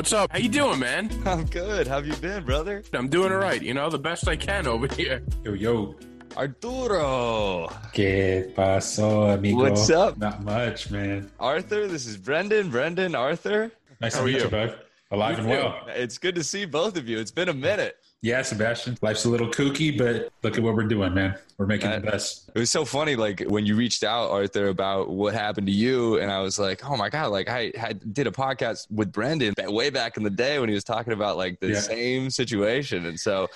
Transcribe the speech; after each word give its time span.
what's 0.00 0.14
up? 0.14 0.32
How 0.32 0.38
you 0.38 0.48
doing, 0.48 0.78
man? 0.78 1.10
I'm 1.26 1.44
good. 1.44 1.86
How 1.86 1.96
have 1.96 2.06
you 2.06 2.16
been, 2.16 2.42
brother? 2.42 2.82
I'm 2.94 3.10
doing 3.10 3.30
all 3.30 3.38
right. 3.38 3.60
You 3.60 3.74
know, 3.74 3.90
the 3.90 3.98
best 3.98 4.26
I 4.28 4.34
can 4.34 4.66
over 4.66 4.86
here. 4.86 5.22
Yo, 5.44 5.52
yo. 5.52 5.94
Arturo. 6.38 7.68
¿Qué 7.92 8.50
pasó, 8.56 9.30
amigo? 9.34 9.58
What's 9.58 9.90
up? 9.90 10.16
Not 10.16 10.42
much, 10.42 10.90
man. 10.90 11.30
Arthur, 11.38 11.86
this 11.86 12.06
is 12.06 12.16
Brendan. 12.16 12.70
Brendan, 12.70 13.14
Arthur. 13.14 13.72
Nice 14.00 14.14
How 14.14 14.20
to 14.20 14.26
meet 14.26 14.36
you? 14.36 14.44
you, 14.44 14.48
bud. 14.48 14.78
Alive 15.10 15.38
and 15.38 15.48
well. 15.50 15.78
It's 15.88 16.16
good 16.16 16.36
to 16.36 16.44
see 16.44 16.64
both 16.64 16.96
of 16.96 17.06
you. 17.06 17.18
It's 17.18 17.30
been 17.32 17.50
a 17.50 17.54
minute. 17.54 17.98
Yeah, 18.22 18.42
Sebastian. 18.42 18.98
Life's 19.00 19.24
a 19.24 19.30
little 19.30 19.48
kooky, 19.48 19.96
but 19.96 20.30
look 20.42 20.58
at 20.58 20.62
what 20.62 20.74
we're 20.74 20.82
doing, 20.84 21.14
man. 21.14 21.36
We're 21.56 21.64
making 21.64 21.90
the 21.90 22.00
best. 22.00 22.50
It 22.54 22.58
was 22.58 22.70
so 22.70 22.84
funny, 22.84 23.16
like 23.16 23.40
when 23.46 23.64
you 23.64 23.76
reached 23.76 24.04
out, 24.04 24.30
Arthur, 24.30 24.68
about 24.68 25.08
what 25.08 25.32
happened 25.32 25.66
to 25.68 25.72
you, 25.72 26.18
and 26.18 26.30
I 26.30 26.40
was 26.40 26.58
like, 26.58 26.84
"Oh 26.84 26.96
my 26.98 27.08
god!" 27.08 27.28
Like 27.28 27.48
I, 27.48 27.72
I 27.80 27.94
did 27.94 28.26
a 28.26 28.30
podcast 28.30 28.90
with 28.90 29.10
Brendan 29.10 29.54
way 29.68 29.88
back 29.88 30.18
in 30.18 30.22
the 30.22 30.30
day 30.30 30.58
when 30.58 30.68
he 30.68 30.74
was 30.74 30.84
talking 30.84 31.14
about 31.14 31.38
like 31.38 31.60
the 31.60 31.68
Yeah. 31.68 31.80
same 31.80 32.28
situation, 32.30 33.06
and 33.06 33.18
so 33.18 33.48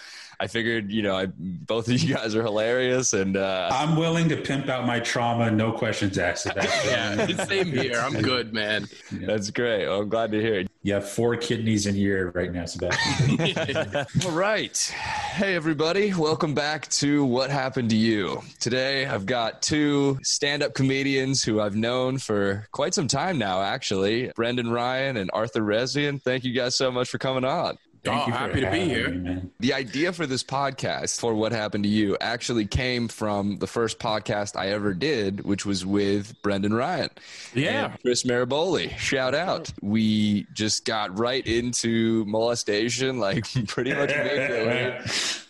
I 0.45 0.47
figured, 0.47 0.93
you 0.93 1.01
know, 1.01 1.16
I, 1.16 1.29
both 1.39 1.89
of 1.89 1.98
you 2.03 2.15
guys 2.16 2.34
are 2.37 2.43
hilarious, 2.43 3.15
and 3.15 3.35
uh, 3.35 3.71
I'm 3.73 3.97
willing 3.97 4.29
to 4.29 4.37
pimp 4.37 4.69
out 4.69 4.87
my 4.87 5.01
trauma, 5.01 5.51
no 5.51 5.73
questions 5.73 6.19
asked. 6.19 6.48
Yeah, 6.85 7.27
same 7.47 7.73
here. 7.73 7.95
I'm 7.97 8.21
good, 8.21 8.52
man. 8.52 8.87
that's 9.11 9.51
great. 9.51 9.87
Well, 9.87 10.02
I'm 10.02 10.09
glad 10.11 10.33
to 10.33 10.41
hear 10.41 10.61
it. 10.61 10.71
You 10.83 10.93
have 10.93 11.09
four 11.09 11.35
kidneys 11.37 11.87
in 11.87 11.95
your 11.97 12.16
ear 12.19 12.33
right 12.35 12.52
now, 12.52 12.66
Sebastian. 12.66 13.97
All 14.27 14.33
right. 14.33 14.77
Hey, 14.77 15.55
everybody. 15.55 16.12
Welcome 16.12 16.52
back 16.52 16.88
to 16.88 17.24
What 17.24 17.49
Happened 17.49 17.88
to 17.90 17.96
You. 17.96 18.43
Today, 18.61 19.07
I've 19.07 19.24
got 19.24 19.63
two 19.63 20.18
stand 20.23 20.63
up 20.63 20.74
comedians 20.74 21.43
who 21.43 21.59
I've 21.61 21.77
known 21.77 22.18
for 22.18 22.66
quite 22.71 22.93
some 22.93 23.09
time 23.09 23.38
now, 23.38 23.63
actually 23.63 24.30
Brendan 24.37 24.71
Ryan 24.71 25.16
and 25.16 25.30
Arthur 25.33 25.63
Rezian. 25.63 26.21
Thank 26.21 26.45
you 26.45 26.52
guys 26.52 26.77
so 26.77 26.90
much 26.93 27.09
for 27.09 27.16
coming 27.16 27.45
on. 27.45 27.79
Thank 28.05 28.23
Oh, 28.23 28.27
you 28.27 28.33
for 28.33 28.38
happy 28.38 28.60
to 28.60 28.71
be 28.71 28.80
here. 28.80 29.09
me, 29.10 29.19
man. 29.19 29.51
The 29.60 29.73
idea 29.73 30.13
for 30.13 30.27
this 30.27 30.45
podcast, 30.45 31.19
for 31.19 31.35
What 31.35 31.52
Happened 31.52 31.85
to 31.85 31.91
You, 31.91 32.16
actually 32.21 32.66
came 32.66 33.09
from 33.09 33.59
the 33.59 33.66
first 33.66 33.99
podcast 33.99 34.57
I 34.57 34.69
ever 34.73 34.93
did, 34.93 35.45
which 35.45 35.65
was 35.65 35.87
with 35.87 36.41
Brendan 36.43 36.74
Ryan. 36.74 37.09
Yeah. 37.55 37.87
And 37.93 38.02
Chris 38.02 38.24
Maraboli. 38.24 38.96
Shout 38.99 39.35
out. 39.35 39.73
We 39.80 40.46
just 40.52 40.85
got 40.85 41.19
right 41.19 41.46
into 41.46 42.24
molestation, 42.27 43.19
like 43.19 43.45
pretty 43.69 43.95
much 43.95 44.11
immediately. 44.13 45.01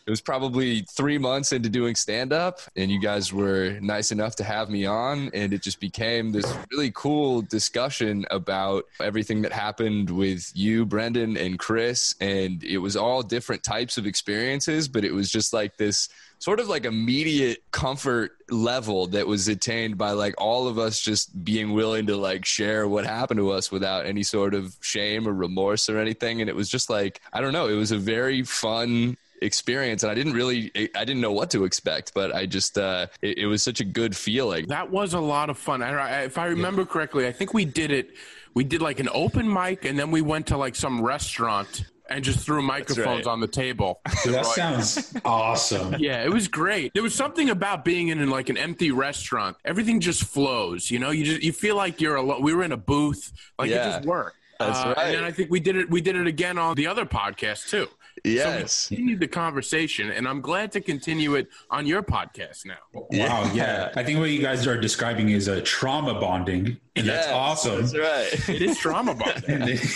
It 0.07 0.11
was 0.11 0.21
probably 0.21 0.83
three 0.83 1.17
months 1.17 1.53
into 1.53 1.71
doing 1.71 1.95
stand 1.95 2.33
up, 2.33 2.61
and 2.77 2.91
you 2.91 3.01
guys 3.01 3.33
were 3.33 3.79
nice 3.81 4.13
enough 4.13 4.37
to 4.37 4.45
have 4.45 4.69
me 4.69 4.85
on. 4.85 5.31
And 5.33 5.55
it 5.55 5.63
just 5.63 5.81
became 5.81 6.31
this 6.31 6.47
really 6.71 6.93
cool 6.95 7.41
discussion 7.41 8.27
about 8.31 8.85
everything 9.01 9.41
that 9.43 9.53
happened 9.53 10.11
with 10.11 10.53
you, 10.55 10.85
Brendan, 10.85 11.39
and 11.39 11.59
Chris. 11.59 12.15
And 12.21 12.63
it 12.63 12.79
was 12.79 12.97
all 12.97 13.23
different 13.23 13.63
types 13.63 13.97
of 13.97 14.07
experiences, 14.07 14.89
but 14.89 15.05
it 15.05 15.13
was 15.13 15.31
just 15.31 15.55
like 15.55 15.79
this 15.79 16.11
sort 16.39 16.61
of 16.61 16.69
like 16.69 16.85
immediate 16.85 17.63
comfort 17.71 18.33
level 18.51 19.07
that 19.07 19.27
was 19.27 19.49
attained 19.49 19.97
by 19.97 20.11
like 20.11 20.35
all 20.37 20.69
of 20.69 20.79
us 20.79 21.01
just 21.01 21.43
being 21.43 21.73
willing 21.73 22.07
to 22.07 22.17
like 22.19 22.45
share 22.45 22.87
what 22.87 23.07
happened 23.07 23.39
to 23.39 23.51
us 23.51 23.73
without 23.73 24.05
any 24.05 24.23
sort 24.23 24.53
of 24.53 24.77
shame 24.83 25.27
or 25.27 25.33
remorse 25.33 25.89
or 25.89 25.97
anything 25.97 26.43
and 26.43 26.51
it 26.51 26.55
was 26.55 26.69
just 26.69 26.91
like 26.91 27.23
i 27.33 27.41
don't 27.41 27.55
know 27.55 27.67
it 27.67 27.75
was 27.75 27.93
a 27.93 27.97
very 27.97 28.43
fun 28.43 29.17
experience 29.43 30.03
and 30.03 30.11
i 30.11 30.15
didn't 30.15 30.33
really 30.33 30.71
i 30.95 31.05
didn't 31.05 31.21
know 31.21 31.33
what 31.33 31.51
to 31.51 31.65
expect 31.65 32.13
but 32.15 32.35
i 32.35 32.47
just 32.47 32.79
uh 32.79 33.07
it, 33.23 33.39
it 33.39 33.47
was 33.47 33.63
such 33.63 33.81
a 33.81 33.85
good 33.85 34.17
feeling 34.17 34.67
That 34.69 34.91
was 34.91 35.15
a 35.15 35.21
lot 35.21 35.51
of 35.51 35.59
fun. 35.59 35.83
I, 35.83 35.91
I- 35.91 36.23
if 36.23 36.39
I 36.39 36.47
remember 36.47 36.85
correctly, 36.87 37.27
I 37.27 37.33
think 37.33 37.53
we 37.55 37.65
did 37.65 37.91
it. 37.91 38.11
We 38.55 38.65
did 38.65 38.81
like 38.81 39.01
an 39.01 39.09
open 39.13 39.53
mic, 39.53 39.85
and 39.85 39.99
then 39.99 40.11
we 40.11 40.23
went 40.23 40.47
to 40.49 40.57
like 40.57 40.77
some 40.77 41.03
restaurant 41.03 41.85
and 42.09 42.23
just 42.25 42.39
threw 42.41 42.63
microphones 42.63 43.27
right. 43.27 43.33
on 43.33 43.41
the 43.41 43.49
table. 43.49 44.01
That 44.25 44.35
Right. 44.35 44.45
sounds 44.47 45.15
awesome. 45.25 45.95
Yeah, 45.99 46.23
it 46.25 46.31
was 46.33 46.49
great. 46.49 46.93
There 46.95 47.03
was 47.03 47.15
something 47.15 47.51
about 47.51 47.85
being 47.85 48.09
in 48.09 48.21
in, 48.21 48.31
like 48.31 48.49
an 48.49 48.57
empty 48.57 48.91
restaurant. 48.93 49.57
Everything 49.65 50.01
just 50.01 50.25
flows. 50.25 50.91
You 50.91 50.99
know, 51.01 51.11
you 51.11 51.25
just 51.25 51.43
you 51.43 51.53
feel 51.53 51.77
like 51.77 52.01
you're 52.01 52.17
alone. 52.17 52.43
We 52.43 52.55
were 52.55 52.63
in 52.65 52.73
a 52.73 52.77
booth. 52.77 53.33
Like 53.59 53.71
it 53.71 53.75
just 53.83 54.05
worked. 54.07 54.37
That's 54.61 54.79
Uh, 54.79 54.95
right. 54.97 55.07
And 55.07 55.15
then 55.17 55.25
I 55.25 55.33
think 55.33 55.51
we 55.51 55.61
did 55.61 55.77
it. 55.77 55.91
We 55.91 56.01
did 56.01 56.15
it 56.17 56.27
again 56.27 56.59
on 56.59 56.75
the 56.77 56.87
other 56.87 57.05
podcast 57.07 57.69
too. 57.71 57.89
Yes 58.23 58.73
So 58.73 58.89
we 58.91 58.97
continued 58.97 59.21
the 59.21 59.29
conversation, 59.29 60.11
and 60.11 60.29
I'm 60.29 60.41
glad 60.41 60.73
to 60.73 60.81
continue 60.81 61.35
it 61.35 61.49
on 61.71 61.87
your 61.87 62.03
podcast 62.03 62.67
now. 62.67 62.75
Wow, 62.93 63.51
yeah. 63.55 63.93
I 63.97 64.05
think 64.05 64.19
what 64.19 64.31
you 64.31 64.41
guys 64.41 64.67
are 64.67 64.81
describing 64.81 65.31
is 65.31 65.49
a 65.49 65.61
trauma 65.61 66.21
bonding, 66.21 66.79
and 66.97 67.09
that's 67.09 67.29
awesome. 67.29 67.81
that's 67.81 67.97
right 67.97 68.49
It 68.49 68.63
is 68.63 68.79
trauma 68.79 69.15
bonding. 69.15 69.79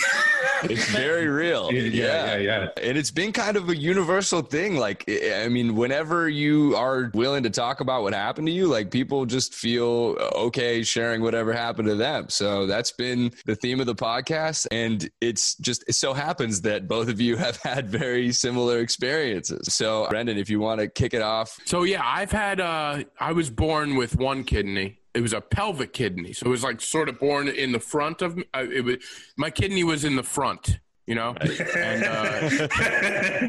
It's 0.63 0.89
very 0.89 1.27
real 1.27 1.71
yeah, 1.71 2.35
yeah, 2.35 2.37
yeah. 2.37 2.67
And 2.81 2.97
it's 2.97 3.11
been 3.11 3.31
kind 3.31 3.55
of 3.55 3.69
a 3.69 3.75
universal 3.75 4.41
thing. 4.41 4.75
Like, 4.75 5.05
I 5.07 5.43
I 5.45 5.47
mean, 5.49 5.75
whenever 5.75 6.29
you 6.29 6.75
are 6.75 7.09
willing 7.13 7.43
to 7.43 7.49
talk 7.49 7.79
about 7.79 8.03
what 8.03 8.13
happened 8.13 8.47
to 8.47 8.53
you, 8.53 8.67
like 8.67 8.91
people 8.91 9.25
just 9.25 9.53
feel 9.53 10.17
okay 10.35 10.83
sharing 10.83 11.21
whatever 11.21 11.53
happened 11.53 11.87
to 11.87 11.95
them. 11.95 12.29
So 12.29 12.67
that's 12.67 12.91
been 12.91 13.31
the 13.45 13.55
theme 13.55 13.79
of 13.79 13.85
the 13.85 13.95
podcast. 13.95 14.67
And 14.71 15.09
it's 15.21 15.55
just, 15.55 15.83
it 15.87 15.93
so 15.93 16.13
happens 16.13 16.61
that 16.61 16.87
both 16.87 17.09
of 17.09 17.19
you 17.19 17.37
have 17.37 17.57
had 17.63 17.89
very 17.89 18.31
similar 18.31 18.79
experiences. 18.79 19.73
So, 19.73 20.07
Brendan, 20.09 20.37
if 20.37 20.49
you 20.49 20.59
want 20.59 20.81
to 20.81 20.87
kick 20.87 21.13
it 21.13 21.21
off. 21.21 21.57
So 21.65 21.83
yeah, 21.83 22.01
I've 22.05 22.31
had. 22.31 22.59
Uh, 22.59 23.03
I 23.19 23.31
was 23.31 23.49
born 23.49 23.95
with 23.95 24.17
one 24.17 24.43
kidney. 24.43 24.98
It 25.13 25.21
was 25.21 25.33
a 25.33 25.41
pelvic 25.41 25.93
kidney, 25.93 26.33
so 26.33 26.45
it 26.45 26.49
was 26.49 26.63
like 26.63 26.81
sort 26.81 27.09
of 27.09 27.19
born 27.19 27.47
in 27.47 27.71
the 27.71 27.79
front 27.79 28.21
of. 28.21 28.37
Uh, 28.53 28.65
it 28.71 28.83
was 28.83 28.97
my 29.37 29.49
kidney 29.49 29.83
was 29.83 30.05
in 30.05 30.15
the 30.15 30.23
front, 30.23 30.79
you 31.07 31.15
know, 31.15 31.35
and 31.39 32.03
uh, 32.03 32.49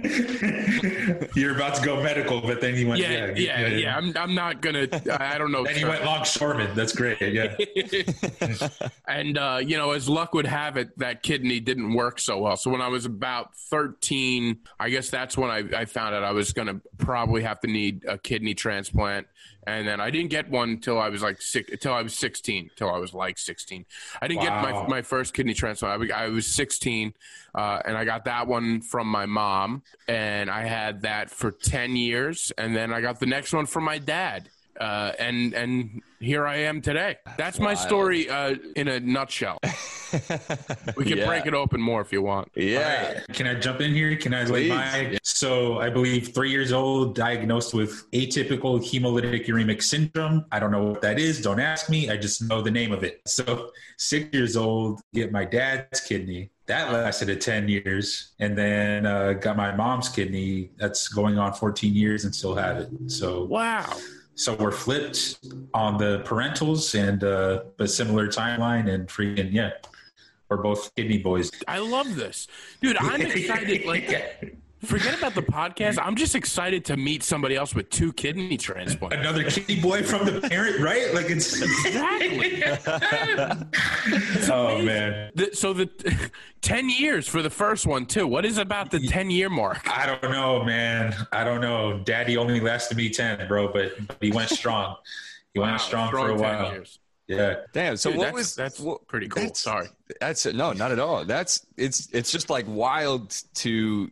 You're 1.34 1.54
about 1.54 1.74
to 1.74 1.82
go 1.84 2.02
medical, 2.02 2.40
but 2.40 2.60
then 2.60 2.74
you 2.74 2.88
went, 2.88 3.00
yeah, 3.00 3.32
yeah, 3.36 3.66
yeah. 3.66 3.96
I'm, 3.96 4.16
I'm 4.16 4.34
not 4.34 4.60
gonna. 4.62 4.88
I 5.10 5.34
I 5.34 5.38
don't 5.38 5.52
know. 5.52 5.64
Then 5.70 5.78
you 5.78 5.86
went 5.86 6.04
longshoreman. 6.04 6.74
That's 6.74 6.92
great. 6.92 7.20
Yeah. 7.20 7.56
and 9.08 9.38
uh, 9.38 9.60
you 9.62 9.76
know, 9.76 9.92
as 9.92 10.08
luck 10.08 10.34
would 10.34 10.46
have 10.46 10.76
it, 10.76 10.98
that 10.98 11.22
kidney 11.22 11.60
didn't 11.60 11.92
work 11.94 12.18
so 12.18 12.38
well. 12.38 12.56
So 12.56 12.70
when 12.70 12.80
I 12.80 12.88
was 12.88 13.04
about 13.04 13.54
13, 13.54 14.58
I 14.78 14.90
guess 14.90 15.10
that's 15.10 15.36
when 15.36 15.50
I, 15.50 15.64
I 15.76 15.84
found 15.84 16.14
out 16.14 16.24
I 16.24 16.32
was 16.32 16.52
going 16.52 16.68
to 16.68 16.80
probably 16.98 17.42
have 17.42 17.60
to 17.60 17.68
need 17.68 18.04
a 18.08 18.18
kidney 18.18 18.54
transplant. 18.54 19.26
And 19.66 19.86
then 19.86 20.00
I 20.00 20.10
didn't 20.10 20.30
get 20.30 20.48
one 20.50 20.78
till 20.78 20.98
I 20.98 21.08
was 21.10 21.22
like 21.22 21.40
six, 21.42 21.70
till 21.80 21.92
I 21.92 22.02
was 22.02 22.14
16, 22.14 22.70
till 22.76 22.88
I 22.90 22.98
was 22.98 23.12
like 23.12 23.36
16. 23.38 23.84
I 24.22 24.26
didn't 24.28 24.42
Wow. 24.42 24.62
get 24.62 24.72
my 24.72 24.86
my 24.88 25.02
first 25.02 25.34
kidney 25.34 25.52
transplant. 25.54 25.92
I, 25.94 25.96
was- 25.98 26.10
I 26.10 26.28
was 26.28 26.46
16, 26.46 27.12
uh, 27.54 27.82
and 27.84 27.96
I 27.96 28.04
got 28.06 28.24
that 28.24 28.46
one 28.46 28.80
from 28.80 29.06
my 29.06 29.26
mom, 29.26 29.82
and 30.08 30.50
I 30.50 30.62
had 30.62 31.02
that 31.02 31.30
for 31.30 31.50
10 31.50 31.94
years, 31.96 32.52
and 32.56 32.74
then 32.74 32.92
I 32.92 33.00
got 33.02 33.20
the 33.20 33.26
next 33.26 33.52
one 33.52 33.66
from 33.66 33.84
my 33.84 33.98
dad. 33.98 34.48
Uh, 34.78 35.12
and 35.18 35.52
and 35.54 36.02
here 36.20 36.46
I 36.46 36.56
am 36.58 36.80
today. 36.82 37.16
That's 37.38 37.58
my 37.58 37.66
Wild. 37.74 37.78
story 37.78 38.28
uh, 38.28 38.54
in 38.76 38.88
a 38.88 39.00
nutshell. 39.00 39.58
We 40.96 41.04
can 41.04 41.18
Yeah. 41.18 41.26
break 41.26 41.46
it 41.46 41.54
open 41.54 41.80
more 41.80 42.00
if 42.00 42.12
you 42.12 42.20
want. 42.20 42.48
Yeah. 42.56 43.12
Right. 43.12 43.22
Can 43.32 43.46
I 43.46 43.54
jump 43.54 43.80
in 43.80 43.94
here? 43.94 44.16
Can 44.16 44.34
I 44.34 44.42
lay 44.42 44.66
Please. 44.66 44.68
my? 44.70 45.18
So 45.22 45.78
I 45.78 45.88
believe 45.88 46.34
three 46.34 46.50
years 46.50 46.72
old, 46.72 47.14
diagnosed 47.14 47.74
with 47.74 48.10
atypical 48.10 48.80
hemolytic 48.80 49.46
uremic 49.46 49.82
syndrome. 49.84 50.46
I 50.50 50.58
don't 50.58 50.72
know 50.72 50.84
what 50.86 51.00
that 51.02 51.20
is. 51.20 51.40
Don't 51.40 51.60
ask 51.60 51.88
me. 51.88 52.10
I 52.10 52.16
just 52.16 52.42
know 52.42 52.60
the 52.60 52.72
name 52.72 52.90
of 52.90 53.04
it. 53.04 53.20
So 53.26 53.70
six 53.98 54.28
years 54.32 54.56
old, 54.56 55.00
get 55.14 55.30
my 55.30 55.44
dad's 55.44 56.00
kidney. 56.00 56.50
That 56.66 56.92
lasted 56.92 57.28
a 57.28 57.36
10 57.36 57.68
years. 57.68 58.32
And 58.40 58.58
then 58.58 59.06
uh, 59.06 59.34
got 59.34 59.56
my 59.56 59.72
mom's 59.76 60.08
kidney. 60.08 60.70
That's 60.76 61.06
going 61.06 61.38
on 61.38 61.52
14 61.52 61.94
years 61.94 62.24
and 62.24 62.34
still 62.34 62.56
have 62.56 62.78
it. 62.78 62.88
So 63.06 63.44
Wow. 63.44 63.96
So 64.34 64.54
we're 64.54 64.70
flipped 64.70 65.38
on 65.74 65.98
the 65.98 66.20
parentals 66.20 66.98
and 66.98 67.22
uh, 67.24 67.62
a 67.78 67.86
similar 67.86 68.28
timeline 68.28 68.92
and 68.92 69.08
freaking 69.08 69.52
yeah, 69.52 69.70
we're 70.48 70.56
both 70.56 70.94
kidney 70.96 71.18
boys. 71.18 71.50
I 71.68 71.78
love 71.78 72.16
this. 72.16 72.48
Dude, 72.80 72.96
I'm 72.96 73.20
excited. 73.20 73.84
Like, 73.84 74.56
forget 74.82 75.16
about 75.18 75.34
the 75.34 75.42
podcast. 75.42 75.98
I'm 76.02 76.16
just 76.16 76.34
excited 76.34 76.84
to 76.86 76.96
meet 76.96 77.22
somebody 77.22 77.56
else 77.56 77.74
with 77.74 77.90
two 77.90 78.12
kidney 78.12 78.56
transplants. 78.56 79.16
Another 79.16 79.44
kidney 79.44 79.80
boy 79.80 80.02
from 80.02 80.26
the 80.26 80.40
parent, 80.48 80.80
right? 80.80 81.12
Like 81.14 81.30
it's 81.30 81.60
Exactly. 81.60 82.62
oh 84.50 84.80
man, 84.82 85.30
The- 85.34 85.50
so 85.54 85.72
the 85.72 85.88
10 86.62 86.88
years 86.90 87.26
for 87.26 87.42
the 87.42 87.50
first 87.50 87.86
one, 87.86 88.06
too. 88.06 88.26
What 88.26 88.44
is 88.44 88.58
about 88.58 88.90
the 88.90 89.00
10 89.00 89.30
year 89.30 89.48
mark? 89.48 89.88
I 89.90 90.06
don't 90.06 90.30
know, 90.30 90.62
man. 90.64 91.14
I 91.32 91.42
don't 91.44 91.60
know. 91.60 91.98
Daddy 92.04 92.36
only 92.36 92.60
lasted 92.60 92.96
me 92.96 93.10
ten, 93.10 93.48
bro, 93.48 93.72
but 93.72 93.92
he 94.20 94.30
went 94.30 94.50
strong. 94.50 94.96
He 95.54 95.58
went 95.60 95.72
Wow, 95.72 95.78
strong, 95.78 96.10
for 96.12 96.30
a 96.30 96.34
while. 96.36 96.70
years. 96.72 96.99
Yeah. 97.36 97.54
Damn. 97.72 97.96
So 97.96 98.10
Dude, 98.10 98.18
what 98.18 98.24
that's, 98.26 98.34
was 98.36 98.54
that's 98.54 98.80
what- 98.80 99.06
pretty 99.06 99.28
cool. 99.28 99.42
that's- 99.42 99.60
Sorry. 99.60 99.88
That's 100.20 100.44
no, 100.46 100.72
not 100.72 100.90
at 100.90 100.98
all. 100.98 101.24
That's 101.24 101.64
it's 101.76 102.08
it's 102.12 102.32
just 102.32 102.50
like 102.50 102.64
wild 102.68 103.34
to 103.54 104.10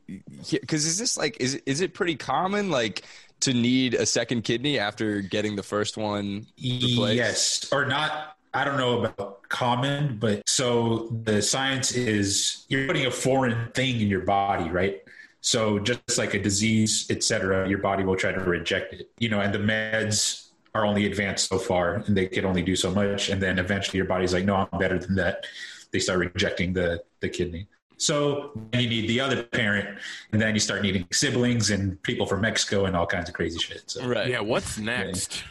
because 0.51 0.87
is 0.87 0.99
this 0.99 1.17
like 1.17 1.37
is 1.41 1.57
is 1.67 1.81
it 1.81 1.93
pretty 1.95 2.15
common 2.15 2.71
like 2.71 3.03
to 3.41 3.53
need 3.53 3.95
a 3.95 4.07
second 4.07 4.43
kidney 4.43 4.79
after 4.79 5.21
getting 5.21 5.57
the 5.57 5.63
first 5.63 5.97
one 5.97 6.47
replaced? 6.63 7.17
Yes, 7.17 7.69
or 7.73 7.85
not. 7.87 8.37
I 8.55 8.65
don't 8.65 8.79
know 8.79 9.05
about 9.05 9.49
common, 9.49 10.19
but 10.19 10.49
so 10.49 11.09
the 11.25 11.43
science 11.43 11.93
is 11.93 12.65
you're 12.69 12.87
putting 12.87 13.07
a 13.07 13.11
foreign 13.11 13.71
thing 13.73 14.01
in 14.01 14.09
your 14.09 14.23
body, 14.23 14.71
right? 14.71 15.03
So 15.41 15.79
just 15.79 16.17
like 16.19 16.35
a 16.35 16.41
disease, 16.43 17.07
etc., 17.11 17.69
your 17.69 17.79
body 17.79 18.05
will 18.05 18.17
try 18.17 18.33
to 18.33 18.41
reject 18.41 18.95
it. 18.95 19.11
You 19.19 19.29
know, 19.29 19.41
and 19.41 19.53
the 19.55 19.59
meds 19.59 20.48
are 20.79 20.87
only 20.87 21.07
advanced 21.07 21.49
so 21.49 21.59
far, 21.59 21.97
and 22.07 22.17
they 22.17 22.27
can 22.27 22.45
only 22.45 22.63
do 22.63 22.77
so 22.77 22.91
much. 22.91 23.29
And 23.29 23.43
then 23.43 23.59
eventually, 23.59 23.99
your 23.99 24.07
body's 24.07 24.33
like, 24.33 24.45
"No, 24.45 24.55
I'm 24.57 24.79
better 24.79 24.99
than 24.99 25.17
that." 25.17 25.47
They 25.93 25.99
start 25.99 26.19
rejecting 26.21 26.73
the 26.73 27.03
the 27.21 27.29
kidney. 27.29 27.69
So 27.99 28.53
you 28.73 28.89
need 28.89 29.09
the 29.09 29.21
other 29.21 29.43
parent, 29.43 29.99
and 30.33 30.41
then 30.41 30.55
you 30.55 30.61
start 30.61 30.83
needing 30.83 31.07
siblings 31.13 31.71
and 31.71 32.01
people 32.03 32.27
from 32.27 32.41
Mexico 32.41 32.85
and 32.85 32.97
all 32.97 33.07
kinds 33.07 33.29
of 33.29 33.35
crazy 33.35 33.59
shit. 33.59 33.83
So, 33.91 34.07
Right. 34.07 34.29
Yeah, 34.29 34.41
what's 34.41 34.79
next? 34.79 35.43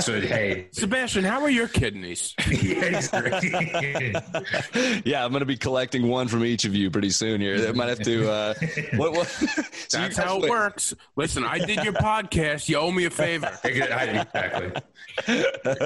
so 0.00 0.20
hey, 0.20 0.66
Sebastian, 0.72 1.24
how 1.24 1.42
are 1.42 1.50
your 1.50 1.68
kidneys? 1.68 2.34
yeah, 2.50 2.84
exactly. 2.84 4.14
yeah, 5.04 5.24
I'm 5.24 5.32
gonna 5.32 5.44
be 5.44 5.56
collecting 5.56 6.08
one 6.08 6.28
from 6.28 6.44
each 6.44 6.64
of 6.64 6.74
you 6.74 6.90
pretty 6.90 7.10
soon 7.10 7.40
here. 7.40 7.68
I 7.68 7.72
might 7.72 7.88
have 7.88 8.00
to. 8.00 8.30
Uh, 8.30 8.54
what, 8.96 9.12
what, 9.12 9.26
so 9.28 9.98
That's 9.98 10.16
guys 10.16 10.16
how 10.16 10.42
it 10.42 10.50
works. 10.50 10.94
Listen, 11.16 11.44
I 11.44 11.58
did 11.58 11.84
your 11.84 11.92
podcast. 11.92 12.68
You 12.68 12.78
owe 12.78 12.90
me 12.90 13.04
a 13.04 13.10
favor. 13.10 13.50
exactly. 13.64 14.72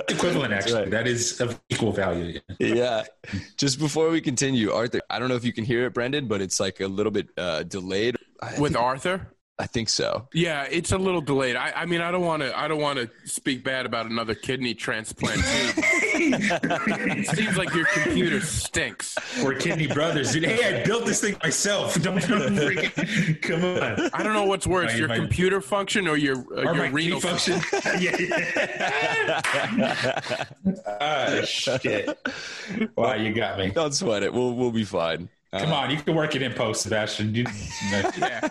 Equivalent, 0.09 0.53
actually. 0.53 0.81
right. 0.81 0.91
That 0.91 1.07
is 1.07 1.41
of 1.41 1.61
equal 1.69 1.93
value. 1.93 2.41
yeah. 2.59 3.05
Just 3.57 3.79
before 3.79 4.11
we 4.11 4.21
continue, 4.21 4.73
Arthur, 4.73 5.01
I 5.11 5.19
don't 5.19 5.29
know 5.29 5.35
if 5.37 5.45
you 5.45 5.53
can 5.53 5.65
hear 5.65 5.87
it, 5.87 5.95
Brendan, 6.07 6.29
but 6.29 6.41
it's 6.41 6.61
like 6.61 6.79
a 6.81 6.87
little 6.87 7.11
bit 7.11 7.29
uh, 7.37 7.65
delayed. 7.65 8.17
I 8.41 8.61
With 8.61 8.75
think, 8.75 8.85
Arthur? 8.85 9.33
I 9.59 9.67
think 9.67 9.89
so. 9.89 10.29
Yeah, 10.35 10.67
it's 10.71 10.93
a 10.93 10.99
little 10.99 11.23
delayed. 11.23 11.57
I, 11.57 11.73
I 11.75 11.87
mean, 11.87 12.01
I 12.03 12.11
don't 12.13 12.25
want 12.25 12.43
to. 12.43 12.57
I 12.57 12.69
don't 12.69 12.81
want 12.81 12.99
to 12.99 13.11
speak 13.25 13.65
bad 13.65 13.87
about 13.87 14.05
another 14.07 14.35
kidney 14.35 14.75
transplant. 14.75 15.41
Too. 15.41 15.43
it 16.19 17.27
seems 17.35 17.57
like 17.57 17.75
your 17.75 17.87
computer 17.87 18.41
stinks. 18.43 19.17
We're 19.43 19.55
kidney 19.55 19.87
brothers, 19.87 20.33
dude. 20.33 20.45
Hey, 20.45 20.83
I 20.83 20.85
built 20.85 21.07
this 21.07 21.23
thing 21.23 21.37
myself. 21.43 21.95
Don't, 22.03 22.21
don't 22.29 22.55
freaking 22.55 23.43
come 23.43 23.65
on. 23.65 24.11
I 24.13 24.23
don't 24.23 24.35
know 24.35 24.45
what's 24.45 24.67
worse, 24.67 24.93
My- 24.93 24.99
your 24.99 25.09
my- 25.09 25.17
computer 25.17 25.61
function 25.63 26.07
or 26.07 26.17
your 26.19 26.37
uh, 26.37 26.61
Or 26.61 26.63
your 26.65 26.75
my 26.75 26.89
renal 26.89 27.21
kidney 27.21 27.59
function. 27.61 27.61
yeah. 27.99 29.41
ah, 31.01 31.41
shit. 31.47 32.17
Wow, 32.95 33.15
you 33.15 33.33
got 33.33 33.59
me. 33.59 33.71
Don't 33.71 33.95
sweat 33.95 34.23
it. 34.23 34.33
We'll 34.33 34.55
we'll 34.55 34.71
be 34.71 34.85
fine. 34.85 35.31
Uh, 35.57 35.61
Come 35.65 35.73
on, 35.73 35.91
you 35.91 35.97
can 35.97 36.15
work 36.15 36.35
it 36.35 36.43
in 36.43 36.53
post, 36.53 36.83
Sebastian. 36.83 37.35
You, 37.35 37.47
Yeah. 38.19 38.49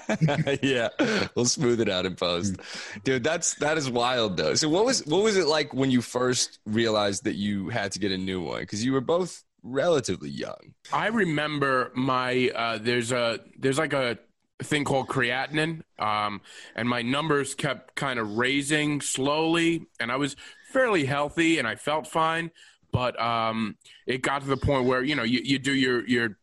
yeah, 0.62 0.90
we'll 1.36 1.46
smooth 1.46 1.82
it 1.82 1.90
out 1.90 2.06
in 2.06 2.16
post, 2.16 2.58
dude. 3.04 3.24
That's 3.24 3.56
that 3.56 3.78
is 3.78 3.90
wild 3.90 4.38
though. 4.38 4.56
So 4.56 4.70
what 4.70 4.86
was 4.86 5.06
what 5.06 5.24
was 5.24 5.38
it 5.38 5.48
like 5.48 5.74
when 5.74 5.92
you 5.92 6.02
first 6.02 6.60
realized 6.66 7.24
that 7.26 7.36
you 7.36 7.70
had 7.70 7.92
to 7.94 8.00
get 8.00 8.12
a 8.12 8.18
new 8.18 8.42
one? 8.42 8.62
Because 8.62 8.84
you 8.84 8.94
were 8.94 9.02
both 9.02 9.44
relatively 9.64 10.30
young. 10.30 10.74
I 10.94 11.08
remember 11.08 11.92
my 11.96 12.52
uh, 12.56 12.78
there's 12.82 13.12
a 13.12 13.40
there's 13.58 13.78
like 13.78 13.94
a 13.94 14.18
thing 14.64 14.86
called 14.86 15.08
creatinine, 15.08 15.82
um, 16.00 16.42
and 16.76 16.88
my 16.88 17.02
numbers 17.02 17.56
kept 17.56 17.96
kind 17.96 18.20
of 18.20 18.38
raising 18.38 19.02
slowly, 19.02 19.88
and 20.00 20.12
I 20.12 20.16
was 20.16 20.36
fairly 20.72 21.06
healthy 21.06 21.58
and 21.58 21.68
I 21.68 21.76
felt 21.76 22.06
fine, 22.08 22.52
but 22.92 23.20
um, 23.20 23.78
it 24.08 24.22
got 24.22 24.42
to 24.42 24.48
the 24.48 24.58
point 24.58 24.86
where 24.86 25.04
you 25.04 25.16
know 25.16 25.24
you, 25.24 25.42
you 25.44 25.60
do 25.60 25.74
your 25.74 26.08
your 26.08 26.38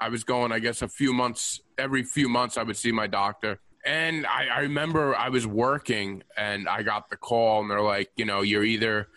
I 0.00 0.08
was 0.08 0.24
going 0.24 0.52
I 0.52 0.58
guess 0.58 0.82
a 0.82 0.88
few 0.88 1.12
months 1.12 1.60
every 1.78 2.02
few 2.02 2.28
months 2.28 2.56
I 2.56 2.62
would 2.62 2.76
see 2.76 2.92
my 2.92 3.06
doctor. 3.06 3.60
And 3.84 4.26
I, 4.26 4.48
I 4.52 4.60
remember 4.60 5.16
I 5.16 5.30
was 5.30 5.46
working 5.46 6.22
and 6.36 6.68
I 6.68 6.82
got 6.82 7.08
the 7.08 7.16
call 7.16 7.62
and 7.62 7.70
they're 7.70 7.80
like, 7.80 8.10
you 8.16 8.26
know, 8.26 8.42
you're 8.42 8.64
either, 8.64 9.08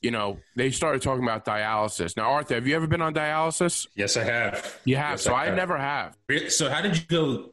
you 0.00 0.12
know, 0.12 0.38
they 0.54 0.70
started 0.70 1.02
talking 1.02 1.24
about 1.24 1.44
dialysis. 1.44 2.16
Now, 2.16 2.30
Arthur, 2.30 2.54
have 2.54 2.66
you 2.66 2.76
ever 2.76 2.86
been 2.86 3.02
on 3.02 3.12
dialysis? 3.12 3.88
yes, 3.96 4.16
I 4.16 4.22
have. 4.24 4.80
You 4.84 4.96
have. 4.96 5.12
Yes, 5.12 5.22
so 5.22 5.34
I 5.34 5.46
I 5.46 5.54
never 5.54 5.76
have. 5.76 6.16
So, 6.48 6.70
how 6.70 6.80
did 6.80 6.96
you 6.96 7.04
go 7.08 7.52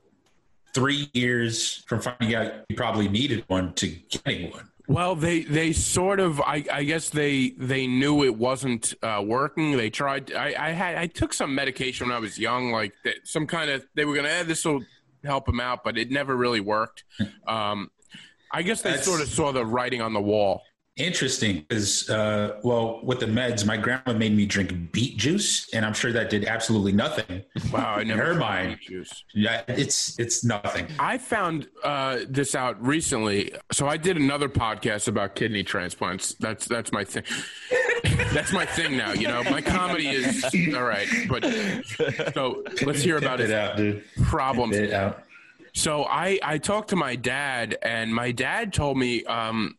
three 0.75 1.09
years 1.13 1.83
from 1.87 2.01
finding 2.01 2.35
out 2.35 2.51
you 2.69 2.75
probably 2.75 3.07
needed 3.07 3.43
one 3.47 3.73
to 3.73 3.87
getting 3.87 4.51
one? 4.51 4.69
Well, 4.87 5.15
they 5.15 5.41
they 5.43 5.73
sort 5.73 6.19
of 6.19 6.39
I, 6.41 6.63
I 6.71 6.83
guess 6.83 7.09
they 7.09 7.49
they 7.57 7.87
knew 7.87 8.23
it 8.23 8.35
wasn't 8.35 8.93
uh, 9.01 9.23
working. 9.25 9.75
They 9.77 9.89
tried. 9.89 10.31
I, 10.33 10.53
I 10.57 10.69
had 10.71 10.95
I 10.97 11.07
took 11.07 11.33
some 11.33 11.55
medication 11.55 12.07
when 12.07 12.15
I 12.15 12.19
was 12.19 12.37
young, 12.37 12.71
like 12.71 12.93
that, 13.03 13.15
some 13.27 13.47
kind 13.47 13.69
of. 13.71 13.85
They 13.95 14.05
were 14.05 14.15
gonna. 14.15 14.29
Eh, 14.29 14.43
this 14.43 14.63
will 14.63 14.83
help 15.23 15.49
him 15.49 15.59
out, 15.59 15.83
but 15.83 15.97
it 15.97 16.11
never 16.11 16.35
really 16.35 16.59
worked. 16.59 17.03
Um, 17.47 17.89
I 18.51 18.61
guess 18.61 18.81
they 18.83 18.91
That's- 18.91 19.05
sort 19.07 19.21
of 19.21 19.27
saw 19.27 19.51
the 19.51 19.65
writing 19.65 20.01
on 20.01 20.13
the 20.13 20.21
wall. 20.21 20.61
Interesting, 20.97 21.65
because 21.67 22.09
uh, 22.09 22.57
well, 22.63 23.01
with 23.03 23.19
the 23.19 23.25
meds, 23.25 23.65
my 23.65 23.75
grandma 23.75 24.13
made 24.13 24.33
me 24.33 24.45
drink 24.45 24.93
beet 24.93 25.17
juice, 25.17 25.73
and 25.73 25.85
I'm 25.85 25.93
sure 25.93 26.13
that 26.13 26.29
did 26.29 26.45
absolutely 26.45 26.93
nothing. 26.93 27.43
Wow, 27.69 27.95
I 27.95 28.03
never 28.03 28.23
her 28.23 28.35
mind. 28.35 28.79
juice. 28.79 29.25
Yeah, 29.33 29.63
it's 29.67 30.17
it's 30.17 30.45
nothing. 30.45 30.87
I 30.97 31.17
found 31.17 31.67
uh, 31.83 32.19
this 32.29 32.55
out 32.55 32.81
recently. 32.81 33.53
So 33.73 33.89
I 33.89 33.97
did 33.97 34.15
another 34.15 34.47
podcast 34.47 35.09
about 35.09 35.35
kidney 35.35 35.63
transplants. 35.63 36.35
That's 36.35 36.65
that's 36.65 36.93
my 36.93 37.03
thing. 37.03 37.23
that's 38.33 38.53
my 38.53 38.65
thing 38.65 38.95
now. 38.95 39.11
You 39.11 39.27
know, 39.27 39.43
my 39.43 39.59
comedy 39.59 40.07
is 40.07 40.45
all 40.73 40.83
right, 40.83 41.09
but 41.27 41.43
so 42.33 42.63
let's 42.85 43.01
hear 43.01 43.17
about 43.17 43.41
it 43.41 43.51
out, 43.51 43.75
dude. 43.75 44.01
problems. 44.23 44.77
It 44.77 44.93
out. 44.93 45.25
So 45.73 46.05
I 46.05 46.39
I 46.41 46.57
talked 46.57 46.91
to 46.91 46.95
my 46.95 47.17
dad, 47.17 47.77
and 47.81 48.15
my 48.15 48.31
dad 48.31 48.71
told 48.71 48.97
me 48.97 49.25
um, 49.25 49.75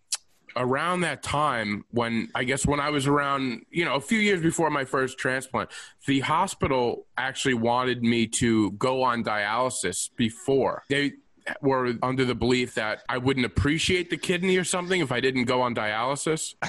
around 0.56 1.00
that 1.02 1.22
time 1.22 1.84
when 1.90 2.28
I 2.34 2.44
guess 2.44 2.66
when 2.66 2.80
I 2.80 2.90
was 2.90 3.06
around 3.06 3.64
you 3.70 3.84
know 3.84 3.94
a 3.94 4.00
few 4.00 4.18
years 4.18 4.40
before 4.40 4.70
my 4.70 4.84
first 4.84 5.18
transplant, 5.18 5.70
the 6.06 6.20
hospital 6.20 7.06
actually 7.16 7.54
wanted 7.54 8.02
me 8.02 8.26
to 8.26 8.72
go 8.72 9.02
on 9.02 9.22
dialysis 9.22 10.10
before 10.16 10.84
they 10.88 11.12
were 11.60 11.94
under 12.02 12.24
the 12.24 12.34
belief 12.34 12.74
that 12.74 13.02
I 13.08 13.18
wouldn't 13.18 13.46
appreciate 13.46 14.10
the 14.10 14.16
kidney 14.16 14.56
or 14.56 14.64
something 14.64 15.00
if 15.00 15.12
I 15.12 15.20
didn't 15.20 15.44
go 15.44 15.62
on 15.62 15.74
dialysis. 15.74 16.54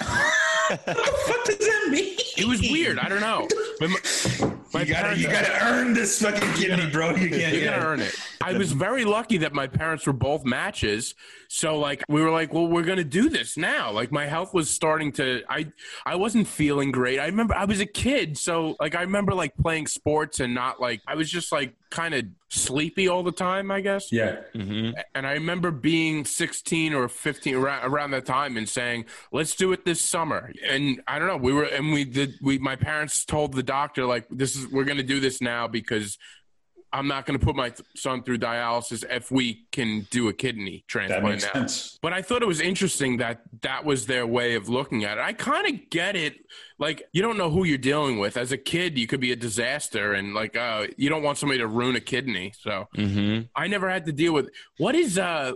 What 0.67 0.85
the 0.85 0.95
fuck 0.95 1.45
does 1.45 1.59
that 1.59 1.87
mean? 1.89 2.17
It 2.37 2.45
was 2.45 2.59
weird. 2.59 2.99
I 2.99 3.07
don't 3.07 3.21
know. 3.21 3.47
But 3.79 3.89
my, 3.89 4.55
my 4.73 4.81
You 4.81 4.93
gotta, 4.93 5.17
you 5.17 5.27
gotta 5.27 5.65
earn 5.65 5.93
this 5.93 6.21
fucking 6.21 6.53
kidney, 6.53 6.89
bro. 6.89 7.15
You 7.15 7.29
can't. 7.29 7.53
You're 7.53 7.71
gonna 7.71 7.85
earn 7.85 7.99
it. 8.01 8.15
I 8.41 8.53
was 8.53 8.71
very 8.71 9.05
lucky 9.05 9.37
that 9.39 9.53
my 9.53 9.67
parents 9.67 10.07
were 10.07 10.13
both 10.13 10.45
matches. 10.45 11.15
So 11.47 11.77
like 11.77 12.03
we 12.07 12.21
were 12.21 12.31
like, 12.31 12.53
well, 12.53 12.67
we're 12.67 12.83
gonna 12.83 13.03
do 13.03 13.29
this 13.29 13.57
now. 13.57 13.91
Like 13.91 14.11
my 14.11 14.25
health 14.25 14.53
was 14.53 14.69
starting 14.69 15.11
to 15.13 15.43
I 15.49 15.71
I 16.05 16.15
wasn't 16.15 16.47
feeling 16.47 16.91
great. 16.91 17.19
I 17.19 17.25
remember 17.25 17.55
I 17.55 17.65
was 17.65 17.79
a 17.79 17.85
kid, 17.85 18.37
so 18.37 18.75
like 18.79 18.95
I 18.95 19.01
remember 19.01 19.33
like 19.33 19.55
playing 19.57 19.87
sports 19.87 20.39
and 20.39 20.53
not 20.53 20.79
like 20.79 21.01
I 21.07 21.15
was 21.15 21.29
just 21.29 21.51
like 21.51 21.73
kind 21.89 22.13
of 22.13 22.25
sleepy 22.49 23.07
all 23.07 23.23
the 23.23 23.31
time, 23.31 23.71
I 23.71 23.81
guess. 23.81 24.11
Yeah. 24.11 24.37
Mm-hmm. 24.53 24.99
And 25.15 25.27
I 25.27 25.33
remember 25.33 25.71
being 25.71 26.25
16 26.25 26.93
or 26.93 27.07
15 27.07 27.55
around, 27.55 27.85
around 27.85 28.11
that 28.11 28.25
time 28.25 28.57
and 28.57 28.67
saying, 28.67 29.05
"Let's 29.31 29.55
do 29.55 29.71
it 29.71 29.85
this 29.85 30.01
summer." 30.01 30.51
And 30.67 31.01
I 31.07 31.19
don't 31.19 31.27
know, 31.27 31.37
we 31.37 31.53
were 31.53 31.63
and 31.63 31.91
we 31.91 32.03
did 32.03 32.35
we 32.41 32.57
my 32.57 32.75
parents 32.75 33.25
told 33.25 33.53
the 33.53 33.63
doctor 33.67 34.05
like 34.05 34.25
this 34.31 34.55
is 34.55 34.67
we're 34.67 34.85
going 34.85 34.97
to 34.97 35.03
do 35.03 35.19
this 35.19 35.41
now 35.41 35.67
because 35.67 36.17
I'm 36.93 37.07
not 37.09 37.25
going 37.25 37.37
to 37.37 37.45
put 37.45 37.53
my 37.55 37.69
th- 37.69 37.81
son 37.97 38.23
through 38.23 38.37
dialysis 38.37 39.03
if 39.09 39.29
we 39.29 39.65
can 39.73 40.07
do 40.09 40.29
a 40.29 40.33
kidney 40.33 40.85
transplant 40.87 41.41
now. 41.43 41.51
sense. 41.53 41.99
But 42.01 42.13
I 42.13 42.21
thought 42.21 42.41
it 42.41 42.47
was 42.47 42.61
interesting 42.61 43.17
that 43.17 43.41
that 43.61 43.83
was 43.83 44.05
their 44.05 44.25
way 44.25 44.55
of 44.55 44.69
looking 44.69 45.03
at 45.03 45.17
it. 45.17 45.21
I 45.21 45.33
kind 45.33 45.67
of 45.67 45.89
get 45.89 46.15
it. 46.15 46.35
Like, 46.79 47.03
you 47.11 47.21
don't 47.21 47.37
know 47.37 47.49
who 47.49 47.65
you're 47.65 47.77
dealing 47.77 48.19
with. 48.19 48.37
As 48.37 48.53
a 48.53 48.57
kid, 48.57 48.97
you 48.97 49.05
could 49.05 49.19
be 49.19 49.33
a 49.33 49.35
disaster, 49.35 50.13
and 50.13 50.33
like, 50.33 50.55
uh, 50.55 50.87
you 50.95 51.09
don't 51.09 51.23
want 51.23 51.37
somebody 51.37 51.59
to 51.59 51.67
ruin 51.67 51.97
a 51.97 51.99
kidney. 51.99 52.53
So 52.57 52.87
Mm-hmm. 52.95 53.47
I 53.53 53.67
never 53.67 53.89
had 53.89 54.05
to 54.05 54.13
deal 54.13 54.33
with 54.33 54.49
what 54.77 54.95
is 54.95 55.17
uh 55.17 55.51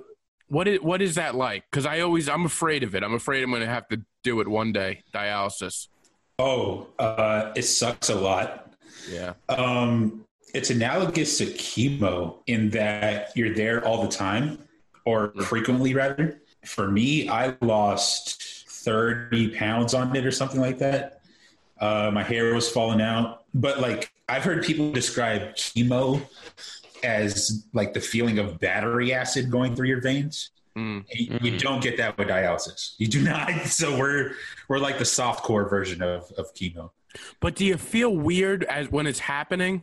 what 0.49 0.67
is 0.67 0.81
what 0.81 1.01
is 1.01 1.15
that 1.15 1.33
like? 1.35 1.63
Because 1.71 1.85
I 1.85 2.01
always 2.01 2.27
I'm 2.27 2.45
afraid 2.45 2.83
of 2.83 2.93
it. 2.93 3.03
I'm 3.03 3.13
afraid 3.13 3.41
I'm 3.41 3.51
going 3.51 3.61
to 3.61 3.67
have 3.67 3.87
to 3.87 4.01
do 4.21 4.41
it 4.41 4.47
one 4.49 4.73
day. 4.73 5.01
Dialysis. 5.13 5.87
Oh, 6.41 6.87
uh, 6.97 7.51
it 7.55 7.61
sucks 7.61 8.09
a 8.09 8.15
lot. 8.15 8.73
Yeah. 9.07 9.33
Um, 9.47 10.25
it's 10.55 10.71
analogous 10.71 11.37
to 11.37 11.45
chemo 11.45 12.39
in 12.47 12.71
that 12.71 13.31
you're 13.35 13.53
there 13.53 13.85
all 13.85 14.01
the 14.01 14.09
time 14.09 14.57
or 15.05 15.33
frequently 15.43 15.93
rather. 15.93 16.41
For 16.65 16.89
me, 16.89 17.29
I 17.29 17.55
lost 17.61 18.41
30 18.67 19.49
pounds 19.55 19.93
on 19.93 20.15
it 20.15 20.25
or 20.25 20.31
something 20.31 20.59
like 20.59 20.79
that. 20.79 21.21
Uh, 21.79 22.09
my 22.11 22.23
hair 22.23 22.55
was 22.55 22.67
falling 22.67 23.01
out. 23.01 23.43
But 23.53 23.79
like 23.79 24.11
I've 24.27 24.43
heard 24.43 24.63
people 24.63 24.91
describe 24.91 25.53
chemo 25.55 26.27
as 27.03 27.67
like 27.73 27.93
the 27.93 28.01
feeling 28.01 28.39
of 28.39 28.59
battery 28.59 29.13
acid 29.13 29.51
going 29.51 29.75
through 29.75 29.89
your 29.89 30.01
veins. 30.01 30.49
Mm. 30.77 31.05
You, 31.09 31.39
you 31.41 31.57
don't 31.59 31.81
get 31.81 31.97
that 31.97 32.17
with 32.17 32.27
dialysis. 32.29 32.93
You 32.97 33.07
do 33.07 33.21
not. 33.31 33.51
So 33.65 33.97
we're 33.97 34.33
we're 34.67 34.79
like 34.79 34.97
the 34.97 35.05
soft 35.05 35.43
core 35.43 35.67
version 35.67 36.01
of, 36.01 36.31
of 36.37 36.53
chemo. 36.53 36.91
But 37.41 37.55
do 37.55 37.65
you 37.65 37.77
feel 37.77 38.15
weird 38.15 38.63
as 38.63 38.89
when 38.89 39.05
it's 39.05 39.19
happening? 39.19 39.81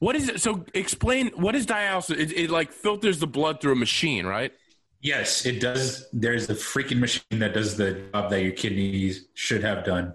What 0.00 0.16
is 0.16 0.28
it? 0.28 0.40
So 0.40 0.64
explain 0.74 1.28
what 1.36 1.54
is 1.54 1.66
dialysis? 1.66 2.18
It, 2.18 2.32
it 2.32 2.50
like 2.50 2.72
filters 2.72 3.20
the 3.20 3.26
blood 3.26 3.60
through 3.60 3.72
a 3.72 3.76
machine, 3.76 4.26
right? 4.26 4.52
Yes, 5.02 5.46
it 5.46 5.60
does. 5.60 6.08
There's 6.12 6.50
a 6.50 6.54
freaking 6.54 6.98
machine 6.98 7.38
that 7.38 7.54
does 7.54 7.76
the 7.76 8.02
job 8.12 8.30
that 8.30 8.42
your 8.42 8.52
kidneys 8.52 9.26
should 9.34 9.62
have 9.62 9.84
done. 9.84 10.14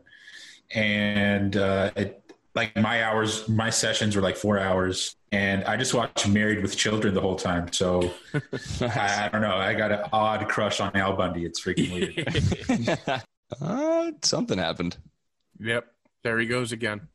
and 0.74 1.56
uh, 1.58 1.92
it, 1.96 2.22
like 2.56 2.76
my 2.78 3.04
hours, 3.04 3.48
my 3.50 3.70
sessions 3.70 4.16
were 4.16 4.22
like 4.22 4.38
four 4.38 4.58
hours, 4.60 5.16
and 5.36 5.65
I 5.65 5.75
just 5.75 5.94
watched 5.94 6.30
Married 6.30 6.62
with 6.62 6.77
Children 6.77 7.13
the 7.13 7.20
whole 7.20 7.36
time. 7.36 7.72
So 7.74 8.13
I, 8.82 9.25
I 9.25 9.30
don't 9.30 9.42
know. 9.42 9.58
I 9.58 9.74
got 9.74 9.92
an 9.92 10.06
odd 10.13 10.48
crush 10.48 10.80
on 10.80 10.96
Al 10.96 11.18
Bundy. 11.18 11.44
It's 11.44 11.60
freaking 11.62 11.92
weird. 11.94 13.22
uh, 13.62 14.12
something 14.24 14.58
happened. 14.58 14.96
Yep. 15.60 15.88
There 16.24 16.39
he 16.39 16.48
goes 16.48 16.72
again. 16.72 17.10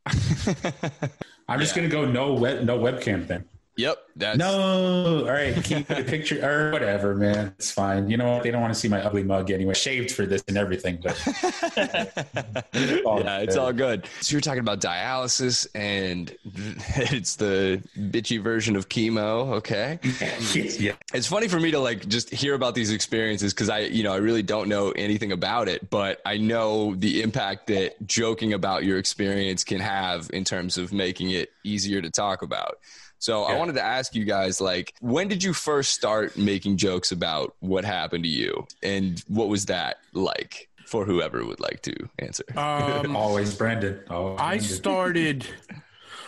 I'm 1.48 1.60
just 1.60 1.74
gonna 1.74 1.88
go 1.88 2.04
no 2.04 2.34
web, 2.34 2.62
no 2.62 2.78
webcam 2.78 3.26
then. 3.26 3.46
Yep. 3.76 3.98
That's, 4.16 4.38
No, 4.38 5.20
all 5.20 5.32
right, 5.32 5.54
keep 5.64 5.86
the 5.86 6.04
picture 6.04 6.44
or 6.44 6.70
whatever, 6.72 7.14
man. 7.14 7.54
It's 7.58 7.70
fine. 7.70 8.10
You 8.10 8.18
know 8.18 8.32
what? 8.32 8.42
They 8.42 8.50
don't 8.50 8.60
want 8.60 8.74
to 8.74 8.78
see 8.78 8.88
my 8.88 9.02
ugly 9.02 9.22
mug 9.22 9.50
anyway. 9.50 9.72
Shaved 9.72 10.10
for 10.10 10.26
this 10.26 10.44
and 10.48 10.58
everything, 10.58 10.98
but 11.02 11.18
yeah, 12.74 13.38
it's 13.38 13.56
all 13.56 13.72
good. 13.72 14.06
So 14.20 14.32
you're 14.32 14.42
talking 14.42 14.60
about 14.60 14.80
dialysis, 14.80 15.66
and 15.74 16.36
it's 16.44 17.36
the 17.36 17.82
bitchy 17.96 18.42
version 18.42 18.76
of 18.76 18.88
chemo. 18.90 19.54
Okay. 19.54 19.98
yeah. 20.78 20.92
It's 21.14 21.26
funny 21.26 21.48
for 21.48 21.58
me 21.58 21.70
to 21.70 21.78
like 21.78 22.06
just 22.06 22.28
hear 22.30 22.54
about 22.54 22.74
these 22.74 22.90
experiences 22.92 23.54
because 23.54 23.70
I, 23.70 23.80
you 23.80 24.02
know, 24.02 24.12
I 24.12 24.18
really 24.18 24.42
don't 24.42 24.68
know 24.68 24.90
anything 24.90 25.32
about 25.32 25.68
it, 25.68 25.88
but 25.88 26.20
I 26.26 26.36
know 26.36 26.94
the 26.96 27.22
impact 27.22 27.68
that 27.68 28.06
joking 28.06 28.52
about 28.52 28.84
your 28.84 28.98
experience 28.98 29.64
can 29.64 29.80
have 29.80 30.28
in 30.32 30.44
terms 30.44 30.76
of 30.76 30.92
making 30.92 31.30
it 31.30 31.50
easier 31.64 32.02
to 32.02 32.10
talk 32.10 32.42
about. 32.42 32.78
So 33.20 33.44
I 33.44 33.54
wanted 33.56 33.74
to 33.74 33.84
ask 33.84 34.14
you 34.14 34.24
guys, 34.24 34.62
like, 34.62 34.94
when 35.00 35.28
did 35.28 35.44
you 35.44 35.52
first 35.52 35.92
start 35.92 36.38
making 36.38 36.78
jokes 36.78 37.12
about 37.12 37.54
what 37.60 37.84
happened 37.84 38.24
to 38.24 38.30
you, 38.30 38.66
and 38.82 39.22
what 39.28 39.48
was 39.48 39.66
that 39.66 39.98
like 40.14 40.70
for 40.86 41.04
whoever 41.04 41.44
would 41.44 41.60
like 41.60 41.82
to 41.82 41.94
answer? 42.18 42.44
Um, 42.56 43.14
Always 43.16 43.54
Brandon. 43.54 44.00
Always 44.08 44.40
I 44.40 44.48
Brandon. 44.56 44.68
started, 44.68 45.46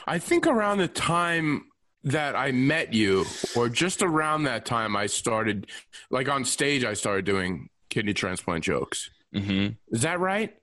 I 0.07 0.19
think 0.19 0.47
around 0.47 0.79
the 0.79 0.89
time 0.89 1.65
that 2.05 2.37
I 2.37 2.53
met 2.53 2.93
you, 2.93 3.25
or 3.57 3.71
just 3.71 4.03
around 4.03 4.43
that 4.43 4.67
time, 4.67 4.95
I 4.95 5.07
started, 5.07 5.69
like 6.11 6.29
on 6.29 6.45
stage, 6.45 6.85
I 6.85 6.93
started 6.93 7.25
doing 7.25 7.71
kidney 7.89 8.13
transplant 8.13 8.65
jokes. 8.65 9.09
mm-hmm. 9.35 9.69
Is 9.95 10.03
that 10.03 10.21
right? 10.21 10.55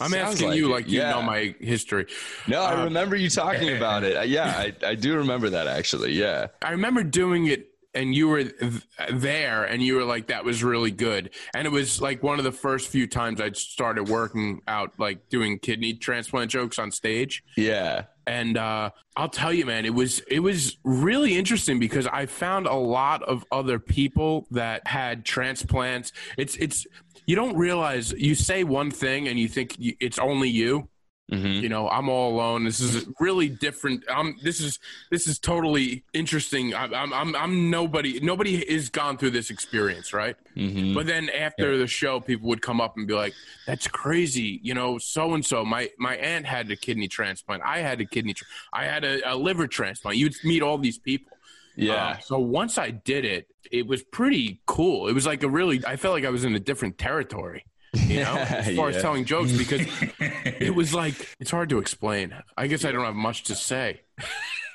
I'm 0.00 0.10
Sounds 0.10 0.34
asking 0.34 0.48
like 0.48 0.56
you 0.58 0.66
it, 0.66 0.70
like 0.70 0.88
you 0.88 0.98
yeah. 1.00 1.10
know 1.10 1.22
my 1.22 1.54
history. 1.60 2.06
No, 2.46 2.62
I 2.62 2.74
Uh, 2.80 2.84
remember 2.84 3.16
you 3.16 3.28
talking 3.30 3.76
about 3.76 4.04
it. 4.04 4.16
Uh, 4.16 4.22
Yeah, 4.22 4.46
I, 4.56 4.72
I 4.86 4.94
do 4.94 5.16
remember 5.16 5.50
that 5.50 5.66
actually. 5.66 6.12
Yeah. 6.12 6.48
I 6.62 6.70
remember 6.72 7.02
doing 7.02 7.46
it 7.46 7.66
and 7.94 8.14
you 8.14 8.28
were 8.28 8.44
th- 8.44 8.82
there 9.12 9.64
and 9.64 9.82
you 9.82 9.94
were 9.96 10.04
like 10.04 10.26
that 10.28 10.44
was 10.44 10.62
really 10.62 10.90
good 10.90 11.30
and 11.54 11.66
it 11.66 11.70
was 11.70 12.02
like 12.02 12.22
one 12.22 12.38
of 12.38 12.44
the 12.44 12.52
first 12.52 12.88
few 12.88 13.06
times 13.06 13.40
I'd 13.40 13.56
started 13.56 14.08
working 14.10 14.60
out 14.68 14.92
like 14.98 15.28
doing 15.30 15.58
kidney 15.58 15.94
transplant 15.94 16.50
jokes 16.50 16.78
on 16.78 16.90
stage 16.92 17.42
Yeah. 17.56 18.04
and 18.26 18.58
uh, 18.58 18.90
i'll 19.16 19.30
tell 19.30 19.52
you 19.54 19.64
man 19.64 19.86
it 19.86 19.94
was 19.94 20.20
it 20.28 20.40
was 20.40 20.76
really 20.84 21.36
interesting 21.36 21.80
because 21.80 22.06
i 22.06 22.26
found 22.26 22.66
a 22.66 22.74
lot 22.74 23.22
of 23.22 23.44
other 23.50 23.78
people 23.78 24.46
that 24.50 24.86
had 24.86 25.24
transplants 25.24 26.12
it's 26.36 26.56
it's 26.56 26.86
you 27.28 27.36
don't 27.36 27.56
realize 27.56 28.10
you 28.12 28.34
say 28.34 28.64
one 28.64 28.90
thing 28.90 29.28
and 29.28 29.38
you 29.38 29.48
think 29.48 29.78
you, 29.78 29.94
it's 30.00 30.18
only 30.18 30.48
you. 30.48 30.88
Mm-hmm. 31.30 31.62
you 31.62 31.68
know 31.68 31.90
i'm 31.90 32.08
all 32.08 32.32
alone. 32.32 32.64
This 32.64 32.80
is 32.80 33.06
really 33.20 33.50
different 33.50 34.02
i'm 34.08 34.34
this 34.42 34.60
is 34.60 34.78
this 35.10 35.26
is 35.26 35.38
totally 35.38 36.02
interesting. 36.14 36.74
I'm 36.74 37.12
i'm 37.12 37.36
i'm, 37.36 37.68
nobody 37.68 38.18
nobody 38.20 38.64
has 38.72 38.88
gone 38.88 39.18
through 39.18 39.32
this 39.32 39.50
experience 39.50 40.14
right? 40.14 40.36
Mm-hmm. 40.56 40.94
but 40.94 41.04
then 41.06 41.28
after 41.28 41.76
the 41.76 41.86
show 41.86 42.18
people 42.18 42.48
would 42.48 42.62
come 42.62 42.80
up 42.80 42.96
and 42.96 43.06
be 43.06 43.12
like 43.12 43.34
that's 43.66 43.86
crazy. 43.86 44.58
You 44.62 44.72
know 44.72 44.96
so 44.96 45.34
and 45.34 45.44
so 45.44 45.66
my 45.66 45.90
my 45.98 46.16
aunt 46.16 46.46
had 46.46 46.70
a 46.70 46.76
kidney 46.76 47.08
transplant. 47.08 47.62
I 47.62 47.80
had 47.80 48.00
a 48.00 48.06
kidney 48.06 48.32
tra- 48.32 48.46
i 48.72 48.84
had 48.84 49.04
a, 49.04 49.20
a 49.30 49.36
liver 49.36 49.66
transplant. 49.66 50.16
You'd 50.16 50.34
meet 50.44 50.62
all 50.62 50.78
these 50.78 50.98
people 50.98 51.36
Yeah. 51.78 51.94
uh, 51.94 52.18
so 52.18 52.38
once 52.38 52.76
I 52.78 52.90
did 52.90 53.24
it, 53.24 53.46
it 53.70 53.86
was 53.86 54.02
pretty 54.02 54.60
cool. 54.66 55.08
It 55.08 55.12
was 55.14 55.26
like 55.26 55.42
a 55.42 55.48
really, 55.48 55.82
I 55.86 55.96
felt 55.96 56.14
like 56.14 56.24
I 56.24 56.30
was 56.30 56.44
in 56.44 56.54
a 56.54 56.60
different 56.60 56.98
territory, 56.98 57.64
you 57.94 58.20
know, 58.20 58.34
as 58.36 58.74
far 58.76 58.90
Yeah. 58.90 58.96
as 58.96 59.02
telling 59.02 59.24
jokes 59.24 59.52
because 59.52 59.86
it 60.20 60.74
was 60.74 60.92
like, 60.94 61.14
it's 61.40 61.50
hard 61.50 61.68
to 61.70 61.78
explain. 61.78 62.34
I 62.56 62.66
guess 62.66 62.84
I 62.84 62.92
don't 62.92 63.04
have 63.04 63.14
much 63.14 63.44
to 63.44 63.54
say. 63.54 64.00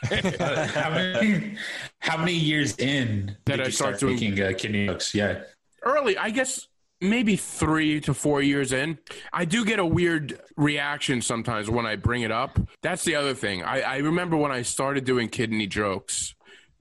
how, 0.04 0.90
many, 0.90 1.56
how 2.00 2.18
many 2.18 2.34
years 2.34 2.78
in 2.78 3.38
that 3.46 3.58
did 3.58 3.62
I 3.62 3.66
you 3.66 3.72
start 3.72 3.98
start, 3.98 4.12
making 4.14 4.42
uh, 4.42 4.52
kidney 4.58 4.88
jokes? 4.88 5.14
Yeah. 5.16 5.42
Early, 5.82 6.18
I 6.18 6.30
guess 6.30 6.68
maybe 7.02 7.36
three 7.36 8.00
to 8.02 8.14
four 8.14 8.42
years 8.42 8.72
in, 8.72 8.98
I 9.32 9.46
do 9.46 9.66
get 9.66 9.80
a 9.80 9.86
weird 9.86 10.40
reaction 10.56 11.22
sometimes 11.22 11.70
when 11.70 11.86
I 11.86 11.96
bring 11.98 12.22
it 12.22 12.32
up. 12.32 12.60
That's 12.82 13.04
the 13.04 13.16
other 13.16 13.34
thing. 13.34 13.64
I, 13.64 13.82
I 13.82 13.98
remember 13.98 14.38
when 14.38 14.52
I 14.52 14.62
started 14.62 15.04
doing 15.04 15.28
kidney 15.30 15.68
jokes, 15.68 16.34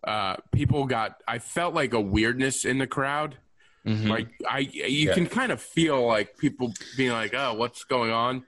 uh, 0.04 0.36
people 0.52 0.86
got, 0.86 1.22
I 1.28 1.38
felt 1.38 1.74
like 1.74 1.94
a 1.94 2.00
weirdness 2.00 2.64
in 2.64 2.78
the 2.78 2.86
crowd. 2.86 3.36
Mhm. 3.86 4.08
Like 4.08 4.28
I, 4.48 4.58
you 4.60 5.08
Yeah. 5.08 5.14
can 5.14 5.26
kind 5.26 5.50
of 5.52 5.60
feel 5.60 6.06
like 6.06 6.38
people 6.38 6.72
being 6.96 7.10
like, 7.12 7.34
"Oh, 7.34 7.54
what's 7.54 7.82
going 7.84 8.12
on?" 8.12 8.44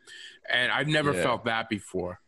And 0.52 0.70
I've 0.70 0.86
never 0.88 1.12
Yeah. 1.12 1.22
felt 1.22 1.44
that 1.46 1.68
before. 1.68 2.20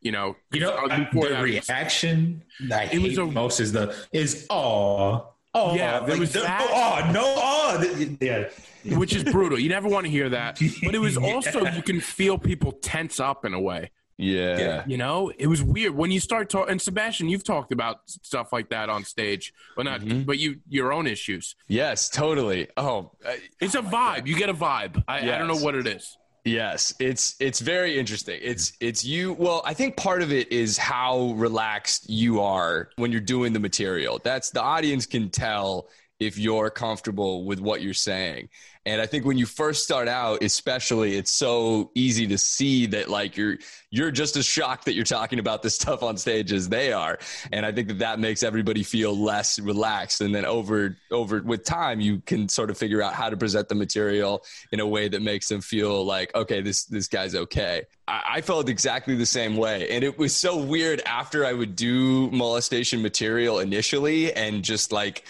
You 0.00 0.12
know, 0.12 0.36
You 0.52 0.60
know, 0.60 0.74
uh, 0.76 0.86
uh, 0.88 0.98
before 1.04 1.28
the 1.28 1.34
that, 1.34 1.42
reaction 1.42 2.42
I 2.72 2.84
It 2.84 2.88
hate 2.88 3.02
was 3.02 3.18
a- 3.18 3.26
most 3.26 3.60
is 3.60 3.72
the 3.72 3.94
is 4.12 4.46
oh 4.50 5.32
oh 5.54 5.74
Yeah, 5.76 6.00
there 6.00 6.16
was 6.18 6.32
the, 6.32 6.40
that. 6.40 6.66
oh 6.70 7.12
no 7.12 7.22
oh 7.24 8.16
yeah 8.20 8.48
which 8.96 9.14
is 9.14 9.24
brutal. 9.24 9.58
You 9.58 9.68
never 9.68 9.88
want 9.88 10.06
to 10.06 10.10
hear 10.10 10.28
that. 10.30 10.60
But 10.84 10.94
it 10.94 10.98
was 11.00 11.16
also 11.30 11.64
you 11.66 11.82
can 11.82 12.00
feel 12.00 12.38
people 12.38 12.72
tense 12.72 13.18
up 13.20 13.44
in 13.44 13.54
a 13.54 13.60
way. 13.60 13.90
Yeah. 14.18 14.58
Yeah. 14.58 14.84
You 14.86 14.98
know, 14.98 15.30
it 15.38 15.46
was 15.46 15.62
weird 15.62 15.94
when 15.94 16.10
you 16.10 16.18
start 16.20 16.50
talking. 16.50 16.72
And 16.72 16.82
Sebastian, 16.82 17.28
you've 17.28 17.44
talked 17.44 17.72
about 17.72 18.00
stuff 18.10 18.52
like 18.52 18.68
that 18.70 18.88
on 18.90 19.04
stage, 19.04 19.54
but 19.76 19.84
not, 19.84 20.00
Mhm. 20.00 20.26
but 20.26 20.38
you 20.38 20.56
your 20.68 20.92
own 20.92 21.06
issues. 21.06 21.54
Yes, 21.68 22.08
totally. 22.10 22.66
Oh, 22.76 23.12
It's 23.60 23.76
a 23.76 23.80
vibe. 23.82 24.26
You 24.26 24.36
get 24.36 24.48
a 24.48 24.54
vibe. 24.54 25.02
I, 25.06 25.18
I 25.20 25.38
don't 25.38 25.46
know 25.48 25.56
what 25.64 25.74
it 25.76 25.86
is. 25.86 26.18
Yes, 26.44 26.94
it's 26.98 27.36
it's 27.40 27.60
very 27.60 27.98
interesting. 27.98 28.40
It's 28.42 28.72
it's 28.80 29.04
you. 29.04 29.34
Well, 29.34 29.60
I 29.66 29.74
think 29.74 29.96
part 29.96 30.22
of 30.22 30.32
it 30.32 30.50
is 30.50 30.78
how 30.78 31.32
relaxed 31.36 32.08
you 32.08 32.40
are 32.40 32.88
when 32.96 33.12
you're 33.12 33.20
doing 33.20 33.52
the 33.52 33.60
material. 33.60 34.18
That's 34.24 34.50
the 34.50 34.62
audience 34.62 35.04
can 35.04 35.28
tell 35.30 35.88
if 36.20 36.36
you're 36.36 36.70
comfortable 36.70 37.44
with 37.44 37.60
what 37.60 37.80
you're 37.80 37.94
saying. 37.94 38.48
And 38.88 39.02
I 39.02 39.06
think 39.06 39.26
when 39.26 39.36
you 39.36 39.44
first 39.44 39.84
start 39.84 40.08
out, 40.08 40.42
especially, 40.42 41.16
it's 41.16 41.30
so 41.30 41.90
easy 41.94 42.26
to 42.28 42.38
see 42.38 42.86
that 42.86 43.10
like 43.10 43.36
you're 43.36 43.58
you're 43.90 44.10
just 44.10 44.34
as 44.36 44.46
shocked 44.46 44.86
that 44.86 44.94
you're 44.94 45.04
talking 45.04 45.38
about 45.38 45.62
this 45.62 45.74
stuff 45.80 46.02
on 46.02 46.16
stage 46.16 46.52
as 46.52 46.70
they 46.70 46.92
are. 46.92 47.18
And 47.52 47.66
I 47.66 47.72
think 47.72 47.88
that 47.88 47.98
that 47.98 48.18
makes 48.18 48.42
everybody 48.42 48.82
feel 48.82 49.16
less 49.16 49.58
relaxed. 49.58 50.22
And 50.22 50.34
then 50.34 50.46
over 50.46 50.96
over 51.10 51.42
with 51.42 51.64
time, 51.64 52.00
you 52.00 52.20
can 52.20 52.48
sort 52.48 52.70
of 52.70 52.78
figure 52.78 53.02
out 53.02 53.12
how 53.12 53.28
to 53.28 53.36
present 53.36 53.68
the 53.68 53.74
material 53.74 54.42
in 54.72 54.80
a 54.80 54.86
way 54.86 55.08
that 55.08 55.20
makes 55.20 55.48
them 55.48 55.60
feel 55.60 56.04
like, 56.04 56.34
okay, 56.34 56.62
this 56.62 56.84
this 56.86 57.08
guy's 57.08 57.34
okay. 57.34 57.82
I, 58.06 58.22
I 58.36 58.40
felt 58.40 58.70
exactly 58.70 59.16
the 59.16 59.26
same 59.26 59.58
way, 59.58 59.90
and 59.90 60.02
it 60.02 60.18
was 60.18 60.34
so 60.34 60.56
weird 60.56 61.02
after 61.04 61.44
I 61.44 61.52
would 61.52 61.76
do 61.76 62.30
molestation 62.30 63.02
material 63.02 63.58
initially, 63.58 64.32
and 64.32 64.64
just 64.64 64.92
like 64.92 65.24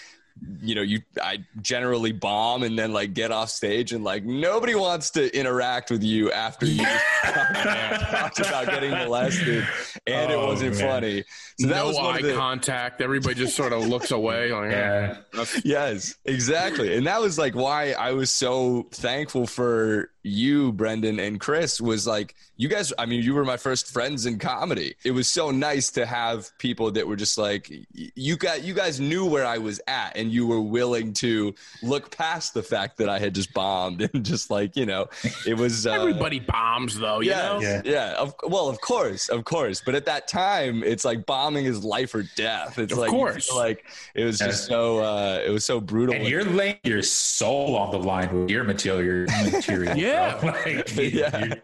you 0.61 0.73
know 0.75 0.81
you 0.81 1.01
i 1.21 1.37
generally 1.61 2.11
bomb 2.11 2.63
and 2.63 2.77
then 2.79 2.93
like 2.93 3.13
get 3.13 3.31
off 3.31 3.49
stage 3.49 3.91
and 3.91 4.03
like 4.03 4.23
nobody 4.23 4.73
wants 4.75 5.11
to 5.11 5.35
interact 5.37 5.91
with 5.91 6.03
you 6.03 6.31
after 6.31 6.65
you 6.65 6.83
talked 7.23 8.39
about 8.39 8.65
getting 8.65 8.91
molested 8.91 9.67
and 10.07 10.31
it 10.31 10.35
Oh, 10.35 10.47
wasn't 10.47 10.77
man. 10.77 10.87
funny 10.87 11.23
so 11.59 11.67
no 11.67 11.97
eye 11.97 12.21
the 12.21 12.35
contact. 12.35 13.01
Everybody 13.01 13.35
just 13.35 13.55
sort 13.55 13.73
of 13.73 13.87
looks 13.87 14.11
away. 14.11 14.51
Like, 14.51 14.71
eh. 14.71 15.15
yeah 15.33 15.45
yes 15.63 16.15
exactly 16.25 16.95
and 16.95 17.05
that 17.07 17.21
was 17.21 17.37
like 17.37 17.55
why 17.55 17.91
i 17.93 18.11
was 18.11 18.29
so 18.29 18.87
thankful 18.91 19.45
for 19.45 20.11
you 20.23 20.71
brendan 20.73 21.19
and 21.19 21.39
chris 21.39 21.79
was 21.79 22.05
like 22.05 22.35
you 22.57 22.67
guys 22.67 22.91
i 22.99 23.05
mean 23.05 23.23
you 23.23 23.33
were 23.33 23.45
my 23.45 23.57
first 23.57 23.87
friends 23.87 24.25
in 24.25 24.37
comedy 24.37 24.95
it 25.03 25.11
was 25.11 25.27
so 25.27 25.51
nice 25.51 25.89
to 25.91 26.05
have 26.05 26.49
people 26.57 26.91
that 26.91 27.07
were 27.07 27.15
just 27.15 27.37
like 27.37 27.71
you 27.93 28.35
got 28.35 28.63
you 28.63 28.73
guys 28.73 28.99
knew 28.99 29.25
where 29.25 29.45
i 29.45 29.57
was 29.57 29.79
at 29.87 30.15
and 30.15 30.31
you 30.31 30.45
were 30.45 30.61
willing 30.61 31.13
to 31.13 31.53
look 31.81 32.15
past 32.15 32.53
the 32.53 32.63
fact 32.63 32.97
that 32.97 33.07
i 33.07 33.17
had 33.17 33.33
just 33.33 33.53
bombed 33.53 34.01
and 34.13 34.25
just 34.25 34.51
like 34.51 34.75
you 34.75 34.85
know 34.85 35.07
it 35.45 35.57
was 35.57 35.87
uh, 35.87 35.91
Everybody 35.91 36.39
bombs, 36.39 36.97
though. 36.97 37.21
You 37.21 37.31
yeah, 37.31 37.41
know. 37.41 37.59
Yeah. 37.61 37.81
yeah. 37.85 38.13
Of, 38.13 38.35
well, 38.43 38.67
of 38.67 38.79
course, 38.81 39.29
of 39.29 39.45
course. 39.45 39.81
But 39.83 39.95
at 39.95 40.05
that 40.05 40.27
time, 40.27 40.83
it's 40.83 41.05
like 41.05 41.25
bombing 41.49 41.65
is 41.65 41.83
life 41.83 42.13
or 42.13 42.23
death. 42.35 42.77
It's 42.77 42.93
Of 42.93 42.99
like 42.99 43.09
course. 43.09 43.51
like 43.53 43.85
it 44.15 44.23
was 44.23 44.39
just 44.39 44.65
so, 44.67 44.99
uh, 44.99 45.41
it 45.45 45.49
was 45.49 45.65
so 45.65 45.79
brutal. 45.79 46.15
And 46.15 46.27
you're 46.27 46.43
laying 46.43 46.77
your 46.83 47.01
soul 47.01 47.75
on 47.75 47.91
the 47.91 47.99
line 47.99 48.31
with 48.41 48.49
your 48.49 48.63
material 48.63 49.27
material 49.51 49.97
Yeah. 49.97 50.37
bro. 50.39 50.49
Like, 50.65 50.95
Yeah. 50.95 51.55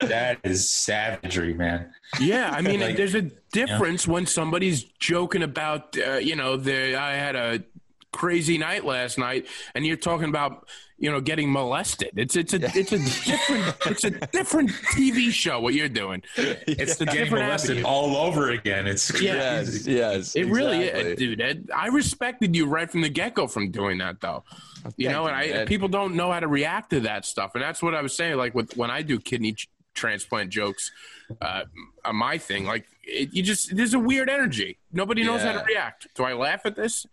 that 0.00 0.38
is 0.44 0.68
savagery 0.70 1.54
man 1.54 1.90
Yeah, 2.20 2.50
I 2.52 2.62
mean, 2.62 2.80
Like- 2.80 2.96
there's 2.96 3.14
a 3.14 3.22
difference 3.52 4.06
when 4.08 4.26
somebody's 4.26 4.82
joking 4.84 5.42
about, 5.42 5.96
uh, 5.98 6.14
you 6.16 6.36
know, 6.36 6.56
the 6.56 6.96
I 6.96 7.12
had 7.14 7.36
a 7.36 7.62
crazy 8.12 8.58
night 8.58 8.84
last 8.84 9.18
night, 9.18 9.46
and 9.74 9.86
you're 9.86 9.96
talking 9.96 10.28
about 10.28 10.66
you 10.98 11.10
know 11.10 11.20
getting 11.20 11.50
molested. 11.52 12.10
It's 12.16 12.36
it's 12.36 12.52
a 12.54 12.58
it's 12.76 12.92
a 12.92 12.98
different 12.98 13.76
it's 13.86 14.04
a 14.04 14.10
different 14.10 14.70
TV 14.92 15.30
show. 15.30 15.60
What 15.60 15.74
you're 15.74 15.88
doing, 15.88 16.22
It's 16.36 16.96
the 16.96 17.04
getting 17.06 17.24
different 17.24 17.44
molested 17.44 17.70
avenue. 17.78 17.86
all 17.88 18.16
over 18.16 18.50
again. 18.50 18.86
It's 18.86 19.20
Yeah. 19.20 19.60
Yes, 19.60 19.86
yes. 19.86 20.36
It 20.36 20.46
really 20.46 20.84
is, 20.84 21.18
dude. 21.18 21.40
Ed, 21.40 21.68
I 21.74 21.86
respected 21.88 22.54
you 22.56 22.66
right 22.66 22.90
from 22.90 23.02
the 23.02 23.08
get 23.08 23.34
go 23.34 23.46
from 23.46 23.70
doing 23.70 23.98
that, 23.98 24.20
though. 24.20 24.44
You 24.96 25.08
know, 25.10 25.26
and 25.26 25.36
I 25.36 25.46
man. 25.48 25.66
people 25.66 25.88
don't 25.88 26.14
know 26.14 26.32
how 26.32 26.40
to 26.40 26.48
react 26.48 26.90
to 26.90 27.00
that 27.00 27.24
stuff, 27.24 27.52
and 27.54 27.62
that's 27.62 27.82
what 27.82 27.94
I 27.94 28.02
was 28.02 28.14
saying. 28.14 28.36
Like 28.36 28.54
with 28.54 28.76
when 28.76 28.90
I 28.90 29.02
do 29.02 29.18
kidney 29.20 29.52
ch- 29.52 29.68
transplant 29.94 30.50
jokes, 30.50 30.90
uh, 31.40 31.64
on 32.04 32.16
my 32.16 32.38
thing, 32.38 32.64
like 32.64 32.86
it, 33.04 33.34
you 33.34 33.42
just 33.42 33.76
there's 33.76 33.94
a 33.94 33.98
weird 33.98 34.28
energy. 34.30 34.78
Nobody 34.92 35.22
knows 35.24 35.42
how 35.42 35.52
to 35.52 35.64
react. 35.64 36.08
Do 36.14 36.24
I 36.24 36.32
laugh 36.32 36.62
at 36.64 36.74
this? 36.76 37.06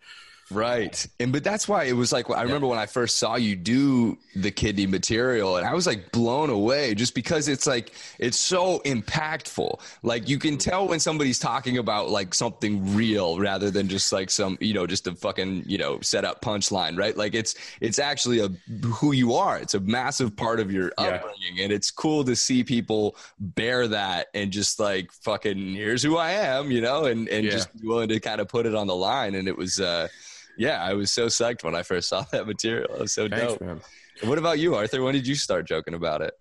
Right. 0.51 1.05
And 1.19 1.31
but 1.31 1.43
that's 1.43 1.67
why 1.67 1.85
it 1.85 1.93
was 1.93 2.13
like 2.13 2.29
I 2.29 2.43
remember 2.43 2.67
when 2.67 2.77
I 2.77 2.85
first 2.85 3.17
saw 3.17 3.35
you 3.35 3.55
do 3.55 4.17
the 4.35 4.51
kidney 4.51 4.85
material 4.85 5.57
and 5.57 5.65
I 5.65 5.73
was 5.73 5.87
like 5.87 6.11
blown 6.11 6.51
away 6.51 6.93
just 6.93 7.15
because 7.15 7.47
it's 7.47 7.65
like 7.65 7.93
it's 8.19 8.39
so 8.39 8.79
impactful. 8.85 9.79
Like 10.03 10.29
you 10.29 10.37
can 10.37 10.57
tell 10.57 10.87
when 10.87 10.99
somebody's 10.99 11.39
talking 11.39 11.79
about 11.79 12.09
like 12.09 12.33
something 12.33 12.95
real 12.95 13.39
rather 13.39 13.71
than 13.71 13.87
just 13.87 14.11
like 14.13 14.29
some, 14.29 14.57
you 14.61 14.73
know, 14.73 14.85
just 14.85 15.07
a 15.07 15.15
fucking, 15.15 15.63
you 15.65 15.77
know, 15.79 15.99
set 16.01 16.25
up 16.25 16.41
punchline, 16.41 16.95
right? 16.97 17.17
Like 17.17 17.33
it's 17.33 17.55
it's 17.81 17.97
actually 17.97 18.39
a 18.39 18.49
who 18.85 19.13
you 19.13 19.33
are. 19.33 19.57
It's 19.57 19.73
a 19.73 19.79
massive 19.79 20.35
part 20.35 20.59
of 20.59 20.71
your 20.71 20.91
Yeah. 20.99 21.05
upbringing 21.15 21.61
and 21.61 21.71
it's 21.71 21.89
cool 21.89 22.23
to 22.23 22.35
see 22.35 22.63
people 22.63 23.15
bear 23.39 23.87
that 23.87 24.27
and 24.35 24.51
just 24.51 24.79
like 24.79 25.11
fucking 25.11 25.73
here's 25.73 26.03
who 26.03 26.17
I 26.17 26.31
am, 26.31 26.69
you 26.69 26.81
know, 26.81 27.05
and 27.05 27.27
and 27.29 27.45
Yeah. 27.45 27.51
just 27.51 27.73
be 27.81 27.87
willing 27.87 28.09
to 28.09 28.19
kind 28.19 28.39
of 28.41 28.47
put 28.47 28.67
it 28.67 28.75
on 28.75 28.85
the 28.85 28.95
line 28.95 29.33
and 29.33 29.47
it 29.47 29.57
was 29.57 29.79
uh 29.79 30.07
yeah, 30.57 30.83
I 30.83 30.93
was 30.93 31.11
so 31.11 31.27
psyched 31.27 31.63
when 31.63 31.75
I 31.75 31.83
first 31.83 32.09
saw 32.09 32.21
that 32.31 32.47
material. 32.47 32.93
It 32.95 33.01
was 33.01 33.13
so 33.13 33.27
dope. 33.27 33.61
man. 33.61 33.81
What 34.23 34.37
about 34.37 34.59
you, 34.59 34.75
Arthur? 34.75 35.01
When 35.03 35.13
did 35.13 35.27
you 35.27 35.35
start 35.35 35.67
joking 35.67 35.93
about 35.93 36.21
it? 36.21 36.33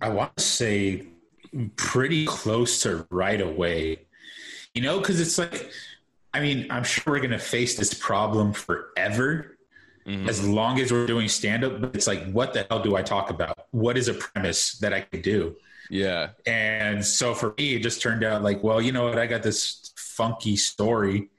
I 0.00 0.08
want 0.08 0.36
to 0.36 0.42
say 0.42 1.06
pretty 1.76 2.26
close 2.26 2.82
to 2.82 3.06
right 3.10 3.40
away. 3.40 4.06
You 4.74 4.82
know, 4.82 4.98
because 4.98 5.20
it's 5.20 5.38
like, 5.38 5.70
I 6.32 6.40
mean, 6.40 6.66
I'm 6.70 6.84
sure 6.84 7.14
we're 7.14 7.18
going 7.18 7.30
to 7.30 7.38
face 7.38 7.76
this 7.76 7.92
problem 7.92 8.52
forever 8.52 9.58
mm-hmm. 10.06 10.28
as 10.28 10.46
long 10.46 10.80
as 10.80 10.92
we're 10.92 11.06
doing 11.06 11.28
stand 11.28 11.64
up. 11.64 11.80
But 11.80 11.94
it's 11.94 12.06
like, 12.06 12.30
what 12.30 12.52
the 12.52 12.66
hell 12.68 12.82
do 12.82 12.96
I 12.96 13.02
talk 13.02 13.30
about? 13.30 13.66
What 13.70 13.96
is 13.96 14.08
a 14.08 14.14
premise 14.14 14.78
that 14.78 14.92
I 14.92 15.02
could 15.02 15.22
do? 15.22 15.56
Yeah. 15.90 16.30
And 16.46 17.04
so 17.04 17.34
for 17.34 17.54
me, 17.58 17.74
it 17.74 17.82
just 17.82 18.00
turned 18.00 18.22
out 18.22 18.42
like, 18.42 18.62
well, 18.62 18.80
you 18.80 18.92
know 18.92 19.04
what? 19.04 19.18
I 19.18 19.26
got 19.26 19.42
this 19.42 19.92
funky 19.96 20.56
story. 20.56 21.30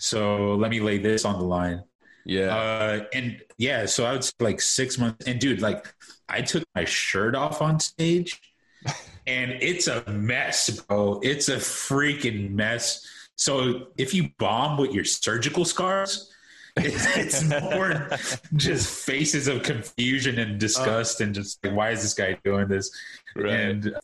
So 0.00 0.54
let 0.54 0.70
me 0.70 0.80
lay 0.80 0.96
this 0.96 1.26
on 1.26 1.38
the 1.38 1.44
line. 1.44 1.84
Yeah. 2.24 2.56
Uh, 2.56 3.04
and 3.12 3.42
yeah, 3.58 3.84
so 3.84 4.06
I 4.06 4.12
would 4.12 4.24
say 4.24 4.32
like 4.40 4.60
six 4.62 4.98
months. 4.98 5.26
And 5.26 5.38
dude, 5.38 5.60
like 5.60 5.92
I 6.26 6.40
took 6.40 6.64
my 6.74 6.86
shirt 6.86 7.34
off 7.34 7.60
on 7.60 7.78
stage 7.80 8.40
and 9.26 9.52
it's 9.60 9.88
a 9.88 10.02
mess, 10.10 10.70
bro. 10.70 11.20
It's 11.22 11.50
a 11.50 11.56
freaking 11.56 12.50
mess. 12.52 13.06
So 13.36 13.88
if 13.98 14.14
you 14.14 14.30
bomb 14.38 14.78
with 14.78 14.92
your 14.92 15.04
surgical 15.04 15.66
scars, 15.66 16.32
it's, 16.76 17.16
it's 17.16 17.44
more 17.44 18.08
just 18.56 19.04
faces 19.04 19.48
of 19.48 19.62
confusion 19.62 20.38
and 20.38 20.58
disgust 20.58 21.20
and 21.20 21.34
just 21.34 21.62
like, 21.62 21.74
why 21.74 21.90
is 21.90 22.00
this 22.00 22.14
guy 22.14 22.38
doing 22.42 22.68
this? 22.68 22.90
Right. 23.36 23.52
And 23.52 23.94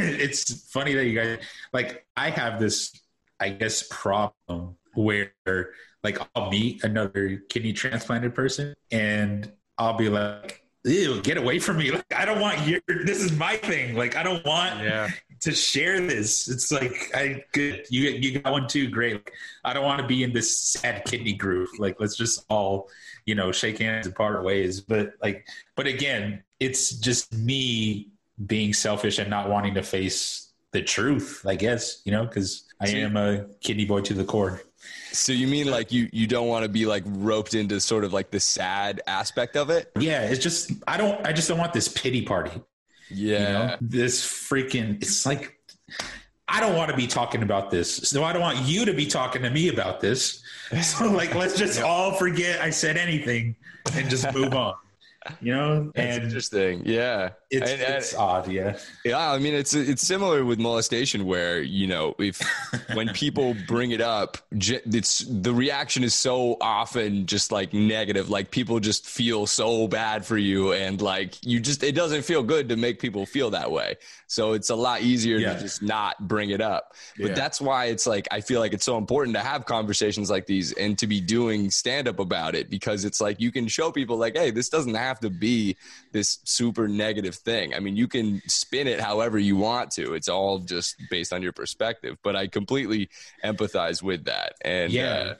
it's 0.00 0.70
funny 0.70 0.94
that 0.94 1.04
you 1.04 1.14
guys 1.14 1.40
like 1.74 2.06
I 2.16 2.30
have 2.30 2.58
this, 2.58 2.98
I 3.38 3.50
guess, 3.50 3.82
problem 3.90 4.76
where 4.94 5.32
like 6.02 6.18
I'll 6.34 6.50
meet 6.50 6.84
another 6.84 7.42
kidney 7.48 7.72
transplanted 7.72 8.34
person 8.34 8.74
and 8.90 9.50
I'll 9.78 9.96
be 9.96 10.08
like, 10.08 10.58
Ew, 10.84 11.22
get 11.22 11.36
away 11.36 11.60
from 11.60 11.78
me. 11.78 11.92
Like 11.92 12.04
I 12.14 12.24
don't 12.24 12.40
want 12.40 12.66
your 12.66 12.80
this 13.04 13.20
is 13.22 13.30
my 13.38 13.56
thing. 13.56 13.94
Like 13.96 14.16
I 14.16 14.22
don't 14.24 14.44
want 14.44 14.80
Yeah. 14.82 15.08
to 15.42 15.52
share 15.52 16.00
this. 16.00 16.48
It's 16.48 16.72
like 16.72 17.10
I 17.14 17.44
good 17.52 17.86
you 17.88 18.10
you 18.10 18.40
got 18.40 18.52
one 18.52 18.66
too. 18.66 18.88
Great. 18.88 19.14
Like, 19.14 19.32
I 19.64 19.72
don't 19.74 19.84
want 19.84 20.00
to 20.00 20.06
be 20.06 20.24
in 20.24 20.32
this 20.32 20.58
sad 20.58 21.04
kidney 21.04 21.34
group. 21.34 21.68
Like 21.78 22.00
let's 22.00 22.16
just 22.16 22.44
all 22.48 22.88
you 23.26 23.36
know 23.36 23.52
shake 23.52 23.78
hands 23.78 24.06
and 24.06 24.14
part 24.16 24.42
ways. 24.44 24.80
But 24.80 25.12
like, 25.22 25.46
but 25.76 25.86
again, 25.86 26.42
it's 26.58 26.96
just 26.96 27.32
me 27.32 28.08
being 28.46 28.72
selfish 28.74 29.20
and 29.20 29.30
not 29.30 29.48
wanting 29.48 29.74
to 29.74 29.84
face 29.84 30.52
the 30.72 30.82
truth. 30.82 31.44
I 31.46 31.54
guess 31.54 32.02
you 32.04 32.10
know 32.10 32.24
because 32.26 32.64
I 32.80 32.88
am 32.88 33.16
a 33.16 33.46
kidney 33.60 33.84
boy 33.84 34.00
to 34.00 34.14
the 34.14 34.24
core. 34.24 34.60
So 35.12 35.32
you 35.32 35.46
mean 35.46 35.70
like 35.70 35.92
you 35.92 36.08
you 36.12 36.26
don't 36.26 36.48
want 36.48 36.64
to 36.64 36.68
be 36.68 36.86
like 36.86 37.04
roped 37.06 37.54
into 37.54 37.80
sort 37.80 38.04
of 38.04 38.12
like 38.12 38.30
the 38.30 38.40
sad 38.40 39.00
aspect 39.06 39.56
of 39.56 39.70
it? 39.70 39.90
Yeah, 39.98 40.22
it's 40.22 40.42
just 40.42 40.72
I 40.86 40.96
don't 40.96 41.24
I 41.26 41.32
just 41.32 41.48
don't 41.48 41.58
want 41.58 41.72
this 41.72 41.88
pity 41.88 42.22
party. 42.22 42.60
Yeah. 43.10 43.38
You 43.38 43.44
know, 43.44 43.76
this 43.80 44.24
freaking 44.24 45.02
it's 45.02 45.26
like 45.26 45.58
I 46.48 46.60
don't 46.60 46.76
want 46.76 46.90
to 46.90 46.96
be 46.96 47.06
talking 47.06 47.42
about 47.42 47.70
this. 47.70 47.94
So 47.94 48.24
I 48.24 48.32
don't 48.32 48.42
want 48.42 48.58
you 48.58 48.84
to 48.84 48.92
be 48.92 49.06
talking 49.06 49.42
to 49.42 49.50
me 49.50 49.68
about 49.68 50.00
this. 50.00 50.42
So 50.82 51.04
like 51.10 51.34
let's 51.34 51.58
just 51.58 51.82
all 51.82 52.14
forget 52.14 52.62
I 52.62 52.70
said 52.70 52.96
anything 52.96 53.56
and 53.92 54.08
just 54.08 54.32
move 54.32 54.54
on. 54.54 54.74
You 55.42 55.54
know? 55.54 55.92
That's 55.94 56.16
And 56.16 56.24
interesting. 56.24 56.82
Yeah. 56.86 57.32
It's, 57.52 57.70
And- 57.70 57.80
and- 57.82 57.94
it's 57.94 58.14
odd, 58.14 58.50
yeah. 58.50 58.78
Yeah, 59.04 59.30
I 59.30 59.38
mean 59.38 59.54
it's 59.54 59.74
it's 59.74 60.02
similar 60.06 60.44
with 60.44 60.58
molestation 60.58 61.26
where 61.26 61.60
you 61.62 61.86
know 61.86 62.14
if 62.18 62.40
when 62.94 63.08
people 63.10 63.54
bring 63.68 63.90
it 63.92 64.00
up, 64.00 64.38
it's 64.50 65.18
the 65.28 65.52
reaction 65.52 66.02
is 66.04 66.14
so 66.14 66.56
often 66.60 67.26
just 67.26 67.52
like 67.52 67.72
negative. 67.72 68.30
Like 68.30 68.50
people 68.50 68.80
just 68.80 69.06
feel 69.06 69.46
so 69.46 69.86
bad 69.88 70.24
for 70.24 70.38
you, 70.38 70.72
and 70.72 71.00
like 71.00 71.34
you 71.46 71.60
just 71.60 71.82
it 71.82 71.94
doesn't 71.94 72.22
feel 72.22 72.42
good 72.42 72.68
to 72.70 72.76
make 72.76 72.98
people 73.00 73.26
feel 73.26 73.50
that 73.50 73.70
way. 73.70 73.96
So 74.26 74.54
it's 74.54 74.70
a 74.70 74.74
lot 74.76 75.02
easier 75.02 75.36
Yeah. 75.36 75.52
to 75.54 75.60
just 75.60 75.82
not 75.82 76.26
bring 76.26 76.50
it 76.50 76.62
up. 76.62 76.94
But 77.18 77.28
Yeah. 77.28 77.34
that's 77.34 77.60
why 77.60 77.86
it's 77.86 78.06
like 78.06 78.26
I 78.30 78.40
feel 78.40 78.60
like 78.60 78.72
it's 78.72 78.84
so 78.84 78.96
important 78.96 79.36
to 79.36 79.42
have 79.42 79.66
conversations 79.66 80.30
like 80.30 80.46
these 80.46 80.72
and 80.72 80.98
to 80.98 81.06
be 81.06 81.20
doing 81.20 81.70
stand 81.70 82.08
up 82.08 82.18
about 82.18 82.54
it 82.54 82.70
because 82.70 83.04
it's 83.04 83.20
like 83.20 83.40
you 83.40 83.52
can 83.52 83.68
show 83.68 83.92
people 83.92 84.16
like, 84.16 84.34
hey, 84.36 84.50
this 84.50 84.70
doesn't 84.70 84.94
have 84.94 85.20
to 85.20 85.28
be 85.28 85.76
this 86.12 86.38
super 86.44 86.88
negative 86.88 87.34
thing. 87.44 87.74
I 87.74 87.80
mean, 87.80 87.96
you 87.96 88.08
can 88.08 88.40
spin 88.46 88.86
it 88.86 89.00
however 89.00 89.38
you 89.38 89.56
want 89.56 89.90
to. 89.92 90.14
It's 90.14 90.28
all 90.28 90.58
just 90.58 90.96
based 91.10 91.32
on 91.32 91.42
your 91.42 91.52
perspective. 91.52 92.16
But 92.22 92.36
I 92.36 92.46
completely 92.46 93.08
empathize 93.44 94.02
with 94.02 94.24
that. 94.24 94.54
And 94.64 94.92
Yeah. 94.92 95.04
uh, 95.12 95.34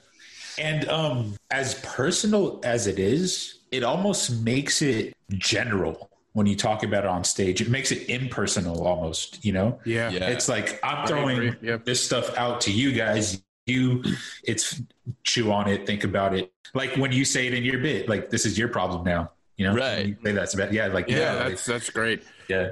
And 0.59 0.87
um 0.89 1.35
as 1.49 1.75
personal 1.81 2.59
as 2.63 2.87
it 2.87 2.99
is, 2.99 3.59
it 3.71 3.83
almost 3.83 4.43
makes 4.43 4.81
it 4.81 5.13
general 5.31 6.09
when 6.33 6.45
you 6.47 6.55
talk 6.55 6.83
about 6.83 7.03
it 7.05 7.09
on 7.09 7.23
stage. 7.23 7.61
It 7.61 7.69
makes 7.69 7.91
it 7.91 8.07
impersonal 8.09 8.85
almost, 8.85 9.43
you 9.45 9.51
know? 9.51 9.79
Yeah. 9.85 10.09
yeah, 10.11 10.29
It's 10.29 10.47
like 10.49 10.79
I'm 10.83 11.07
throwing 11.07 11.37
agree, 11.37 11.53
yeah. 11.61 11.77
this 11.83 12.03
stuff 12.03 12.35
out 12.37 12.61
to 12.61 12.71
you 12.71 12.91
guys. 12.91 13.41
You, 13.65 14.03
it's 14.43 14.81
chew 15.23 15.51
on 15.51 15.69
it, 15.69 15.85
think 15.87 16.03
about 16.03 16.35
it. 16.35 16.51
Like 16.73 16.95
when 16.97 17.11
you 17.13 17.23
say 17.23 17.47
it 17.47 17.53
in 17.53 17.63
your 17.63 17.79
bit, 17.79 18.09
like 18.09 18.29
this 18.29 18.45
is 18.45 18.57
your 18.57 18.67
problem 18.67 19.03
now. 19.05 19.31
You 19.57 19.67
know, 19.67 19.75
Right. 19.75 20.07
You 20.07 20.17
say 20.23 20.31
that's 20.31 20.53
about 20.55 20.73
yeah, 20.73 20.87
like 20.87 21.07
Yeah, 21.07 21.17
yeah, 21.17 21.33
like, 21.33 21.47
that's 21.49 21.65
that's 21.65 21.89
great. 21.89 22.23
yeah, 22.49 22.71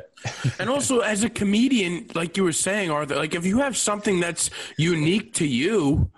And 0.59 0.69
also, 0.69 0.99
as 0.99 1.23
a 1.23 1.29
comedian, 1.29 2.07
like 2.15 2.35
you 2.37 2.43
were 2.43 2.51
saying, 2.67 2.89
Arthur, 2.91 3.15
like 3.15 3.35
if 3.35 3.45
you 3.45 3.59
have 3.59 3.77
something 3.77 4.19
that's 4.19 4.49
unique 4.77 5.33
to 5.35 5.45
you, 5.45 6.09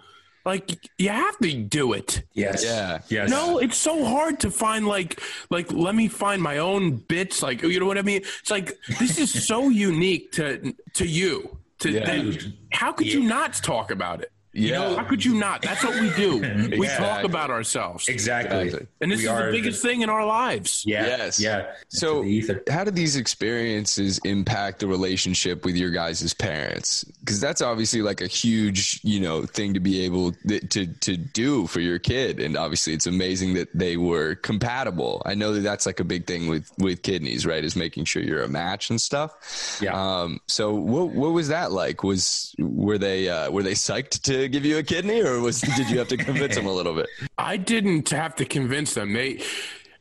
like 0.45 0.89
you 0.97 1.09
have 1.09 1.37
to 1.39 1.53
do 1.63 1.93
it. 1.93 2.23
yes, 2.33 2.63
Yeah. 2.65 2.99
yes. 3.07 3.29
No, 3.29 3.59
it's 3.59 3.77
so 3.77 4.03
hard 4.03 4.39
to 4.41 4.51
find 4.51 4.85
like 4.87 5.21
like 5.49 5.71
let 5.71 5.95
me 5.95 6.07
find 6.09 6.41
my 6.41 6.57
own 6.57 6.97
bits. 7.07 7.41
Like 7.41 7.61
you 7.63 7.79
know 7.79 7.85
what 7.85 7.97
I 7.97 8.01
mean? 8.01 8.23
It's 8.41 8.51
like 8.51 8.77
this 8.99 9.17
is 9.17 9.45
so 9.47 9.69
unique 9.89 10.31
to 10.33 10.73
to 10.95 11.05
you. 11.07 11.57
To 11.79 11.89
Yeah. 11.91 12.05
that, 12.05 12.53
how 12.71 12.91
could 12.91 13.07
you 13.11 13.23
not 13.23 13.53
talk 13.53 13.89
about 13.91 14.21
it? 14.21 14.31
Yeah. 14.53 14.95
How 14.95 15.03
could 15.03 15.23
you 15.25 15.35
not? 15.35 15.61
That's 15.61 15.83
what 15.83 15.99
we 15.99 16.09
do. 16.11 16.39
We 16.77 16.87
Yeah. 16.87 16.97
talk 16.97 17.23
about 17.23 17.49
ourselves, 17.49 18.07
exactly. 18.07 18.59
Exactly. 18.65 18.87
and 19.01 19.11
this 19.11 19.19
We 19.21 19.27
is 19.29 19.37
the 19.37 19.51
biggest 19.51 19.81
thing 19.81 20.01
in 20.01 20.09
our 20.09 20.25
lives. 20.25 20.83
Yeah, 20.85 21.05
Yes. 21.05 21.39
yeah. 21.39 21.71
So- 21.89 22.17
Into 22.21 22.23
the 22.29 22.33
ether. 22.35 22.63
how 22.69 22.83
did 22.83 22.95
these 22.95 23.15
experiences 23.15 24.19
impact 24.23 24.79
the 24.79 24.87
relationship 24.87 25.65
with 25.65 25.75
your 25.75 25.89
guys' 25.91 26.33
parents 26.33 27.03
because 27.19 27.39
that's 27.39 27.61
obviously 27.61 28.01
like 28.01 28.21
a 28.21 28.27
huge 28.27 28.99
you 29.03 29.19
know 29.19 29.43
thing 29.45 29.73
to 29.73 29.79
be 29.79 30.01
able 30.05 30.31
th- 30.47 30.67
to 30.69 30.87
to 30.87 31.17
do 31.17 31.67
for 31.67 31.79
your 31.79 31.99
kid 31.99 32.39
and 32.39 32.55
obviously 32.57 32.93
it's 32.93 33.05
amazing 33.07 33.53
that 33.53 33.67
they 33.73 33.97
were 33.97 34.35
compatible 34.35 35.21
i 35.25 35.33
know 35.33 35.53
that 35.53 35.61
that's 35.61 35.85
like 35.85 35.99
a 35.99 36.03
big 36.03 36.25
thing 36.25 36.47
with 36.47 36.71
with 36.77 37.01
kidneys 37.03 37.45
right 37.45 37.63
is 37.63 37.75
making 37.75 38.05
sure 38.05 38.21
you're 38.21 38.43
a 38.43 38.47
match 38.47 38.89
and 38.89 38.99
stuff 39.01 39.79
Yeah. 39.81 39.93
um 39.93 40.39
so 40.47 40.73
what 40.73 41.09
what 41.09 41.31
was 41.31 41.49
that 41.49 41.71
like 41.71 42.03
was 42.03 42.55
were 42.59 42.97
they 42.97 43.29
uh 43.29 43.51
were 43.51 43.63
they 43.63 43.73
psyched 43.73 44.21
to 44.23 44.42
give 44.47 44.65
you 44.65 44.77
a 44.77 44.83
kidney 44.83 45.21
or 45.21 45.39
was 45.39 45.61
did 45.61 45.89
you 45.89 45.97
have 45.97 46.07
to 46.07 46.17
convince 46.17 46.55
them 46.55 46.65
a 46.65 46.71
little 46.71 46.93
bit 46.93 47.07
I 47.37 47.57
didn't 47.57 48.09
have 48.09 48.35
to 48.37 48.45
convince 48.45 48.93
them. 48.93 49.13
They, 49.13 49.43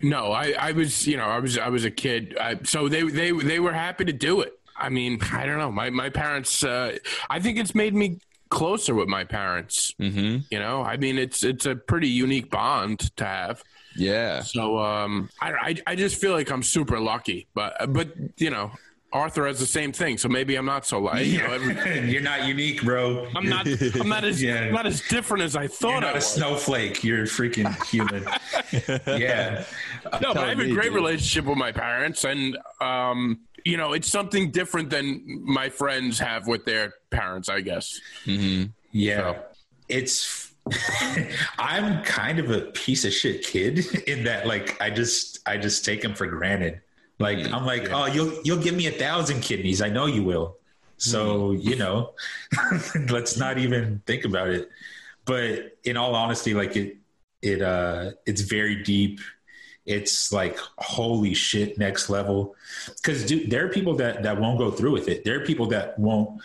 no, 0.00 0.32
I, 0.32 0.54
I 0.58 0.72
was, 0.72 1.06
you 1.06 1.16
know, 1.16 1.24
I 1.24 1.38
was, 1.38 1.58
I 1.58 1.68
was 1.68 1.84
a 1.84 1.90
kid, 1.90 2.36
I, 2.40 2.58
so 2.64 2.88
they, 2.88 3.02
they, 3.02 3.30
they 3.32 3.60
were 3.60 3.72
happy 3.72 4.04
to 4.04 4.12
do 4.12 4.40
it. 4.40 4.58
I 4.76 4.88
mean, 4.88 5.18
I 5.32 5.46
don't 5.46 5.58
know. 5.58 5.70
My, 5.70 5.90
my 5.90 6.10
parents, 6.10 6.64
uh, 6.64 6.98
I 7.30 7.38
think 7.40 7.58
it's 7.58 7.74
made 7.74 7.94
me 7.94 8.18
closer 8.52 8.94
with 8.94 9.08
my 9.08 9.24
parents. 9.24 9.94
Mm-hmm. 9.98 10.38
You 10.50 10.58
know, 10.58 10.82
I 10.82 10.98
mean, 10.98 11.18
it's 11.18 11.42
it's 11.42 11.66
a 11.66 11.74
pretty 11.74 12.08
unique 12.08 12.50
bond 12.50 12.98
to 13.16 13.24
have. 13.24 13.64
Yeah. 13.96 14.42
So 14.42 14.78
um, 14.78 15.30
I, 15.40 15.52
I 15.52 15.76
I 15.88 15.96
just 15.96 16.20
feel 16.20 16.32
like 16.32 16.50
I'm 16.50 16.62
super 16.62 17.00
lucky, 17.00 17.48
but 17.54 17.74
but 17.92 18.12
you 18.36 18.50
know, 18.50 18.72
Arthur 19.12 19.46
has 19.46 19.58
the 19.58 19.66
same 19.66 19.92
thing, 19.92 20.16
so 20.18 20.28
maybe 20.28 20.56
I'm 20.56 20.64
not 20.64 20.86
so 20.86 21.00
lucky. 21.00 21.24
You 21.24 21.38
know, 21.38 21.52
every, 21.52 22.10
You're 22.10 22.22
not 22.22 22.46
unique, 22.46 22.82
bro. 22.82 23.28
I'm 23.36 23.48
not 23.48 23.66
I'm 24.00 24.08
not 24.08 24.24
as 24.24 24.42
Yeah. 24.42 24.64
I'm 24.64 24.72
not 24.72 24.86
as 24.86 25.00
different 25.08 25.42
as 25.42 25.54
I 25.54 25.66
thought. 25.66 25.90
You're 25.90 26.00
thought 26.00 26.04
I 26.04 26.12
not 26.12 26.16
a 26.16 26.20
snowflake. 26.20 27.04
You're 27.04 27.22
a 27.22 27.26
freaking 27.26 27.70
human. 27.86 28.24
yeah. 29.20 29.64
No, 30.20 30.34
but 30.34 30.38
I 30.38 30.48
have 30.48 30.60
a 30.60 30.70
great 30.70 30.84
dude. 30.84 30.94
relationship 30.94 31.44
with 31.44 31.58
my 31.58 31.72
parents, 31.72 32.24
and 32.24 32.56
um, 32.80 33.40
you 33.64 33.76
know, 33.76 33.92
it's 33.92 34.08
something 34.08 34.50
different 34.50 34.90
than 34.90 35.42
my 35.44 35.68
friends 35.68 36.18
have 36.18 36.46
with 36.46 36.64
their 36.64 36.94
parents, 37.10 37.48
I 37.48 37.60
guess. 37.60 38.00
Yeah. 38.92 39.38
It's 39.88 40.52
I'm 41.58 42.02
kind 42.04 42.38
of 42.38 42.50
a 42.50 42.60
piece 42.60 43.04
of 43.04 43.12
shit 43.12 43.42
kid 43.42 43.84
in 44.08 44.24
that 44.24 44.46
like 44.46 44.80
I 44.80 44.90
just 44.90 45.40
I 45.46 45.56
just 45.56 45.84
take 45.84 46.02
them 46.02 46.14
for 46.14 46.26
granted. 46.26 46.80
Like 47.22 47.52
I'm 47.52 47.64
like, 47.64 47.90
oh, 47.92 48.06
you'll 48.06 48.32
you'll 48.44 48.62
give 48.62 48.74
me 48.74 48.86
a 48.88 48.92
thousand 48.92 49.40
kidneys. 49.40 49.80
I 49.80 49.88
know 49.88 50.06
you 50.06 50.22
will. 50.22 50.56
So 50.96 51.52
you 51.52 51.76
know, 51.76 52.12
let's 53.08 53.36
not 53.36 53.58
even 53.58 54.02
think 54.06 54.24
about 54.24 54.48
it. 54.48 54.68
But 55.24 55.76
in 55.84 55.96
all 55.96 56.14
honesty, 56.14 56.52
like 56.54 56.76
it 56.76 56.96
it 57.40 57.62
uh 57.62 58.12
it's 58.26 58.42
very 58.42 58.82
deep. 58.82 59.20
It's 59.84 60.32
like 60.32 60.58
holy 60.78 61.34
shit, 61.34 61.78
next 61.78 62.08
level. 62.08 62.54
Because 62.86 63.24
dude, 63.24 63.50
there 63.50 63.64
are 63.64 63.68
people 63.68 63.94
that 63.96 64.22
that 64.22 64.40
won't 64.40 64.58
go 64.58 64.70
through 64.70 64.92
with 64.92 65.08
it. 65.08 65.24
There 65.24 65.40
are 65.40 65.44
people 65.44 65.66
that 65.68 65.98
won't 65.98 66.40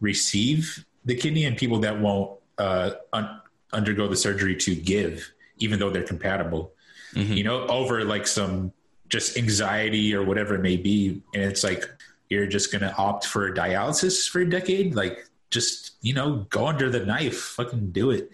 receive 0.00 0.84
the 1.04 1.14
kidney, 1.14 1.44
and 1.44 1.56
people 1.56 1.78
that 1.80 2.00
won't 2.00 2.38
uh, 2.58 2.92
un- 3.12 3.40
undergo 3.72 4.08
the 4.08 4.16
surgery 4.16 4.56
to 4.56 4.74
give, 4.74 5.30
even 5.58 5.78
though 5.78 5.90
they're 5.90 6.02
compatible. 6.02 6.72
You 7.14 7.44
know, 7.44 7.66
over 7.66 8.04
like 8.04 8.26
some 8.26 8.72
just 9.08 9.36
anxiety 9.36 10.14
or 10.14 10.22
whatever 10.22 10.54
it 10.54 10.60
may 10.60 10.76
be, 10.76 11.22
and 11.34 11.42
it's 11.42 11.64
like 11.64 11.84
you're 12.28 12.46
just 12.46 12.72
gonna 12.72 12.94
opt 12.98 13.26
for 13.26 13.52
dialysis 13.52 14.28
for 14.28 14.40
a 14.40 14.48
decade. 14.48 14.94
Like, 14.94 15.28
just 15.50 15.96
you 16.02 16.14
know, 16.14 16.46
go 16.50 16.66
under 16.66 16.90
the 16.90 17.04
knife, 17.04 17.38
fucking 17.38 17.90
do 17.92 18.10
it. 18.10 18.30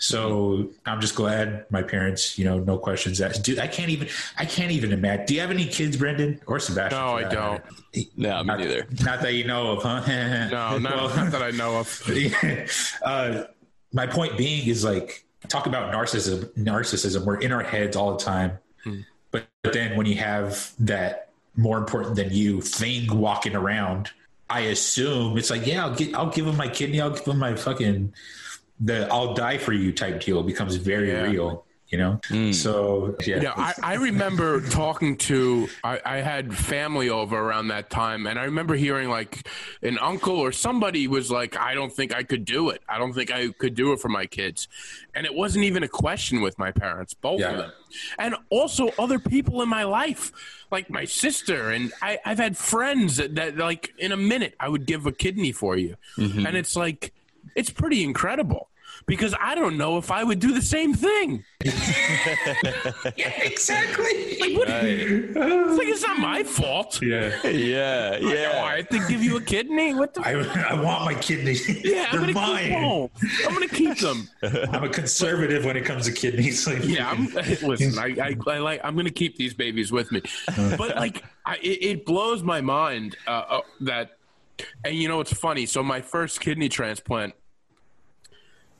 So 0.00 0.70
I'm 0.86 1.00
just 1.00 1.16
glad 1.16 1.66
my 1.70 1.82
parents, 1.82 2.38
you 2.38 2.44
know, 2.44 2.60
no 2.60 2.78
questions 2.78 3.20
asked. 3.20 3.42
Dude, 3.42 3.58
I 3.58 3.66
can't 3.66 3.90
even, 3.90 4.08
I 4.38 4.44
can't 4.44 4.70
even 4.70 4.92
imagine. 4.92 5.26
Do 5.26 5.34
you 5.34 5.40
have 5.40 5.50
any 5.50 5.66
kids, 5.66 5.96
Brendan 5.96 6.40
or 6.46 6.60
Sebastian? 6.60 7.00
No, 7.00 7.14
I 7.16 7.22
don't. 7.24 7.32
matter? 7.34 7.64
No, 8.16 8.38
me 8.38 8.46
Not, 8.46 8.58
neither. 8.60 8.86
not 9.02 9.20
that 9.22 9.34
you 9.34 9.44
know 9.44 9.72
of, 9.72 9.82
huh? 9.82 10.02
No, 10.52 10.78
not, 10.78 10.82
Well, 10.82 11.16
not 11.16 11.32
that 11.32 11.42
I 11.42 11.50
know 11.50 11.78
of. 11.80 13.00
uh, 13.02 13.44
my 13.92 14.06
point 14.06 14.38
being 14.38 14.68
is 14.68 14.84
like 14.84 15.26
talk 15.48 15.66
about 15.66 15.92
narcissism. 15.92 16.44
Narcissism. 16.56 17.24
We're 17.24 17.40
in 17.40 17.50
our 17.50 17.64
heads 17.64 17.96
all 17.96 18.16
the 18.16 18.22
time, 18.24 18.58
but, 18.84 18.92
but 19.62 19.72
then 19.72 19.96
when 19.96 20.06
you 20.06 20.16
have 20.16 20.72
that 20.78 21.30
more 21.56 21.78
important 21.78 22.16
than 22.16 22.30
you 22.30 22.60
thing 22.60 23.16
walking 23.16 23.54
around, 23.56 24.10
I 24.48 24.60
assume 24.60 25.36
it's 25.36 25.50
like, 25.50 25.66
yeah, 25.66 25.84
I'll 25.84 25.94
get, 25.94 26.14
I'll 26.14 26.30
give 26.30 26.46
him 26.46 26.56
my 26.56 26.68
kidney, 26.68 27.00
I'll 27.00 27.10
give 27.10 27.26
him 27.26 27.38
my 27.38 27.54
fucking 27.54 28.12
the 28.80 29.08
I'll 29.12 29.34
die 29.34 29.58
for 29.58 29.72
you 29.72 29.92
type 29.92 30.20
deal 30.20 30.42
becomes 30.44 30.76
very 30.76 31.10
Yeah. 31.10 31.22
real. 31.22 31.64
You 31.90 31.96
know, 31.96 32.20
mm. 32.28 32.54
so 32.54 33.16
yeah, 33.24 33.40
Yeah, 33.40 33.52
I, 33.56 33.72
I 33.82 33.94
remember 33.94 34.60
talking 34.60 35.16
to 35.18 35.68
I, 35.82 35.98
I 36.04 36.16
had 36.16 36.54
family 36.54 37.08
over 37.08 37.38
around 37.38 37.68
that 37.68 37.88
time, 37.88 38.26
and 38.26 38.38
I 38.38 38.44
remember 38.44 38.74
hearing 38.74 39.08
like 39.08 39.48
an 39.82 39.98
uncle 39.98 40.36
or 40.36 40.52
somebody 40.52 41.08
was 41.08 41.30
like, 41.30 41.56
"I 41.56 41.72
don't 41.72 41.90
think 41.90 42.14
I 42.14 42.24
could 42.24 42.44
do 42.44 42.68
it. 42.68 42.82
I 42.90 42.98
don't 42.98 43.14
think 43.14 43.32
I 43.32 43.48
could 43.52 43.74
do 43.74 43.92
it 43.92 44.00
for 44.00 44.10
my 44.10 44.26
kids," 44.26 44.68
and 45.14 45.24
it 45.24 45.34
wasn't 45.34 45.64
even 45.64 45.82
a 45.82 45.88
question 45.88 46.42
with 46.42 46.58
my 46.58 46.72
parents, 46.72 47.14
both 47.14 47.40
Yeah. 47.40 47.52
of 47.52 47.56
them, 47.56 47.72
and 48.18 48.34
also 48.50 48.90
other 48.98 49.18
people 49.18 49.62
in 49.62 49.70
my 49.70 49.84
life, 49.84 50.30
like 50.70 50.90
my 50.90 51.06
sister, 51.06 51.70
and 51.70 51.90
I, 52.02 52.18
I've 52.22 52.38
had 52.38 52.58
friends 52.58 53.16
that, 53.16 53.34
that 53.36 53.56
like 53.56 53.94
in 53.96 54.12
a 54.12 54.16
minute 54.16 54.54
I 54.60 54.68
would 54.68 54.84
give 54.84 55.06
a 55.06 55.12
kidney 55.12 55.52
for 55.52 55.74
you, 55.78 55.96
mm-hmm. 56.18 56.44
and 56.44 56.54
it's 56.54 56.76
like 56.76 57.14
it's 57.54 57.70
pretty 57.70 58.04
incredible. 58.04 58.68
Because 59.08 59.34
I 59.40 59.54
don't 59.54 59.76
know 59.78 59.96
if 59.96 60.10
I 60.12 60.22
would 60.22 60.38
do 60.38 60.52
the 60.52 60.60
same 60.62 60.92
thing. 60.94 61.42
yeah, 61.64 63.42
exactly. 63.42 64.36
Like, 64.38 64.56
what, 64.56 64.68
It's 64.68 65.78
like 65.78 65.88
it's 65.88 66.02
not 66.06 66.18
my 66.18 66.44
fault. 66.44 67.00
yeah, 67.02 67.34
Yeah. 67.48 68.18
Yeah. 68.18 68.62
I 68.64 68.76
have 68.76 68.88
to 68.90 68.98
give 69.08 69.24
you 69.24 69.38
a 69.38 69.40
kidney. 69.40 69.94
What 69.94 70.12
the? 70.14 70.20
I, 70.20 70.32
I 70.70 70.80
want 70.80 71.04
my 71.06 71.14
kidneys. 71.14 71.66
yeah, 71.84 72.06
I'm 72.12 72.20
They're 72.26 72.32
gonna 72.32 72.60
keep 72.62 72.70
mine. 72.70 72.70
them. 72.70 73.10
I'm 73.46 73.54
gonna 73.54 73.68
keep 73.68 73.98
them. 73.98 74.28
I'm 74.72 74.84
a 74.84 74.88
conservative 74.90 75.64
when 75.64 75.76
it 75.78 75.84
comes 75.86 76.04
to 76.04 76.12
kidneys. 76.12 76.66
Like, 76.66 76.84
Yeah, 76.84 77.08
I'm. 77.10 77.26
Listen, 77.66 77.98
I, 77.98 78.14
I, 78.22 78.36
I 78.46 78.58
like. 78.58 78.80
I'm 78.84 78.94
gonna 78.94 79.10
keep 79.10 79.36
these 79.36 79.54
babies 79.54 79.90
with 79.90 80.12
me. 80.12 80.20
But 80.76 80.96
like, 80.96 81.24
I, 81.46 81.56
it, 81.56 81.82
it 81.82 82.06
blows 82.06 82.42
my 82.42 82.60
mind 82.60 83.16
uh, 83.26 83.30
uh, 83.48 83.60
that. 83.80 84.18
And 84.84 84.94
you 84.94 85.08
know, 85.08 85.20
it's 85.20 85.32
funny. 85.32 85.64
So 85.66 85.82
my 85.82 86.02
first 86.02 86.40
kidney 86.40 86.68
transplant. 86.68 87.32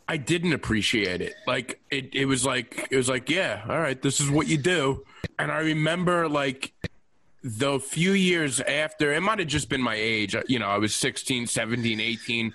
I 0.09 0.16
didn't 0.16 0.55
appreciate 0.55 1.21
it. 1.21 1.35
Like 1.47 1.81
it, 1.90 2.14
it 2.14 2.25
was 2.25 2.47
like 2.47 2.88
it 2.90 2.97
was 2.97 3.09
like, 3.09 3.29
yeah, 3.29 3.62
all 3.68 3.79
right, 3.79 4.01
this 4.01 4.21
is 4.21 4.31
what 4.31 4.49
you 4.49 4.57
do. 4.57 5.05
And 5.38 5.53
I 5.53 5.59
remember 5.59 6.29
like 6.29 6.73
the 7.44 7.79
few 7.79 8.12
years 8.12 8.61
after, 8.61 9.12
it 9.12 9.21
might 9.21 9.38
have 9.38 9.49
just 9.49 9.68
been 9.68 9.83
my 9.83 9.94
age. 9.94 10.35
You 10.49 10.59
know, 10.59 10.66
I 10.66 10.79
was 10.79 10.94
16, 10.94 11.47
17, 11.47 12.01
18. 12.01 12.55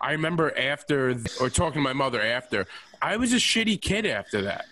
I 0.00 0.12
remember 0.12 0.56
after, 0.56 1.16
or 1.40 1.48
talking 1.48 1.74
to 1.74 1.80
my 1.80 1.92
mother 1.92 2.20
after, 2.20 2.66
I 3.00 3.16
was 3.16 3.32
a 3.32 3.36
shitty 3.36 3.80
kid 3.80 4.04
after 4.04 4.42
that. 4.42 4.66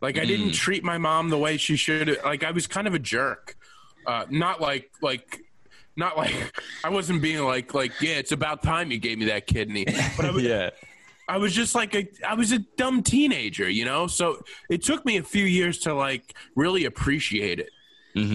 Like 0.00 0.18
I 0.18 0.24
didn't 0.24 0.52
treat 0.52 0.82
my 0.82 0.98
mom 0.98 1.30
the 1.30 1.38
way 1.38 1.56
she 1.58 1.76
should. 1.76 2.18
Like 2.24 2.42
I 2.42 2.50
was 2.50 2.66
kind 2.66 2.88
of 2.88 2.94
a 2.94 2.98
jerk. 2.98 3.56
Uh, 4.04 4.26
not 4.30 4.60
like 4.60 4.90
like 5.00 5.42
not 5.94 6.16
like 6.16 6.34
I 6.84 6.88
wasn't 6.88 7.22
being 7.22 7.38
like 7.44 7.72
like 7.72 7.92
yeah, 8.00 8.14
it's 8.14 8.32
about 8.32 8.64
time 8.64 8.90
you 8.90 8.98
gave 8.98 9.18
me 9.18 9.26
that 9.26 9.46
kidney. 9.46 9.84
But 10.16 10.26
I 10.26 10.30
was, 10.32 10.42
Yeah. 10.42 10.70
I 11.32 11.38
was 11.38 11.54
just 11.54 11.74
like 11.74 11.94
a 11.94 12.06
I 12.28 12.34
was 12.34 12.52
a 12.52 12.58
dumb 12.76 13.02
teenager, 13.02 13.66
you 13.66 13.86
know. 13.86 14.06
So 14.06 14.42
it 14.68 14.82
took 14.82 15.06
me 15.06 15.16
a 15.16 15.22
few 15.22 15.46
years 15.46 15.78
to 15.80 15.94
like 15.94 16.34
really 16.54 16.84
appreciate 16.84 17.58
it. 17.58 17.70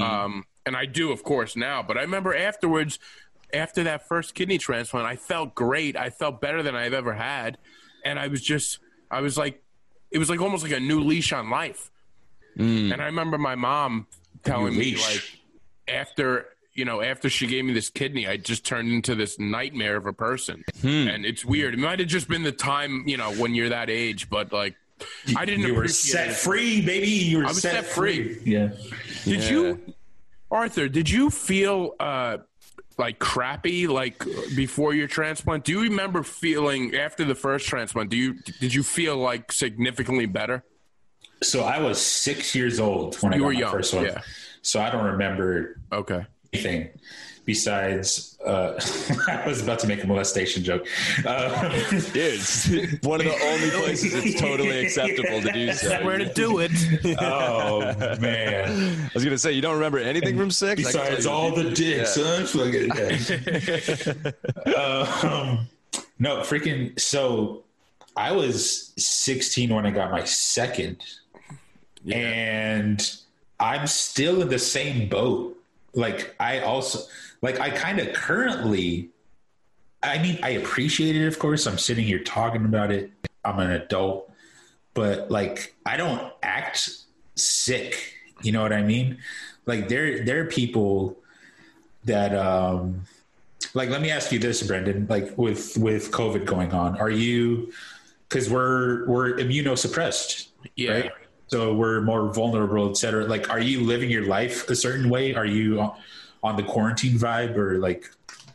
Um, 0.01 0.45
and 0.65 0.75
I 0.75 0.86
do, 0.88 1.12
of 1.12 1.21
course, 1.21 1.55
now. 1.55 1.83
But 1.83 1.99
I 1.99 2.01
remember 2.01 2.36
afterwards, 2.36 2.97
after 3.53 3.83
that 3.83 4.07
first 4.07 4.33
kidney 4.33 4.57
transplant, 4.57 5.05
I 5.05 5.15
felt 5.15 5.53
great. 5.53 5.95
I 5.95 6.10
felt 6.10 6.41
better 6.41 6.63
than 6.63 6.75
I've 6.75 6.93
ever 6.93 7.13
had, 7.13 7.60
and 8.03 8.17
I 8.17 8.29
was 8.29 8.41
just 8.41 8.79
I 9.12 9.21
was 9.21 9.38
like, 9.38 9.62
it 10.10 10.17
was 10.17 10.29
like 10.31 10.41
almost 10.41 10.63
like 10.63 10.73
a 10.73 10.79
new 10.79 11.01
leash 11.01 11.31
on 11.33 11.51
life. 11.51 11.91
And 12.91 12.99
I 12.99 13.05
remember 13.05 13.38
my 13.38 13.53
mom 13.53 14.07
telling 14.43 14.73
New 14.73 14.79
me 14.79 14.86
leash. 14.95 15.13
like 15.88 15.95
after 15.95 16.47
you 16.77 16.85
know 16.85 17.01
after 17.01 17.29
she 17.29 17.45
gave 17.47 17.65
me 17.65 17.73
this 17.73 17.89
kidney 17.89 18.27
i 18.27 18.37
just 18.37 18.65
turned 18.65 18.89
into 18.89 19.15
this 19.15 19.37
nightmare 19.39 19.97
of 19.97 20.05
a 20.05 20.13
person 20.13 20.63
and 20.83 21.25
it's 21.25 21.43
weird 21.43 21.73
it 21.73 21.79
might 21.79 21.99
have 21.99 22.07
just 22.07 22.29
been 22.29 22.43
the 22.43 22.51
time 22.51 23.03
you 23.07 23.17
know 23.17 23.33
when 23.33 23.53
you're 23.55 23.69
that 23.69 23.89
age 23.89 24.29
but 24.29 24.53
like 24.53 24.75
i 25.35 25.43
didn't 25.43 25.65
you 25.65 25.75
were 25.75 25.87
set 25.87 26.29
it. 26.29 26.33
free, 26.35 26.81
baby. 26.85 27.07
You 27.09 27.39
were 27.39 27.45
I 27.45 27.47
was 27.49 27.61
set, 27.61 27.73
set 27.73 27.85
free. 27.85 28.35
free. 28.35 28.51
Yeah. 28.53 28.69
did 29.25 29.43
Yeah. 29.43 29.49
you 29.51 29.93
arthur 30.49 30.87
did 30.87 31.09
you 31.09 31.29
feel 31.29 31.93
uh 31.99 32.37
like 32.99 33.19
crappy 33.19 33.85
like 33.87 34.23
before 34.55 34.93
your 34.93 35.07
transplant 35.07 35.63
do 35.63 35.71
you 35.73 35.81
remember 35.81 36.23
feeling 36.23 36.95
after 36.95 37.23
the 37.25 37.35
first 37.35 37.67
transplant 37.67 38.09
do 38.09 38.17
you 38.17 38.35
did 38.59 38.73
you 38.73 38.81
feel 38.83 39.17
like 39.17 39.51
significantly 39.51 40.25
better 40.25 40.63
So 41.43 41.63
I 41.63 41.79
was 41.79 42.01
six 42.01 42.55
years 42.55 42.79
old 42.79 43.15
when 43.21 43.33
I 43.33 43.37
got 43.37 43.45
were 43.45 43.53
my 43.53 43.59
young, 43.59 43.71
first 43.71 43.93
one. 43.93 44.05
yeah. 44.05 44.21
So 44.63 44.81
I 44.81 44.89
don't 44.89 45.05
remember 45.05 45.79
okay 45.91 46.25
anything 46.53 46.89
besides 47.45 48.38
uh, 48.45 48.73
I 49.27 49.47
was 49.47 49.62
about 49.62 49.79
to 49.79 49.88
make 49.88 50.03
a 50.03 50.07
molestation 50.07 50.63
joke. 50.63 50.86
Uh, 51.25 51.69
Dude, 52.13 53.03
one 53.03 53.21
of 53.21 53.25
the 53.25 53.39
only 53.41 53.69
places 53.71 54.13
it's 54.13 54.39
totally 54.39 54.86
acceptable 54.86 55.41
to 55.41 55.51
do 55.51 55.73
so. 55.73 56.05
where 56.05 56.17
to 56.17 56.31
do 56.33 56.60
it 56.60 56.71
oh 57.19 57.79
man! 58.19 58.99
I 59.10 59.12
was 59.13 59.23
gonna 59.23 59.38
say 59.38 59.53
you 59.53 59.62
don't 59.62 59.75
remember 59.75 59.97
anything 59.97 60.38
from 60.38 60.51
six. 60.51 60.83
Besides 60.83 61.25
all 61.25 61.55
the 61.55 61.71
dicks, 61.71 62.15
huh? 62.19 62.45
Fucking- 62.45 62.91
um, 64.75 65.67
no, 66.19 66.38
freaking. 66.41 66.99
So 66.99 67.63
I 68.15 68.31
was 68.31 68.93
16 68.97 69.73
when 69.73 69.86
I 69.86 69.91
got 69.91 70.12
my 70.12 70.23
second, 70.23 70.97
and 72.12 73.12
I'm 73.60 73.88
still 73.88 74.41
in 74.41 74.49
the 74.49 74.60
same 74.60 75.10
boat. 75.10 75.56
Like 75.97 76.36
I 76.39 76.60
also, 76.60 76.99
like 77.41 77.60
I 77.60 77.69
kind 77.71 77.99
of 77.99 78.13
currently. 78.13 79.10
I 80.03 80.19
mean, 80.19 80.38
I 80.43 80.51
appreciate 80.51 81.15
it. 81.15 81.25
Of 81.25 81.39
course, 81.39 81.65
I'm 81.65 81.79
sitting 81.79 82.05
here 82.05 82.19
talking 82.19 82.63
about 82.65 82.91
it. 82.91 83.12
I'm 83.43 83.60
an 83.60 83.71
adult, 83.71 84.31
but 84.93 85.31
like 85.31 85.75
I 85.86 85.97
don't 85.97 86.31
act 86.43 86.89
sick. 87.36 88.13
You 88.43 88.51
know 88.51 88.62
what 88.62 88.71
I 88.71 88.83
mean? 88.83 89.17
Like 89.65 89.89
there, 89.89 90.23
there 90.23 90.41
are 90.41 90.45
people 90.45 91.17
that 92.05 92.36
um 92.36 93.01
like 93.73 93.89
let 93.89 94.01
me 94.01 94.12
ask 94.12 94.31
you 94.31 94.38
this, 94.38 94.62
Brendan. 94.62 95.07
Like 95.10 95.36
with 95.36 95.77
with 95.77 96.12
COVID 96.12 96.45
going 96.45 96.73
on, 96.73 96.95
are 96.97 97.10
you 97.10 97.73
because 98.29 98.49
we're 98.51 99.07
we're 99.07 99.33
immunosuppressed, 99.38 100.49
Yeah. 100.75 100.91
right? 100.91 101.12
So 101.47 101.73
we're 101.73 102.01
more 102.01 102.31
vulnerable, 102.33 102.89
et 102.89 102.97
cetera. 102.97 103.25
Like, 103.25 103.49
are 103.49 103.60
you 103.60 103.81
living 103.81 104.10
your 104.10 104.25
life 104.25 104.69
a 104.69 104.75
certain 104.75 105.10
way? 105.10 105.33
Are 105.33 105.45
you 105.45 105.79
on- 106.43 106.55
the 106.55 106.63
quarantine 106.63 107.17
vibe, 107.17 107.57
or 107.57 107.77
like, 107.77 108.10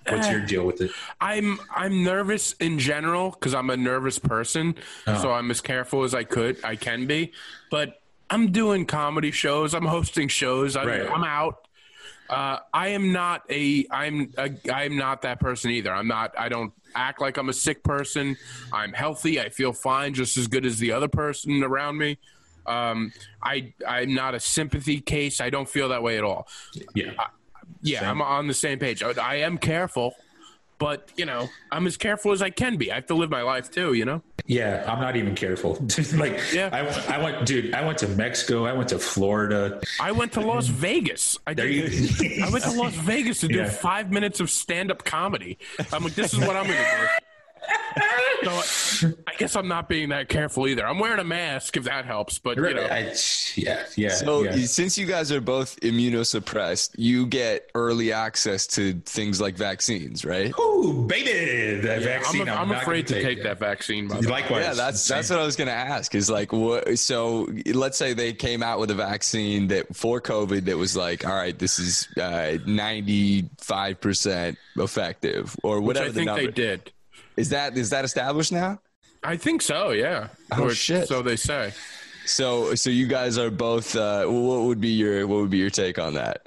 what's 0.08 0.26
your 0.30 0.40
deal 0.40 0.64
with 0.64 0.80
it? 0.80 0.90
I'm 1.20 1.60
I'm 1.74 2.02
nervous 2.02 2.52
in 2.54 2.78
general 2.78 3.30
because 3.32 3.54
I'm 3.54 3.68
a 3.68 3.76
nervous 3.76 4.18
person, 4.18 4.76
so 5.04 5.30
I'm 5.30 5.50
as 5.50 5.60
careful 5.60 6.02
as 6.04 6.14
I 6.14 6.24
could 6.24 6.56
I 6.64 6.76
can 6.76 7.06
be. 7.06 7.32
But 7.70 8.00
I'm 8.30 8.50
doing 8.50 8.86
comedy 8.86 9.30
shows. 9.30 9.74
I'm 9.74 9.84
hosting 9.84 10.28
shows. 10.28 10.74
I'm, 10.74 10.86
Right. 10.88 11.02
I'm 11.10 11.22
out. 11.24 11.66
Uh, 12.30 12.60
I 12.72 12.88
am 12.88 13.12
not 13.12 13.42
a 13.50 13.84
I'm 13.90 14.32
a, 14.38 14.50
I'm 14.72 14.96
not 14.96 15.20
that 15.22 15.38
person 15.38 15.70
either. 15.70 15.92
I'm 15.92 16.08
not. 16.08 16.32
I 16.38 16.48
don't 16.48 16.72
act 16.94 17.20
like 17.20 17.36
I'm 17.36 17.50
a 17.50 17.52
sick 17.52 17.82
person. 17.84 18.38
I'm 18.72 18.94
healthy. 18.94 19.38
I 19.38 19.50
feel 19.50 19.74
fine, 19.74 20.14
just 20.14 20.38
as 20.38 20.46
good 20.46 20.64
as 20.64 20.78
the 20.78 20.92
other 20.92 21.08
person 21.08 21.62
around 21.62 21.98
me. 21.98 22.16
Um, 22.66 23.12
I 23.42 23.72
I'm 23.86 24.14
not 24.14 24.34
a 24.34 24.40
sympathy 24.40 25.00
case. 25.00 25.40
I 25.40 25.50
don't 25.50 25.68
feel 25.68 25.88
that 25.90 26.02
way 26.02 26.18
at 26.18 26.24
all. 26.24 26.46
Yeah, 26.94 27.12
Yeah, 27.82 28.00
Same. 28.00 28.08
I'm 28.08 28.22
on 28.22 28.46
the 28.46 28.54
same 28.54 28.78
page. 28.78 29.02
I, 29.02 29.10
I 29.20 29.34
am 29.36 29.58
careful, 29.58 30.14
but 30.78 31.10
you 31.16 31.26
know, 31.26 31.48
I'm 31.70 31.86
as 31.86 31.96
careful 31.96 32.32
as 32.32 32.42
I 32.42 32.50
can 32.50 32.76
be. 32.76 32.90
I 32.92 32.96
have 32.96 33.06
to 33.06 33.14
live 33.14 33.30
my 33.30 33.42
life 33.42 33.70
too. 33.70 33.92
You 33.94 34.04
know. 34.04 34.22
yeah. 34.46 34.84
I'm 34.88 35.00
not 35.00 35.16
even 35.16 35.34
careful. 35.34 35.74
like, 36.14 36.38
Yeah. 36.52 36.68
I, 36.72 37.14
I 37.16 37.22
went, 37.22 37.46
dude. 37.46 37.72
I 37.74 37.84
went 37.86 37.98
to 37.98 38.08
Mexico. 38.08 38.64
I 38.66 38.72
went 38.72 38.88
to 38.90 38.98
Florida. 38.98 39.80
I 40.00 40.10
went 40.12 40.32
to 40.32 40.40
Las 40.40 40.66
Vegas. 40.66 41.38
I 41.46 41.54
There 41.54 41.66
did. 41.68 41.92
you. 42.20 42.44
I 42.44 42.50
went 42.50 42.64
to 42.64 42.72
Las 42.72 42.94
Vegas 42.94 43.40
to 43.40 43.48
do 43.48 43.58
Yeah. 43.58 43.68
five 43.70 44.10
minutes 44.10 44.40
of 44.40 44.50
stand-up 44.50 45.04
comedy. 45.04 45.58
I'm 45.92 46.02
like, 46.04 46.14
this 46.14 46.32
is 46.32 46.40
what 46.40 46.56
I'm 46.56 46.66
to 46.66 46.72
do. 46.72 47.06
So 48.42 49.12
I 49.26 49.34
guess 49.38 49.54
I'm 49.54 49.68
not 49.68 49.88
being 49.88 50.08
that 50.08 50.28
careful 50.28 50.66
either. 50.66 50.86
I'm 50.86 50.98
wearing 50.98 51.20
a 51.20 51.24
mask 51.24 51.76
if 51.76 51.84
that 51.84 52.04
helps, 52.04 52.38
but 52.38 52.56
you 52.56 52.74
know, 52.74 52.82
I, 52.82 53.14
yeah, 53.54 53.84
yeah. 53.96 54.08
So 54.10 54.42
yeah. 54.42 54.56
since 54.66 54.98
you 54.98 55.06
guys 55.06 55.30
are 55.30 55.40
both 55.40 55.78
immunosuppressed, 55.80 56.90
you 56.96 57.26
get 57.26 57.70
early 57.74 58.12
access 58.12 58.66
to 58.68 58.94
things 59.06 59.40
like 59.40 59.56
vaccines, 59.56 60.24
right? 60.24 60.52
Ooh, 60.58 61.04
baby, 61.06 61.80
the 61.80 61.96
I'm, 61.96 62.02
vaccine. 62.02 62.48
I'm 62.48 62.72
afraid 62.72 63.06
to 63.08 63.14
gonna 63.14 63.24
take 63.24 63.42
that 63.44 63.58
vaccine. 63.58 64.08
By. 64.08 64.18
Likewise. 64.18 64.64
Yeah, 64.64 64.74
that's 64.74 65.00
Same. 65.00 65.18
that's 65.18 65.30
what 65.30 65.38
I 65.38 65.44
was 65.44 65.56
gonna 65.56 65.70
ask. 65.70 66.14
Is 66.14 66.28
like 66.28 66.52
what? 66.52 66.98
So 66.98 67.48
let's 67.72 67.96
say 67.96 68.14
they 68.14 68.32
came 68.32 68.62
out 68.62 68.80
with 68.80 68.90
a 68.90 68.96
vaccine 68.96 69.68
that 69.68 69.94
for 69.94 70.20
COVID 70.20 70.64
that 70.64 70.76
was 70.76 70.96
like, 70.96 71.24
all 71.24 71.34
right, 71.34 71.58
this 71.58 71.78
is 71.78 72.08
uh, 72.18 72.58
ninety 72.66 73.48
five 73.58 74.00
percent 74.00 74.58
effective, 74.76 75.56
or 75.62 75.80
Which 75.80 75.96
whatever 75.96 76.06
I 76.06 76.08
the 76.08 76.14
think 76.14 76.26
number 76.26 76.42
they 76.46 76.52
did. 76.52 76.92
Is. 77.36 77.48
That 77.50 77.76
is 77.76 77.90
that 77.90 78.04
established 78.04 78.52
now? 78.52 78.80
I 79.22 79.36
think 79.36 79.62
so. 79.62 79.90
Yeah. 79.90 80.28
Oh, 80.52 80.64
Or 80.64 80.74
shit. 80.74 81.08
So 81.08 81.22
they 81.22 81.36
say. 81.36 81.72
So 82.26 82.74
so 82.74 82.90
you 82.90 83.06
guys 83.06 83.38
are 83.38 83.50
both. 83.50 83.94
Uh, 83.96 84.24
what 84.26 84.62
would 84.62 84.80
be 84.80 84.88
your 84.90 85.26
what 85.26 85.40
would 85.40 85.50
be 85.50 85.58
your 85.58 85.70
take 85.70 85.98
on 85.98 86.14
that? 86.14 86.46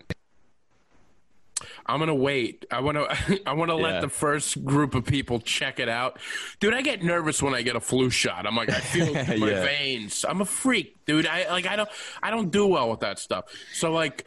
I'm 1.87 1.99
gonna 1.99 2.15
wait. 2.15 2.65
I 2.71 2.79
want 2.81 2.97
to. 2.97 3.41
I 3.49 3.53
want 3.53 3.69
to 3.71 3.77
Yeah. 3.77 3.83
let 3.83 4.01
the 4.01 4.09
first 4.09 4.63
group 4.65 4.95
of 4.95 5.05
people 5.05 5.39
check 5.39 5.79
it 5.79 5.87
out, 5.89 6.19
dude. 6.59 6.73
I 6.73 6.81
get 6.81 7.03
nervous 7.03 7.41
when 7.43 7.53
I 7.53 7.61
get 7.61 7.75
a 7.75 7.79
flu 7.79 8.09
shot. 8.09 8.45
I'm 8.47 8.55
like, 8.55 8.69
I 8.69 8.79
feel 8.79 9.13
my 9.37 9.51
Yeah. 9.51 9.63
veins. 9.63 10.25
I'm 10.27 10.41
a 10.41 10.45
freak, 10.45 10.97
dude. 11.05 11.27
I 11.27 11.47
like. 11.49 11.67
I 11.67 11.75
don't. 11.75 11.89
I 12.23 12.31
don't 12.31 12.51
do 12.51 12.65
well 12.67 12.89
with 12.89 13.01
that 13.01 13.19
stuff. 13.19 13.45
So 13.73 13.91
like, 13.91 14.25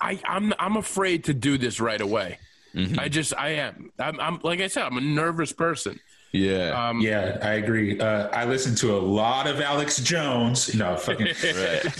I 0.00 0.20
I'm 0.24 0.52
I'm 0.58 0.76
afraid 0.76 1.24
to 1.24 1.34
do 1.34 1.56
this 1.56 1.80
right 1.80 2.00
away. 2.00 2.38
Mm-hmm. 2.74 2.98
I 3.00 3.08
just 3.08 3.34
I 3.36 3.48
am. 3.50 3.90
I'm, 3.98 4.20
I'm 4.20 4.40
like 4.42 4.60
I 4.60 4.66
said. 4.68 4.84
I'm 4.84 4.96
a 4.96 5.00
nervous 5.00 5.52
person. 5.52 5.98
Yeah. 6.32 6.88
Um, 6.88 7.00
Yeah, 7.00 7.38
I 7.42 7.54
agree. 7.54 7.98
Uh, 7.98 8.28
I 8.28 8.44
listened 8.44 8.76
to 8.78 8.94
a 8.96 9.00
lot 9.00 9.46
of 9.46 9.60
Alex 9.62 9.98
Jones. 9.98 10.74
No, 10.74 10.96
fucking 10.96 11.28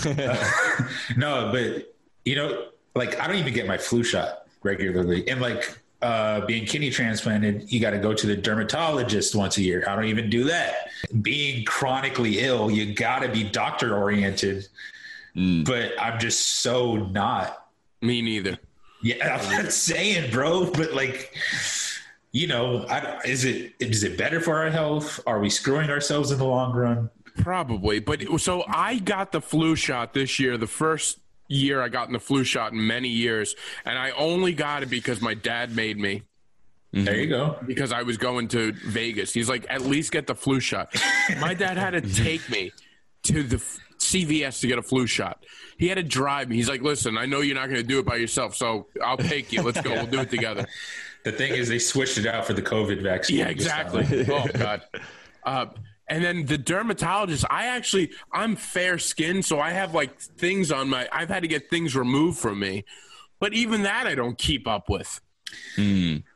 no, 1.17 1.51
but 1.53 1.95
you 2.25 2.37
know, 2.37 2.69
like 2.95 3.19
I 3.21 3.27
don't 3.27 3.37
even 3.37 3.55
get 3.55 3.67
my 3.67 3.79
flu 3.79 4.03
shot 4.03 4.47
regularly, 4.63 5.27
and 5.29 5.41
like 5.41 5.79
uh, 6.03 6.45
being 6.47 6.65
kidney 6.67 6.91
transplanted, 6.91 7.73
you 7.73 7.81
got 7.81 7.91
to 7.91 7.99
go 7.99 8.13
to 8.15 8.27
the 8.27 8.37
dermatologist 8.37 9.35
once 9.35 9.57
a 9.57 9.63
year. 9.63 9.85
I 9.89 9.97
don't 9.97 10.05
even 10.07 10.29
do 10.31 10.45
that. 10.45 10.91
Being 11.23 11.65
chronically 11.65 12.41
ill, 12.41 12.71
you 12.71 12.95
got 12.95 13.21
to 13.21 13.29
be 13.29 13.45
doctor 13.45 13.97
oriented, 13.97 14.69
Mm. 15.37 15.65
but 15.65 15.93
I'm 16.01 16.19
just 16.19 16.63
so 16.63 16.97
not. 16.97 17.69
Me 18.01 18.23
neither. 18.23 18.59
Yeah, 19.03 19.39
I'm 19.39 19.51
not 19.63 19.73
saying, 19.73 20.31
bro, 20.31 20.71
but 20.73 20.93
like, 20.93 21.35
you 22.33 22.47
know, 22.47 22.85
I, 22.89 23.21
is 23.25 23.45
it 23.45 23.73
is 23.79 24.03
it 24.05 24.19
better 24.19 24.41
for 24.41 24.57
our 24.57 24.71
health? 24.71 25.21
Are 25.27 25.39
we 25.41 25.51
screwing 25.51 25.91
ourselves 25.91 26.31
in 26.31 26.39
the 26.39 26.45
long 26.45 26.75
run? 26.75 27.11
Probably, 27.39 28.01
but 28.01 28.23
so 28.41 28.65
I 28.67 28.99
got 28.99 29.31
the 29.33 29.41
flu 29.41 29.77
shot 29.77 30.13
this 30.15 30.39
year. 30.41 30.57
The 30.57 30.67
first 30.67 31.19
year 31.47 31.81
I 31.81 31.89
got 31.89 32.09
in 32.09 32.13
the 32.13 32.21
flu 32.21 32.43
shot 32.45 32.73
in 32.73 32.85
many 32.85 33.09
years, 33.09 33.55
and 33.85 33.97
I 33.99 34.11
only 34.11 34.53
got 34.53 34.83
it 34.83 34.91
because 34.91 35.21
my 35.21 35.35
dad 35.35 35.75
made 35.75 35.99
me. 35.99 36.23
There 36.93 37.17
you 37.17 37.29
go. 37.29 37.59
because 37.67 37.93
I 37.93 38.03
was 38.03 38.17
going 38.17 38.49
to 38.49 38.73
Vegas. 38.73 39.33
He's 39.33 39.49
like, 39.49 39.67
at 39.69 39.83
least 39.83 40.11
get 40.11 40.27
the 40.27 40.35
flu 40.35 40.59
shot. 40.59 40.95
My 41.39 41.53
dad 41.53 41.77
had 41.77 41.91
to 41.91 42.01
take 42.01 42.49
me 42.49 42.73
to 43.25 43.43
the 43.43 43.63
CVS 43.99 44.61
to 44.61 44.67
get 44.67 44.79
a 44.79 44.83
flu 44.83 45.07
shot. 45.07 45.45
He 45.79 45.89
had 45.89 45.97
to 45.97 46.03
drive 46.03 46.49
me. 46.49 46.57
He's 46.57 46.69
like, 46.69 46.83
listen, 46.83 47.17
I 47.19 47.27
know 47.27 47.41
you're 47.41 47.55
not 47.55 47.67
going 47.67 47.81
to 47.81 47.87
do 47.87 47.99
it 47.99 48.07
by 48.07 48.17
yourself, 48.17 48.55
so 48.55 48.87
I'll 49.05 49.17
take 49.17 49.53
you. 49.53 49.63
Let's 49.63 49.81
go. 49.81 49.93
We'll 49.93 50.07
do 50.07 50.21
it 50.21 50.31
together. 50.31 50.67
The 51.25 51.33
thing 51.33 51.53
is, 51.53 51.69
they 51.69 51.81
switched 51.81 52.17
it 52.17 52.27
out 52.27 52.47
for 52.47 52.53
the 52.55 52.63
COVID 52.63 53.03
vaccine. 53.03 53.39
Yeah, 53.39 53.49
exactly. 53.49 54.25
oh 54.31 54.47
God. 54.55 54.83
Uh, 55.45 55.67
and 56.09 56.23
then 56.23 56.45
the 56.47 56.59
dermatologist, 56.59 57.45
I 57.49 57.67
actually, 57.67 58.11
I'm 58.33 58.55
fair 58.57 58.99
skinned, 58.99 59.45
so 59.45 59.61
I 59.61 59.71
have 59.71 59.95
like 59.95 60.19
things 60.19 60.71
on 60.73 60.89
my. 60.89 61.09
I've 61.13 61.29
had 61.29 61.43
to 61.43 61.49
get 61.49 61.71
things 61.71 61.97
removed 61.97 62.39
from 62.39 62.59
me, 62.59 62.85
but 63.41 63.55
even 63.55 63.83
that 63.83 64.07
I 64.07 64.15
don't 64.15 64.37
keep 64.37 64.67
up 64.67 64.89
with. 64.91 65.21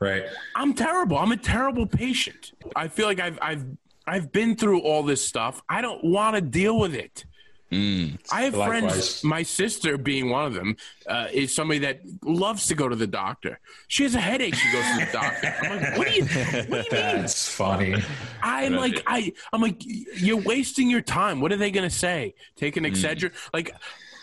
Right. 0.01 0.25
I'm 0.55 0.73
terrible. 0.75 1.19
I'm 1.19 1.33
a 1.33 1.37
terrible 1.37 1.87
patient. 1.87 2.53
I 2.75 2.89
feel 2.89 3.07
like 3.07 3.21
I've 3.21 3.39
I've 3.43 3.67
I've 4.07 4.33
been 4.33 4.57
through 4.57 4.81
all 4.81 5.03
this 5.03 5.25
stuff. 5.25 5.63
I 5.69 5.81
don't 5.81 6.05
want 6.05 6.37
to 6.37 6.43
deal 6.43 6.79
with 6.79 6.95
it. 6.95 7.25
I 7.73 8.43
have 8.43 8.55
friends. 8.55 9.25
My 9.25 9.43
sister, 9.43 9.97
being 9.97 10.29
one 10.29 10.45
of 10.45 10.55
them, 10.55 10.77
uh, 11.07 11.29
is 11.33 11.55
somebody 11.55 11.79
that 11.81 12.01
loves 12.23 12.67
to 12.67 12.75
go 12.75 12.89
to 12.89 12.97
the 12.97 13.07
doctor. 13.07 13.59
She 13.89 14.03
has 14.03 14.15
a 14.15 14.21
headache. 14.21 14.55
She 14.55 14.73
goes 14.73 14.85
to 14.85 15.07
the 15.07 15.13
doctor. 15.13 15.55
I'm 15.63 15.81
like, 15.81 15.99
what 15.99 16.09
do 16.09 16.15
you? 16.15 16.25
What 16.25 16.91
do 16.91 16.97
you 16.97 17.03
mean? 17.03 17.17
That's 17.21 17.49
funny. 17.49 17.95
I'm 18.43 18.75
like, 18.75 19.03
I, 19.07 19.33
I'm 19.53 19.63
like, 19.63 19.83
you're 19.85 20.41
wasting 20.41 20.91
your 20.91 21.01
time. 21.01 21.41
What 21.41 21.53
are 21.53 21.57
they 21.57 21.71
going 21.71 21.89
to 21.89 21.95
say? 21.95 22.35
Take 22.57 22.77
an 22.77 22.85
Excedrin? 22.85 23.33
Like, 23.55 23.75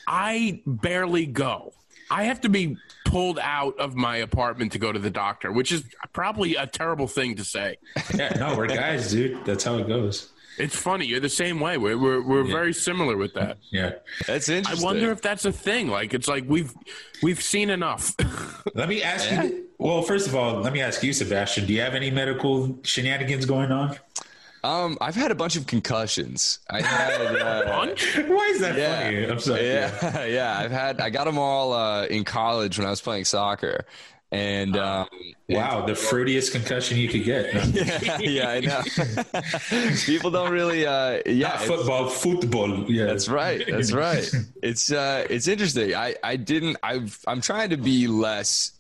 I 0.08 0.62
barely 0.66 1.26
go. 1.26 1.74
I 2.12 2.24
have 2.24 2.42
to 2.42 2.50
be 2.50 2.78
pulled 3.06 3.40
out 3.40 3.80
of 3.80 3.96
my 3.96 4.18
apartment 4.18 4.72
to 4.72 4.80
go 4.80 4.92
to 4.92 5.00
the 5.00 5.10
doctor, 5.12 5.52
which 5.52 5.72
is 5.72 5.84
probably 6.14 6.56
a 6.56 6.66
terrible 6.68 7.08
thing 7.08 7.36
to 7.36 7.44
say. 7.44 7.78
Yeah, 8.14 8.30
no, 8.40 8.56
we're 8.58 8.68
guys, 8.68 9.12
dude. 9.12 9.46
That's 9.46 9.64
how 9.64 9.78
it 9.78 9.88
goes. 9.88 10.30
It's 10.60 10.76
funny. 10.76 11.06
You're 11.06 11.20
the 11.22 11.30
same 11.30 11.60
way. 11.60 11.78
We're 11.78 11.98
we're, 11.98 12.22
we're 12.22 12.44
very 12.44 12.74
similar 12.74 13.16
with 13.18 13.34
that. 13.36 13.58
Yeah. 13.72 13.92
That's 14.28 14.50
interesting. 14.50 14.84
I 14.84 14.92
wonder 14.92 15.12
if 15.12 15.22
that's 15.22 15.46
a 15.46 15.52
thing. 15.52 15.88
Like, 15.90 16.14
it's 16.14 16.28
like 16.28 16.44
we've 16.48 16.74
we've 17.24 17.42
seen 17.42 17.70
enough. 17.70 18.16
Let 18.76 18.90
me 18.90 19.02
ask 19.04 19.32
you. 19.32 19.66
Well, 19.78 20.02
first 20.02 20.28
of 20.28 20.36
all, 20.36 20.60
let 20.62 20.74
me 20.74 20.82
ask 20.82 21.02
you, 21.04 21.14
Sebastian. 21.14 21.66
Do 21.66 21.72
you 21.74 21.80
have 21.82 21.96
any 21.96 22.12
medical 22.12 22.78
shenanigans 22.84 23.46
going 23.46 23.72
on? 23.72 23.96
Um, 24.62 24.98
I've 25.00 25.16
had 25.16 25.32
a 25.32 25.36
bunch 25.36 25.56
of 25.56 25.68
concussions. 25.68 26.60
I 26.70 26.82
had. 26.82 27.22
Uh, 27.38 27.64
Punch? 27.80 28.18
Why 28.28 28.50
is 28.54 28.60
that 28.60 28.76
Yeah. 28.78 29.04
funny? 29.04 29.26
I'm 29.30 29.40
sorry. 29.40 29.66
yeah, 29.68 30.26
yeah. 30.26 30.58
I've 30.60 30.72
had. 30.72 31.00
I 31.00 31.10
got 31.10 31.26
them 31.26 31.38
all 31.38 31.72
uh, 31.72 32.06
in 32.08 32.26
college 32.26 32.78
when 32.78 32.86
I 32.86 32.90
was 32.90 33.00
playing 33.00 33.24
soccer, 33.24 33.86
and 34.32 34.78
um, 34.78 35.08
Wow, 35.50 35.86
the 35.86 35.94
fruitiest 35.94 36.52
concussion 36.52 36.98
you 36.98 37.08
could 37.10 37.24
get. 37.24 37.52
yeah, 37.74 38.20
yeah, 38.20 38.50
I 38.50 38.60
know. 38.60 39.92
People 40.06 40.30
don't 40.30 40.52
really. 40.52 40.86
Uh, 40.86 41.22
yeah, 41.26 41.50
Not 41.50 41.62
football, 41.62 42.08
football. 42.08 42.92
Yeah, 42.92 43.06
That's 43.06 43.28
right. 43.28 43.64
That's 43.68 43.92
right. 43.92 44.30
It's 44.62 44.92
uh, 44.92 45.26
it's 45.30 45.48
interesting. 45.48 45.96
I 45.96 46.16
I 46.24 46.36
didn't. 46.36 46.78
I've 46.84 47.18
I'm 47.26 47.42
trying 47.42 47.70
to 47.72 47.78
be 47.78 48.08
less. 48.08 48.74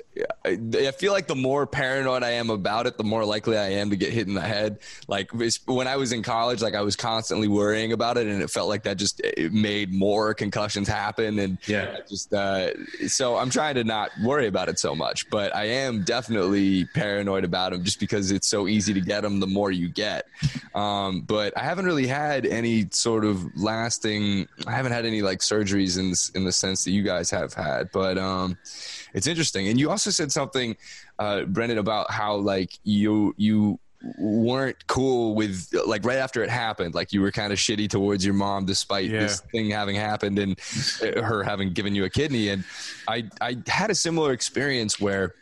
I 0.46 0.92
feel 0.92 1.12
like 1.14 1.28
the 1.28 1.36
more 1.36 1.68
paranoid 1.68 2.24
I 2.24 2.32
am 2.32 2.50
about 2.50 2.88
it, 2.88 2.98
the 2.98 3.04
more 3.04 3.26
likely 3.26 3.58
I 3.58 3.70
am 3.74 3.90
to 3.90 3.96
get 3.96 4.12
hit 4.12 4.28
in 4.28 4.34
the 4.34 4.42
head. 4.42 4.80
Like 5.08 5.32
when 5.66 5.88
I 5.88 5.96
was 5.98 6.12
in 6.12 6.24
college, 6.24 6.62
like 6.62 6.76
I 6.76 6.82
was 6.82 6.96
constantly 6.96 7.48
worrying 7.48 7.92
about 7.92 8.18
it, 8.18 8.28
and 8.28 8.42
it 8.42 8.50
felt 8.50 8.70
like 8.70 8.84
that 8.84 8.98
just 8.98 9.20
it 9.22 9.54
made 9.54 9.94
more 9.94 10.34
concussions 10.34 10.88
happen. 10.88 11.40
And 11.40 11.58
Yeah. 11.66 11.98
I 11.98 12.08
just 12.08 12.34
uh, 12.34 12.72
so 13.08 13.38
I'm 13.38 13.50
trying 13.50 13.76
to 13.76 13.84
not 13.84 14.12
worry 14.24 14.48
about 14.48 14.70
it 14.70 14.80
so 14.80 14.96
much, 14.96 15.30
but 15.30 15.56
I 15.56 15.66
am 15.66 16.04
definitely 16.04 16.86
paranoid 16.86 17.44
about 17.44 17.72
them 17.72 17.84
just 17.84 18.00
because 18.00 18.32
it's 18.32 18.48
so 18.48 18.68
easy 18.68 18.94
to 18.94 19.02
get 19.02 19.22
them 19.22 19.40
the 19.40 19.48
more 19.48 19.72
you 19.72 19.90
get. 19.90 20.26
Um, 20.76 21.22
but 21.22 21.58
I 21.58 21.62
haven't 21.64 21.86
really 21.86 22.08
had 22.08 22.46
any 22.46 22.88
sort 22.92 23.26
of 23.26 23.46
lasting. 23.56 24.48
I 24.68 24.72
haven't 24.72 24.92
had 24.92 25.06
any 25.06 25.22
like 25.22 25.40
surgeries 25.40 25.98
in 25.98 26.14
in 26.40 26.46
the 26.46 26.52
sense 26.52 26.84
that 26.84 26.92
you 26.92 27.04
guys 27.04 27.30
have 27.32 27.54
had, 27.54 27.92
but 27.92 28.18
um, 28.18 28.58
it's 29.14 29.28
interesting. 29.28 29.68
And 29.68 29.80
you 29.80 29.90
also 29.90 30.10
said 30.12 30.32
something, 30.32 30.76
uh, 31.18 31.44
Brendan, 31.46 31.78
about 31.78 32.12
how 32.12 32.36
like 32.36 32.72
you 32.84 33.34
you 33.38 33.80
weren't 34.18 34.88
cool 34.88 35.36
with 35.36 35.68
like 35.86 36.06
right 36.06 36.20
after 36.20 36.42
it 36.42 36.50
happened 36.50 36.96
like 36.96 37.12
you 37.12 37.20
were 37.20 37.32
kind 37.34 37.52
of 37.52 37.60
shitty 37.60 37.90
towards 37.90 38.24
your 38.24 38.34
mom 38.34 38.64
despite 38.66 39.10
Yeah. 39.10 39.20
this 39.20 39.42
thing 39.52 39.72
having 39.72 39.98
happened 39.98 40.40
and 40.40 40.58
her 41.02 41.44
having 41.44 41.74
given 41.74 41.94
you 41.94 42.06
a 42.06 42.10
kidney 42.10 42.48
and 42.48 42.64
i 43.10 43.26
i 43.42 43.58
had 43.68 43.92
a 43.92 43.96
similar 43.96 44.32
experience 44.32 45.02
where 45.02 45.34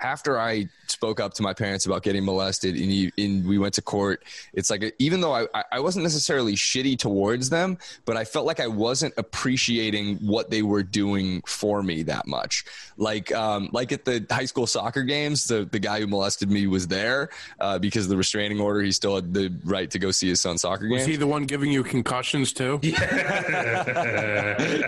after 0.00 0.38
I 0.38 0.68
spoke 0.94 1.20
up 1.20 1.34
to 1.34 1.42
my 1.42 1.52
parents 1.52 1.84
about 1.86 2.02
getting 2.02 2.24
molested 2.24 2.74
and, 2.76 2.90
you, 2.92 3.10
and 3.18 3.46
we 3.46 3.58
went 3.58 3.74
to 3.74 3.82
court, 3.82 4.24
it's 4.54 4.70
like 4.70 4.94
even 4.98 5.20
though 5.20 5.34
I, 5.34 5.46
I 5.72 5.80
wasn't 5.80 6.04
necessarily 6.04 6.54
shitty 6.54 6.98
towards 6.98 7.50
them, 7.50 7.76
but 8.06 8.16
I 8.16 8.24
felt 8.24 8.46
like 8.46 8.60
I 8.60 8.66
wasn't 8.68 9.12
appreciating 9.16 10.16
what 10.18 10.50
they 10.50 10.62
were 10.62 10.82
doing 10.82 11.42
for 11.46 11.82
me 11.82 12.02
that 12.04 12.26
much. 12.26 12.64
Like 12.96 13.32
um, 13.34 13.68
like 13.72 13.92
at 13.92 14.04
the 14.04 14.24
high 14.30 14.44
school 14.46 14.66
soccer 14.66 15.02
games, 15.02 15.44
the 15.46 15.64
the 15.70 15.78
guy 15.78 16.00
who 16.00 16.06
molested 16.06 16.50
me 16.50 16.66
was 16.66 16.86
there 16.86 17.28
uh, 17.60 17.78
because 17.78 18.04
of 18.04 18.10
the 18.10 18.16
restraining 18.16 18.60
order. 18.60 18.80
He 18.82 18.92
still 18.92 19.16
had 19.16 19.34
the 19.34 19.52
right 19.64 19.90
to 19.90 19.98
go 19.98 20.10
see 20.12 20.28
his 20.28 20.40
son's 20.40 20.62
soccer 20.62 20.84
game 20.84 20.92
Was 20.92 21.00
games. 21.02 21.10
he 21.10 21.16
the 21.16 21.26
one 21.26 21.44
giving 21.44 21.70
you 21.72 21.82
concussions 21.82 22.52
too? 22.52 22.78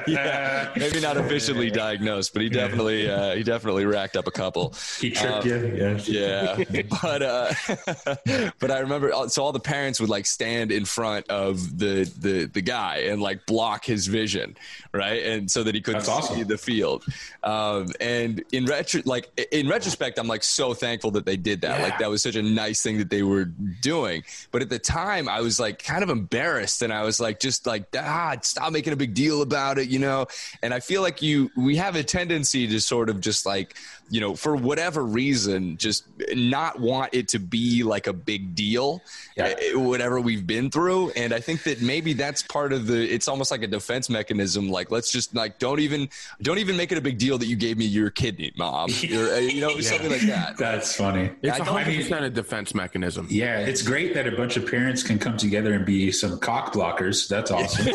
yeah, 0.07 0.71
maybe 0.77 1.01
not 1.01 1.17
officially 1.17 1.71
diagnosed, 1.71 2.33
but 2.33 2.43
he 2.43 2.49
definitely 2.49 3.11
uh, 3.11 3.35
he 3.35 3.43
definitely 3.43 3.85
racked 3.87 4.17
up 4.17 4.27
a 4.27 4.31
couple. 4.31 4.75
He 5.01 5.11
tripped 5.11 5.45
Um, 5.45 5.49
you. 5.49 5.75
Yeah. 5.77 5.96
Yeah 6.05 6.63
but 7.03 7.23
uh 7.23 7.53
but 8.59 8.71
i 8.71 8.79
remember 8.79 9.13
uh, 9.13 9.29
so 9.29 9.43
all 9.43 9.53
the 9.53 9.61
parents 9.61 10.01
would 10.01 10.11
like 10.11 10.27
stand 10.27 10.71
in 10.73 10.85
front 10.85 11.29
of 11.29 11.79
the 11.79 12.11
the 12.19 12.45
the 12.47 12.61
guy 12.61 12.99
and 12.99 13.21
like 13.21 13.45
block 13.47 13.85
his 13.85 14.07
vision 14.07 14.57
right? 14.97 15.23
And 15.23 15.51
so 15.51 15.63
that 15.63 15.75
he 15.75 15.81
couldn't 15.81 16.09
awesome. 16.09 16.37
see 16.37 16.43
the 16.43 16.59
field. 16.59 17.05
Um 17.43 17.89
and 18.01 18.43
in 18.53 18.67
retro 18.67 19.03
like 19.05 19.29
in 19.53 19.69
retrospect 19.69 20.19
i'm 20.19 20.27
like 20.27 20.43
so 20.43 20.75
thankful 20.75 21.11
that 21.13 21.27
they 21.27 21.37
did 21.37 21.61
that. 21.61 21.83
Like 21.83 21.99
that 21.99 22.11
was 22.11 22.23
such 22.23 22.37
a 22.37 22.43
nice 22.43 22.83
thing 22.83 22.99
that 22.99 23.11
they 23.11 23.23
were 23.23 23.45
doing. 23.45 24.25
But 24.51 24.63
at 24.63 24.71
the 24.71 24.79
time 24.79 25.29
i 25.29 25.41
was 25.41 25.61
like 25.61 25.83
kind 25.83 26.03
of 26.03 26.11
embarrassed 26.11 26.83
and 26.83 26.93
i 26.93 27.03
was 27.03 27.21
like 27.21 27.41
just 27.41 27.67
like 27.67 27.85
ah 27.97 28.37
stop 28.43 28.73
making 28.73 28.93
a 28.93 28.97
big 28.97 29.15
deal 29.15 29.43
about 29.43 29.79
it 29.79 29.89
you 29.89 29.99
know? 29.99 30.27
And 30.63 30.73
i 30.73 30.81
feel 30.81 31.03
like 31.03 31.23
you 31.23 31.51
we 31.57 31.77
have 31.77 31.97
a 31.97 32.03
tendency 32.03 32.67
to 32.67 32.81
sort 32.81 33.11
of 33.11 33.21
just 33.21 33.47
like 33.47 33.77
you 34.09 34.21
know 34.21 34.35
for 34.37 34.55
whatever 34.55 35.05
reason 35.05 35.77
just 35.77 36.05
not 36.35 36.79
want 36.79 37.13
it 37.13 37.29
to 37.29 37.39
be 37.39 37.83
like 37.83 38.07
a 38.07 38.13
big 38.13 38.55
deal 38.55 39.03
Yeah. 39.37 39.55
eh, 39.59 39.75
whatever 39.75 40.21
we've 40.21 40.47
been 40.47 40.71
through 40.71 41.11
and 41.11 41.33
i 41.33 41.41
think 41.41 41.65
that 41.65 41.83
maybe 41.83 42.13
that's 42.13 42.43
part 42.43 42.73
of 42.73 42.87
the 42.87 43.03
it's 43.13 43.27
almost 43.29 43.51
like 43.51 43.63
a 43.63 43.67
defense 43.67 44.09
mechanism 44.09 44.71
like 44.71 44.91
let's 44.91 45.11
just 45.11 45.35
like 45.35 45.59
don't 45.59 45.81
even 45.81 46.09
don't 46.43 46.59
even 46.59 46.77
make 46.77 46.93
it 46.93 46.99
a 46.99 47.01
big 47.01 47.19
deal 47.19 47.37
that 47.39 47.47
you 47.47 47.57
gave 47.57 47.77
me 47.79 47.85
your 47.85 48.11
kidney 48.11 48.53
mom 48.57 48.91
Or, 49.13 49.33
uh, 49.33 49.37
you 49.39 49.61
know 49.61 49.79
something 49.81 50.11
like 50.11 50.21
that 50.23 50.57
That's 50.67 50.95
funny. 50.97 51.31
It's 51.43 51.53
I 51.53 51.63
a 51.63 51.65
don't- 51.65 51.75
hundred 51.75 51.97
percent 51.97 52.25
a 52.25 52.31
defense 52.31 52.75
mechanism. 52.75 53.27
Yeah, 53.31 53.59
it's 53.61 53.83
great 53.83 54.15
that 54.15 54.27
a 54.27 54.33
bunch 54.33 54.57
of 54.57 54.69
parents 54.71 55.03
can 55.03 55.19
come 55.19 55.37
together 55.37 55.73
and 55.75 55.85
be 55.85 56.11
some 56.13 56.39
cock 56.39 56.73
blockers. 56.73 57.29
That's 57.29 57.51
awesome. 57.57 57.87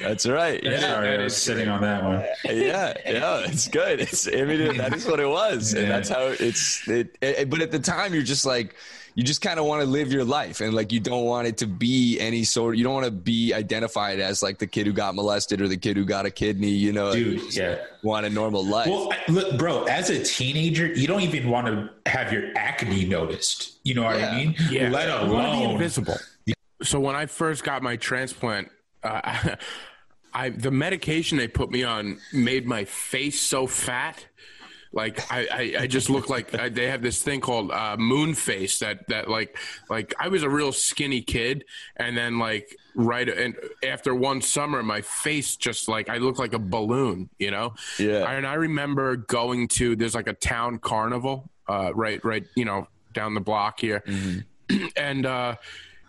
that's 0.00 0.26
right 0.26 0.62
Yeah, 0.62 0.70
yeah 0.70 0.80
Sorry, 0.80 1.06
that 1.08 1.20
I 1.20 1.22
was 1.24 1.32
is 1.34 1.42
sitting 1.42 1.68
on 1.68 1.80
that 1.82 2.04
one. 2.04 2.24
yeah, 2.44 2.94
yeah, 3.06 3.38
it's 3.46 3.68
good. 3.68 4.03
It's, 4.04 4.28
I 4.28 4.42
mean, 4.42 4.76
that 4.76 4.94
is 4.94 5.06
what 5.06 5.20
it 5.20 5.28
was, 5.28 5.74
and 5.74 5.90
that's 5.90 6.08
how 6.08 6.26
it's. 6.38 6.86
It, 6.88 7.16
it, 7.20 7.50
but 7.50 7.60
at 7.60 7.70
the 7.70 7.78
time, 7.78 8.14
you're 8.14 8.22
just 8.22 8.44
like, 8.46 8.74
you 9.14 9.22
just 9.22 9.40
kind 9.42 9.58
of 9.60 9.64
want 9.66 9.80
to 9.82 9.86
live 9.86 10.12
your 10.12 10.24
life, 10.24 10.60
and 10.60 10.74
like 10.74 10.90
you 10.92 11.00
don't 11.00 11.24
want 11.24 11.46
it 11.46 11.56
to 11.58 11.66
be 11.66 12.18
any 12.20 12.42
sort. 12.44 12.76
You 12.76 12.84
don't 12.84 12.94
want 12.94 13.06
to 13.06 13.10
be 13.12 13.52
identified 13.54 14.18
as 14.20 14.42
like 14.42 14.58
the 14.58 14.66
kid 14.66 14.86
who 14.86 14.92
got 14.92 15.14
molested 15.14 15.60
or 15.60 15.68
the 15.68 15.76
kid 15.76 15.96
who 15.96 16.04
got 16.04 16.26
a 16.26 16.30
kidney. 16.30 16.70
You 16.70 16.92
know, 16.92 17.12
you 17.12 17.24
Dude, 17.32 17.40
just 17.40 17.56
yeah. 17.56 17.78
want 18.02 18.26
a 18.26 18.30
normal 18.30 18.64
life. 18.64 18.88
Well, 18.88 19.12
I- 19.12 19.30
look, 19.30 19.56
bro, 19.58 19.84
as 19.84 20.10
a 20.10 20.22
teenager, 20.22 20.86
you 20.86 21.06
don't 21.06 21.22
even 21.22 21.48
want 21.48 21.66
to 21.68 22.10
have 22.10 22.32
your 22.32 22.50
acne 22.56 23.04
noticed. 23.04 23.78
You 23.84 23.94
know 23.94 24.02
what 24.04 24.18
Yeah. 24.18 24.30
I 24.30 24.36
mean? 24.36 24.54
Yeah. 24.70 24.88
Let 24.90 25.08
You 25.26 25.30
wanna 25.32 25.50
be 25.52 25.56
alone. 25.64 25.70
invisible. 25.72 26.16
So 26.82 26.98
when 27.00 27.14
I 27.16 27.26
first 27.26 27.62
got 27.64 27.82
my 27.82 27.96
transplant, 27.96 28.68
uh, 29.02 29.56
I 30.34 30.50
the 30.50 30.70
medication 30.70 31.38
they 31.38 31.48
put 31.48 31.70
me 31.70 31.84
on 31.84 32.18
made 32.32 32.66
my 32.66 32.84
face 32.84 33.40
so 33.40 33.66
fat. 33.66 34.26
Like 34.92 35.20
I, 35.32 35.48
I, 35.78 35.82
I 35.82 35.86
just 35.88 36.08
look 36.08 36.28
like 36.28 36.54
I, 36.56 36.68
they 36.68 36.86
have 36.88 37.02
this 37.02 37.20
thing 37.20 37.40
called 37.40 37.72
uh, 37.72 37.96
moon 37.98 38.32
face 38.34 38.78
that 38.78 39.08
that 39.08 39.28
like 39.28 39.58
like 39.90 40.14
I 40.20 40.28
was 40.28 40.44
a 40.44 40.48
real 40.48 40.70
skinny 40.70 41.20
kid 41.20 41.64
and 41.96 42.16
then 42.16 42.38
like 42.38 42.76
right 42.94 43.28
and 43.28 43.56
after 43.82 44.14
one 44.14 44.40
summer 44.40 44.84
my 44.84 45.00
face 45.00 45.56
just 45.56 45.88
like 45.88 46.08
I 46.08 46.18
look 46.18 46.38
like 46.38 46.54
a 46.54 46.60
balloon 46.60 47.28
you 47.40 47.50
know 47.50 47.74
Yeah. 47.98 48.30
and 48.30 48.46
I 48.46 48.54
remember 48.54 49.16
going 49.16 49.66
to 49.68 49.96
there's 49.96 50.14
like 50.14 50.28
a 50.28 50.32
town 50.34 50.78
carnival 50.78 51.50
uh, 51.68 51.92
right 51.92 52.24
right 52.24 52.44
you 52.54 52.64
know 52.64 52.86
down 53.12 53.34
the 53.34 53.40
block 53.40 53.80
here 53.80 54.04
and 54.96 55.26
uh 55.26 55.56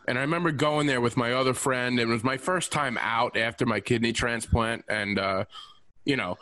and 0.07 0.17
I 0.17 0.21
remember 0.21 0.51
going 0.51 0.87
there 0.87 1.01
with 1.01 1.17
my 1.17 1.33
other 1.33 1.53
friend. 1.53 1.99
It 1.99 2.07
was 2.07 2.23
my 2.23 2.37
first 2.37 2.71
time 2.71 2.97
out 2.99 3.35
after 3.37 3.65
my 3.65 3.79
kidney 3.79 4.13
transplant, 4.13 4.85
and 4.87 5.17
uh, 5.19 5.45
you 6.05 6.15
know, 6.15 6.37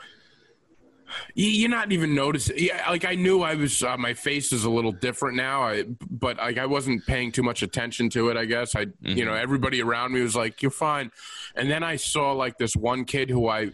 you- 1.36 1.50
you're 1.50 1.70
not 1.70 1.92
even 1.92 2.16
noticing. 2.16 2.56
Yeah, 2.58 2.90
like 2.90 3.06
I 3.06 3.16
knew 3.16 3.42
I 3.42 3.56
was. 3.56 3.84
Uh, 3.84 3.98
my 3.98 4.14
face 4.14 4.52
is 4.52 4.64
a 4.64 4.70
little 4.70 4.92
different 4.92 5.38
now, 5.38 5.62
I, 5.64 5.84
but 6.10 6.38
like 6.38 6.58
I 6.58 6.66
wasn't 6.66 7.06
paying 7.06 7.32
too 7.32 7.44
much 7.44 7.62
attention 7.62 8.10
to 8.12 8.30
it. 8.30 8.38
I 8.38 8.46
guess 8.46 8.76
I, 8.76 8.88
you 9.02 9.26
know, 9.26 9.34
everybody 9.34 9.82
around 9.82 10.12
me 10.14 10.22
was 10.22 10.36
like, 10.36 10.62
"You're 10.62 10.72
fine," 10.72 11.12
and 11.56 11.70
then 11.70 11.84
I 11.84 11.98
saw 11.98 12.32
like 12.34 12.58
this 12.58 12.76
one 12.76 13.06
kid 13.06 13.30
who 13.30 13.48
I 13.48 13.72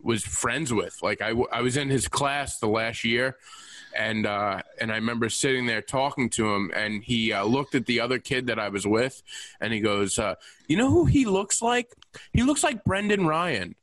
was 0.00 0.22
friends 0.24 0.72
with. 0.72 0.98
Like 1.02 1.22
I, 1.22 1.30
I 1.52 1.62
was 1.62 1.76
in 1.76 1.88
his 1.88 2.08
class 2.08 2.58
the 2.58 2.66
last 2.68 3.04
year, 3.04 3.36
and 3.96 4.26
uh, 4.26 4.62
and 4.80 4.90
I 4.92 4.96
remember 4.96 5.28
sitting 5.28 5.66
there 5.66 5.82
talking 5.82 6.28
to 6.30 6.52
him, 6.54 6.70
and 6.74 7.02
he 7.02 7.32
uh, 7.32 7.44
looked 7.44 7.74
at 7.74 7.86
the 7.86 8.00
other 8.00 8.18
kid 8.18 8.46
that 8.48 8.58
I 8.58 8.68
was 8.68 8.86
with, 8.86 9.22
and 9.60 9.72
he 9.72 9.80
goes, 9.80 10.18
uh, 10.18 10.34
"You 10.68 10.76
know 10.76 10.90
who 10.90 11.04
he 11.06 11.24
looks 11.24 11.62
like? 11.62 11.92
He 12.32 12.42
looks 12.42 12.62
like 12.64 12.84
Brendan 12.84 13.26
Ryan." 13.26 13.74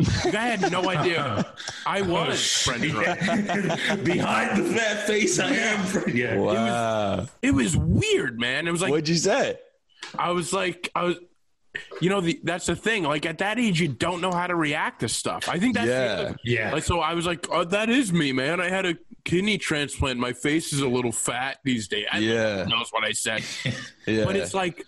I 0.00 0.28
had 0.30 0.72
no 0.72 0.88
idea 0.88 1.52
I 1.86 2.00
was 2.00 2.62
Brendan 2.66 2.96
Ryan. 2.96 4.02
Behind 4.04 4.64
the 4.64 4.74
fat 4.74 5.06
face, 5.06 5.38
I 5.38 5.50
am. 5.52 6.04
Yeah. 6.16 6.36
wow. 6.38 7.26
It 7.42 7.50
was 7.50 7.76
weird, 7.76 8.40
man. 8.40 8.66
It 8.66 8.70
was 8.70 8.80
like 8.80 8.90
What'd 8.90 9.08
you 9.08 9.16
say? 9.16 9.58
I 10.18 10.30
was 10.30 10.52
like 10.54 10.90
I 10.94 11.02
was. 11.04 11.16
You 12.00 12.08
know, 12.08 12.20
the, 12.22 12.40
that's 12.42 12.66
the 12.66 12.74
thing. 12.74 13.04
Like 13.04 13.24
at 13.26 13.38
that 13.38 13.58
age, 13.58 13.78
you 13.80 13.88
don't 13.88 14.20
know 14.20 14.32
how 14.32 14.46
to 14.48 14.56
react 14.56 15.00
to 15.00 15.08
stuff. 15.08 15.48
I 15.48 15.58
think 15.58 15.74
that's 15.76 15.86
Yeah. 15.86 15.94
other- 16.18 16.36
Yeah. 16.42 16.72
Like, 16.72 16.82
so 16.82 16.98
I 17.00 17.12
was 17.14 17.24
like, 17.26 17.46
oh, 17.52 17.62
that 17.64 17.88
is 17.90 18.10
me, 18.12 18.32
man. 18.32 18.58
I 18.60 18.68
had 18.68 18.86
a 18.86 18.96
kidney 19.24 19.58
transplant. 19.58 20.18
My 20.18 20.32
face 20.32 20.72
is 20.72 20.80
a 20.80 20.88
little 20.88 21.12
fat 21.12 21.58
these 21.64 21.88
days. 21.88 22.06
I 22.10 22.18
Yeah. 22.18 22.64
knows 22.64 22.88
what 22.90 23.04
I 23.04 23.12
said. 23.12 23.42
Yeah. 24.06 24.24
But 24.24 24.36
it's 24.36 24.54
like, 24.54 24.84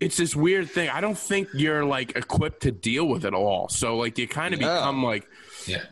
it's 0.00 0.16
this 0.16 0.34
weird 0.34 0.70
thing. 0.70 0.88
I 0.88 1.00
don't 1.02 1.16
think 1.18 1.48
you're 1.54 1.84
like 1.84 2.16
equipped 2.16 2.62
to 2.62 2.72
deal 2.72 3.06
with 3.06 3.24
it 3.26 3.34
all. 3.34 3.68
So 3.68 3.96
like, 3.98 4.18
you 4.18 4.26
kind 4.26 4.54
of 4.54 4.60
No. 4.60 4.66
become 4.74 5.02
like, 5.04 5.26
Yeah. 5.66 5.82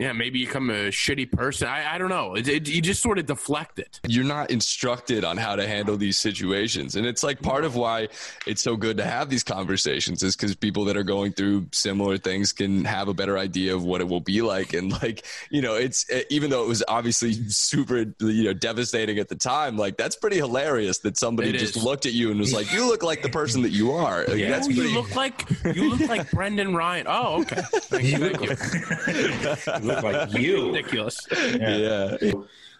Yeah, 0.00 0.12
maybe 0.12 0.38
you 0.40 0.46
become 0.46 0.70
a 0.70 0.88
shitty 0.90 1.30
person. 1.30 1.68
I, 1.68 1.94
I 1.94 1.98
don't 1.98 2.08
know. 2.08 2.34
It, 2.34 2.48
it, 2.48 2.68
you 2.68 2.80
just 2.80 3.02
sort 3.02 3.18
of 3.18 3.26
deflect 3.26 3.78
it. 3.78 4.00
you're 4.08 4.24
not 4.24 4.50
instructed 4.50 5.24
on 5.24 5.36
how 5.36 5.54
to 5.56 5.66
handle 5.66 5.96
these 5.96 6.16
situations 6.18 6.96
and 6.96 7.06
it's 7.06 7.22
like 7.22 7.40
part 7.42 7.64
of 7.64 7.76
why 7.76 8.08
it's 8.46 8.62
so 8.62 8.76
good 8.76 8.96
to 8.96 9.04
have 9.04 9.28
these 9.30 9.44
conversations 9.44 10.22
is 10.22 10.34
because 10.36 10.54
people 10.56 10.84
that 10.86 10.96
are 10.96 11.02
going 11.04 11.32
through 11.32 11.66
similar 11.72 12.16
things 12.18 12.52
can 12.52 12.84
have 12.84 13.08
a 13.08 13.14
better 13.14 13.36
idea 13.38 13.74
of 13.74 13.84
what 13.84 14.00
it 14.00 14.08
will 14.08 14.20
be 14.20 14.40
like 14.42 14.72
and 14.72 14.90
like 15.02 15.24
you 15.50 15.60
know 15.62 15.74
it's 15.74 16.06
eh, 16.10 16.22
even 16.30 16.48
though 16.50 16.62
it 16.64 16.68
was 16.68 16.82
obviously 16.88 17.32
super 17.48 17.98
you 18.20 18.44
know 18.44 18.52
devastating 18.52 19.18
at 19.18 19.28
the 19.28 19.34
time 19.36 19.76
like 19.76 19.96
that's 19.96 20.16
pretty 20.16 20.36
hilarious 20.36 20.98
that 20.98 21.16
somebody 21.16 21.50
It 21.50 21.58
just 21.58 21.76
is. 21.76 21.84
looked 21.84 22.06
at 22.06 22.12
you 22.12 22.30
and 22.30 22.40
was 22.40 22.52
like 22.54 22.72
you 22.72 22.86
look 22.86 23.02
like 23.02 23.22
the 23.22 23.28
person 23.28 23.62
that 23.62 23.70
you 23.72 23.92
are 23.92 24.24
Like, 24.26 24.36
Yeah. 24.38 24.50
that's 24.50 24.66
oh, 24.66 24.72
pretty 24.72 24.88
you 24.90 24.94
look 24.94 25.14
like 25.14 25.44
you 25.76 25.90
look 25.90 26.08
like 26.08 26.30
Brendan 26.30 26.74
Ryan. 26.74 27.06
Oh, 27.08 27.40
okay. 27.42 27.60
Thank 27.74 28.06
you. 28.40 28.54
Thank 28.54 29.84
you. 29.84 29.89
You 29.90 29.96
look 29.96 30.04
like 30.04 30.32
you. 30.40 30.66
Ridiculous. 30.72 31.26
yeah 31.30 32.16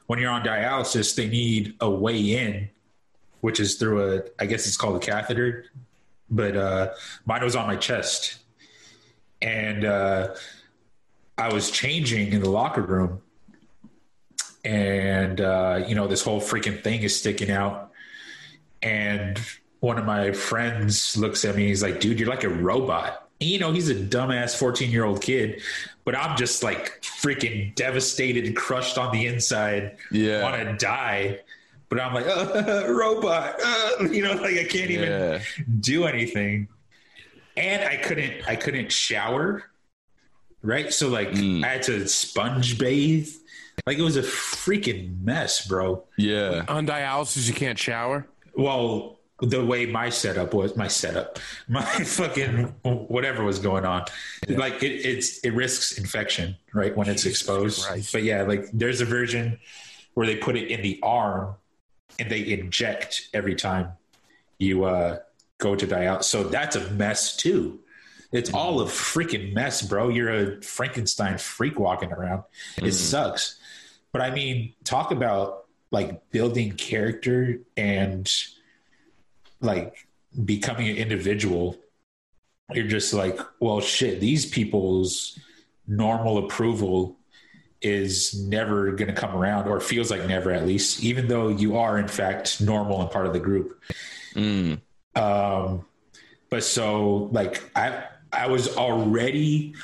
When 0.07 0.19
you're 0.19 0.31
on 0.31 0.43
dialysis, 0.43 1.15
they 1.15 1.29
need 1.29 1.75
a 1.81 1.91
way 1.91 2.19
in, 2.37 2.69
which 3.41 3.61
is 3.61 3.77
through 3.77 4.17
a, 4.17 4.23
I 4.39 4.47
guess 4.47 4.67
it's 4.67 4.77
called 4.77 4.97
a 4.97 5.07
catheter, 5.07 5.67
but 6.31 6.57
uh, 6.57 6.91
mine 7.27 7.43
was 7.43 7.57
on 7.57 7.67
my 7.67 7.77
chest. 7.77 8.39
And 9.43 9.85
uh, 9.85 10.35
I 11.39 11.53
was 11.53 11.71
changing 11.71 12.33
in 12.33 12.43
the 12.43 12.51
locker 12.51 12.83
room. 12.83 13.23
And, 14.65 15.41
uh, 15.41 15.85
you 15.87 15.95
know, 15.95 16.07
this 16.07 16.23
whole 16.23 16.41
freaking 16.41 16.83
thing 16.83 17.03
is 17.03 17.19
sticking 17.19 17.51
out. 17.51 17.93
And 18.83 19.41
one 19.81 19.99
of 19.99 20.05
my 20.05 20.33
friends 20.33 21.17
looks 21.17 21.45
at 21.45 21.57
me. 21.57 21.69
He's 21.69 21.83
like, 21.83 22.01
dude, 22.01 22.21
you're 22.21 22.29
like 22.29 22.45
a 22.45 22.51
robot. 22.51 23.29
And, 23.41 23.49
you 23.49 23.59
know, 23.59 23.73
he's 23.73 23.89
a 23.89 23.95
dumbass 23.95 24.55
14 24.57 24.91
year 24.91 25.05
old 25.05 25.23
kid, 25.23 25.63
but 26.11 26.19
I'm 26.19 26.37
just 26.37 26.65
like 26.65 27.01
freaking 27.03 27.73
devastated 27.77 28.45
and 28.45 28.57
crushed 28.57 28.99
on 28.99 29.13
the 29.13 29.27
inside. 29.27 29.97
Yeah. 30.11 30.43
Want 30.43 30.57
to 30.57 30.77
die. 30.85 31.39
But 31.89 32.01
I'm 32.01 32.13
like, 32.13 32.27
uh, 32.27 32.85
robot. 32.89 33.55
Uh, 33.65 33.91
you 34.11 34.25
know, 34.25 34.33
like 34.33 34.57
I 34.57 34.65
can't 34.65 34.91
even 34.91 35.09
yeah 35.09 35.41
do 35.79 36.07
anything. 36.07 36.67
And 37.57 37.85
I 37.85 37.95
couldn't, 37.95 38.49
I 38.49 38.57
couldn't 38.57 38.91
shower 38.91 39.63
right? 40.63 40.93
So 40.93 41.09
like 41.09 41.31
Mm. 41.31 41.65
I 41.65 41.69
had 41.69 41.83
to 41.85 42.09
sponge 42.09 42.77
bathe. 42.77 43.31
Like 43.87 43.99
it 43.99 44.03
was 44.03 44.17
a 44.17 44.23
freaking 44.23 45.23
mess, 45.23 45.65
bro. 45.65 46.03
Yeah. 46.19 46.65
On 46.67 46.87
dialysis, 46.89 47.47
you 47.47 47.55
can't 47.55 47.79
shower. 47.79 48.27
Well, 48.57 49.20
the 49.43 49.65
way 49.65 49.87
my 49.87 50.11
setup 50.11 50.55
was, 50.55 50.77
my 50.77 50.89
setup, 50.89 51.39
my 51.69 51.83
fucking 51.83 52.75
whatever 52.83 53.45
was 53.45 53.59
going 53.59 53.85
on, 53.85 54.05
like 54.49 54.83
it, 54.83 54.93
it's 55.07 55.39
it 55.39 55.51
risks 55.51 55.99
infection, 55.99 56.57
right, 56.73 56.97
when 56.97 57.09
it's 57.09 57.27
exposed. 57.27 57.87
Christ. 57.87 58.13
But 58.13 58.23
yeah, 58.23 58.43
like 58.43 58.67
there's 58.73 59.01
a 59.01 59.05
version 59.05 59.59
where 60.15 60.27
they 60.27 60.37
put 60.37 60.57
it 60.57 60.69
in 60.69 60.83
the 60.83 60.99
arm 61.03 61.55
and 62.19 62.31
they 62.31 62.47
inject 62.53 63.29
every 63.33 63.55
time 63.55 63.93
you 64.59 64.85
uh, 64.85 65.19
go 65.59 65.75
to 65.75 65.87
die 65.87 66.07
out 66.07 66.25
So 66.25 66.45
that's 66.45 66.77
a 66.77 66.91
mess 66.91 67.37
too. 67.37 67.81
It's 68.33 68.53
all 68.55 68.81
a 68.81 68.85
freaking 68.85 69.55
mess, 69.55 69.83
bro. 69.83 70.09
You're 70.09 70.31
a 70.31 70.63
Frankenstein 70.63 71.39
freak 71.39 71.81
walking 71.81 72.13
around. 72.13 72.45
It 72.77 72.93
sucks. 72.93 73.59
But 74.13 74.23
I 74.23 74.31
mean, 74.31 74.75
talk 74.85 75.11
about 75.11 75.65
like 75.91 76.31
building 76.31 76.73
character 76.73 77.59
and 77.77 78.33
like 79.61 80.07
becoming 80.45 80.89
an 80.89 80.97
individual. 80.97 81.77
You're 82.73 82.87
just 82.87 83.13
like, 83.13 83.39
well, 83.59 83.81
shit, 83.81 84.21
these 84.21 84.47
people's 84.47 85.39
normal 85.87 86.39
approval 86.39 87.17
is 87.83 88.39
never 88.43 88.93
going 88.93 89.13
to 89.13 89.19
come 89.19 89.35
around 89.35 89.67
or 89.67 89.81
feels 89.81 90.11
like 90.11 90.27
never 90.27 90.53
at 90.53 90.67
least, 90.67 91.03
even 91.03 91.29
though 91.29 91.49
you 91.49 91.77
are 91.77 91.99
in 91.99 92.09
fact 92.09 92.61
normal 92.61 93.01
and 93.01 93.11
part 93.11 93.27
of 93.27 93.33
the 93.33 93.41
group. 93.41 93.81
Mm. 94.35 94.81
Um, 95.17 95.85
but 96.51 96.63
so 96.63 97.29
like 97.33 97.63
I 97.75 98.05
I 98.33 98.47
was 98.47 98.77
already 98.77 99.75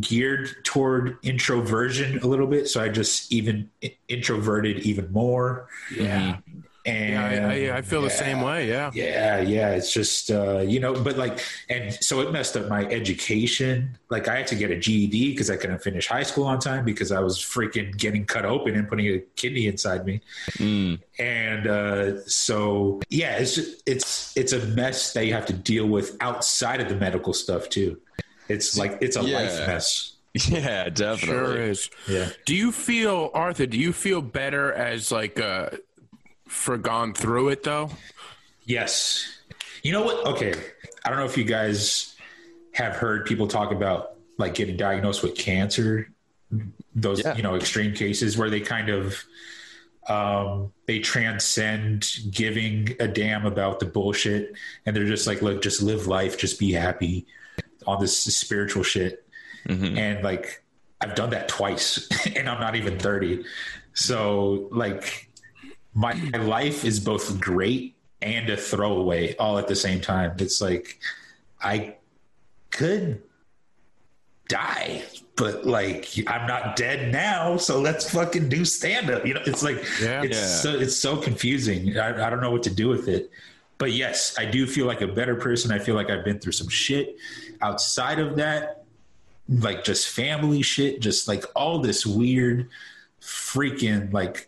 geared 0.00 0.64
toward 0.64 1.18
introversion 1.22 2.18
a 2.20 2.26
little 2.26 2.46
bit, 2.46 2.68
so 2.68 2.82
I 2.82 2.88
just 2.88 3.32
even 3.32 3.70
introverted 4.08 4.80
even 4.80 5.12
more. 5.12 5.68
Yeah. 5.94 6.38
And 6.84 7.12
Yeah, 7.12 7.70
I, 7.70 7.74
I, 7.74 7.78
I 7.78 7.82
feel 7.82 8.02
the 8.02 8.10
same 8.10 8.40
way. 8.40 8.68
Yeah. 8.68 8.90
yeah, 8.92 9.40
yeah. 9.40 9.70
It's 9.70 9.92
just 9.92 10.30
uh, 10.30 10.58
you 10.58 10.80
know, 10.80 10.92
but 10.94 11.16
like, 11.16 11.38
and 11.68 11.92
so 11.94 12.20
it 12.20 12.32
messed 12.32 12.56
up 12.56 12.68
my 12.68 12.84
education. 12.86 13.96
Like, 14.10 14.26
I 14.28 14.38
had 14.38 14.46
to 14.48 14.56
get 14.56 14.70
a 14.70 14.76
GED 14.76 15.30
because 15.30 15.48
I 15.48 15.56
couldn't 15.56 15.78
finish 15.78 16.06
high 16.08 16.24
school 16.24 16.44
on 16.44 16.58
time 16.58 16.84
because 16.84 17.12
I 17.12 17.20
was 17.20 17.38
freaking 17.38 17.96
getting 17.96 18.24
cut 18.24 18.44
open 18.44 18.74
and 18.74 18.88
putting 18.88 19.06
a 19.06 19.20
kidney 19.36 19.66
inside 19.68 20.04
me. 20.04 20.20
Mm. 20.58 21.00
And 21.18 21.66
uh, 21.66 22.20
so, 22.26 23.00
yeah, 23.08 23.36
it's 23.38 23.54
just, 23.54 23.82
it's 23.86 24.36
it's 24.36 24.52
a 24.52 24.58
mess 24.66 25.12
that 25.12 25.24
you 25.26 25.34
have 25.34 25.46
to 25.46 25.52
deal 25.52 25.86
with 25.86 26.16
outside 26.20 26.80
of 26.80 26.88
the 26.88 26.96
medical 26.96 27.32
stuff 27.32 27.68
too. 27.68 28.00
It's 28.48 28.76
like 28.76 28.98
it's 29.00 29.16
a 29.16 29.22
Yeah. 29.22 29.36
life 29.38 29.66
mess. 29.68 30.08
Yeah, 30.48 30.88
definitely. 30.88 31.26
Sure 31.26 31.60
is. 31.60 31.90
Yeah. 32.08 32.30
Do 32.46 32.54
you 32.56 32.72
feel, 32.72 33.30
Arthur? 33.34 33.66
Do 33.66 33.78
you 33.78 33.92
feel 33.92 34.22
better 34.22 34.72
as 34.72 35.12
like 35.12 35.38
uh, 35.38 35.68
for 36.52 36.76
gone 36.76 37.14
through 37.14 37.48
it 37.48 37.62
though? 37.62 37.90
Yes. 38.64 39.26
You 39.82 39.92
know 39.92 40.02
what? 40.02 40.24
Okay. 40.26 40.54
I 41.04 41.08
don't 41.08 41.18
know 41.18 41.24
if 41.24 41.36
you 41.36 41.44
guys 41.44 42.14
have 42.72 42.94
heard 42.94 43.26
people 43.26 43.48
talk 43.48 43.72
about 43.72 44.14
like 44.38 44.54
getting 44.54 44.76
diagnosed 44.76 45.22
with 45.22 45.34
cancer, 45.34 46.08
those, 46.94 47.20
Yeah. 47.24 47.34
you 47.36 47.42
know, 47.42 47.54
extreme 47.56 47.94
cases 47.94 48.36
where 48.38 48.50
they 48.50 48.60
kind 48.60 48.88
of 48.88 49.24
um 50.08 50.72
they 50.86 50.98
transcend 50.98 52.08
giving 52.32 52.96
a 52.98 53.06
damn 53.06 53.46
about 53.46 53.78
the 53.78 53.86
bullshit 53.86 54.52
and 54.84 54.96
they're 54.96 55.04
just 55.06 55.28
like 55.28 55.42
look 55.42 55.62
just 55.62 55.80
live 55.80 56.08
life 56.08 56.36
just 56.36 56.58
be 56.58 56.72
happy 56.72 57.24
on 57.86 58.00
this 58.00 58.18
spiritual 58.18 58.82
shit 58.82 59.24
Mhm. 59.68 59.96
and 59.96 60.24
like 60.24 60.64
I've 61.00 61.14
done 61.14 61.30
that 61.30 61.46
twice 61.48 62.08
and 62.36 62.48
I'm 62.48 62.58
not 62.60 62.74
even 62.74 62.98
30. 62.98 63.44
So 63.94 64.68
like 64.72 65.28
my, 65.94 66.14
my 66.14 66.38
life 66.38 66.84
is 66.84 67.00
both 67.00 67.40
great 67.40 67.94
and 68.20 68.48
a 68.48 68.56
throwaway 68.56 69.34
all 69.36 69.58
at 69.58 69.68
the 69.68 69.76
same 69.76 70.00
time. 70.00 70.34
It's 70.38 70.60
like 70.60 70.98
I 71.60 71.96
could 72.70 73.22
die, 74.48 75.02
but 75.36 75.66
like 75.66 76.08
I'm 76.26 76.46
not 76.46 76.76
dead 76.76 77.12
now, 77.12 77.56
so 77.56 77.80
let's 77.80 78.10
fucking 78.10 78.48
do 78.48 78.64
stand 78.64 79.10
up. 79.10 79.26
You 79.26 79.34
know, 79.34 79.42
it's 79.46 79.62
like 79.62 79.76
Yeah. 80.00 80.22
it's 80.22 80.36
Yeah. 80.38 80.46
so 80.46 80.78
it's 80.78 80.96
so 80.96 81.16
confusing. 81.16 81.98
I, 81.98 82.26
I 82.26 82.30
don't 82.30 82.40
know 82.40 82.50
what 82.50 82.62
to 82.64 82.70
do 82.74 82.88
with 82.88 83.08
it. 83.08 83.30
But 83.78 83.92
yes, 83.92 84.36
I 84.38 84.44
do 84.44 84.66
feel 84.66 84.86
like 84.86 85.00
a 85.00 85.08
better 85.08 85.34
person. 85.34 85.72
I 85.72 85.78
feel 85.78 85.94
like 85.96 86.08
I've 86.10 86.24
been 86.24 86.38
through 86.38 86.52
some 86.52 86.68
shit. 86.68 87.16
Outside 87.60 88.20
of 88.20 88.36
that, 88.36 88.84
like 89.48 89.82
just 89.82 90.08
family 90.08 90.62
shit, 90.62 91.00
just 91.00 91.26
like 91.26 91.44
all 91.56 91.80
this 91.80 92.06
weird 92.06 92.68
freaking 93.20 94.12
like 94.12 94.46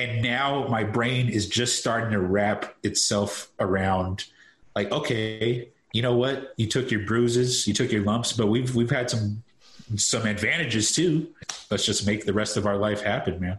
and 0.00 0.22
now 0.22 0.66
my 0.68 0.82
brain 0.82 1.28
is 1.28 1.46
just 1.46 1.78
starting 1.78 2.10
to 2.10 2.20
wrap 2.20 2.74
itself 2.82 3.50
around 3.58 4.24
like 4.74 4.90
okay 4.90 5.68
you 5.92 6.02
know 6.02 6.14
what? 6.14 6.54
You 6.56 6.68
took 6.68 6.90
your 6.92 7.00
bruises 7.00 7.66
you 7.66 7.74
took 7.74 7.90
your 7.92 8.02
lumps 8.02 8.32
but 8.32 8.46
we've 8.46 8.74
we've 8.74 8.90
had 8.90 9.10
some 9.10 9.42
some 9.96 10.26
advantages 10.26 10.92
too. 10.92 11.28
Let's 11.70 11.84
just 11.84 12.06
make 12.06 12.24
the 12.24 12.32
rest 12.32 12.56
of 12.56 12.66
our 12.66 12.76
life 12.76 13.02
happen 13.02 13.40
man. 13.40 13.58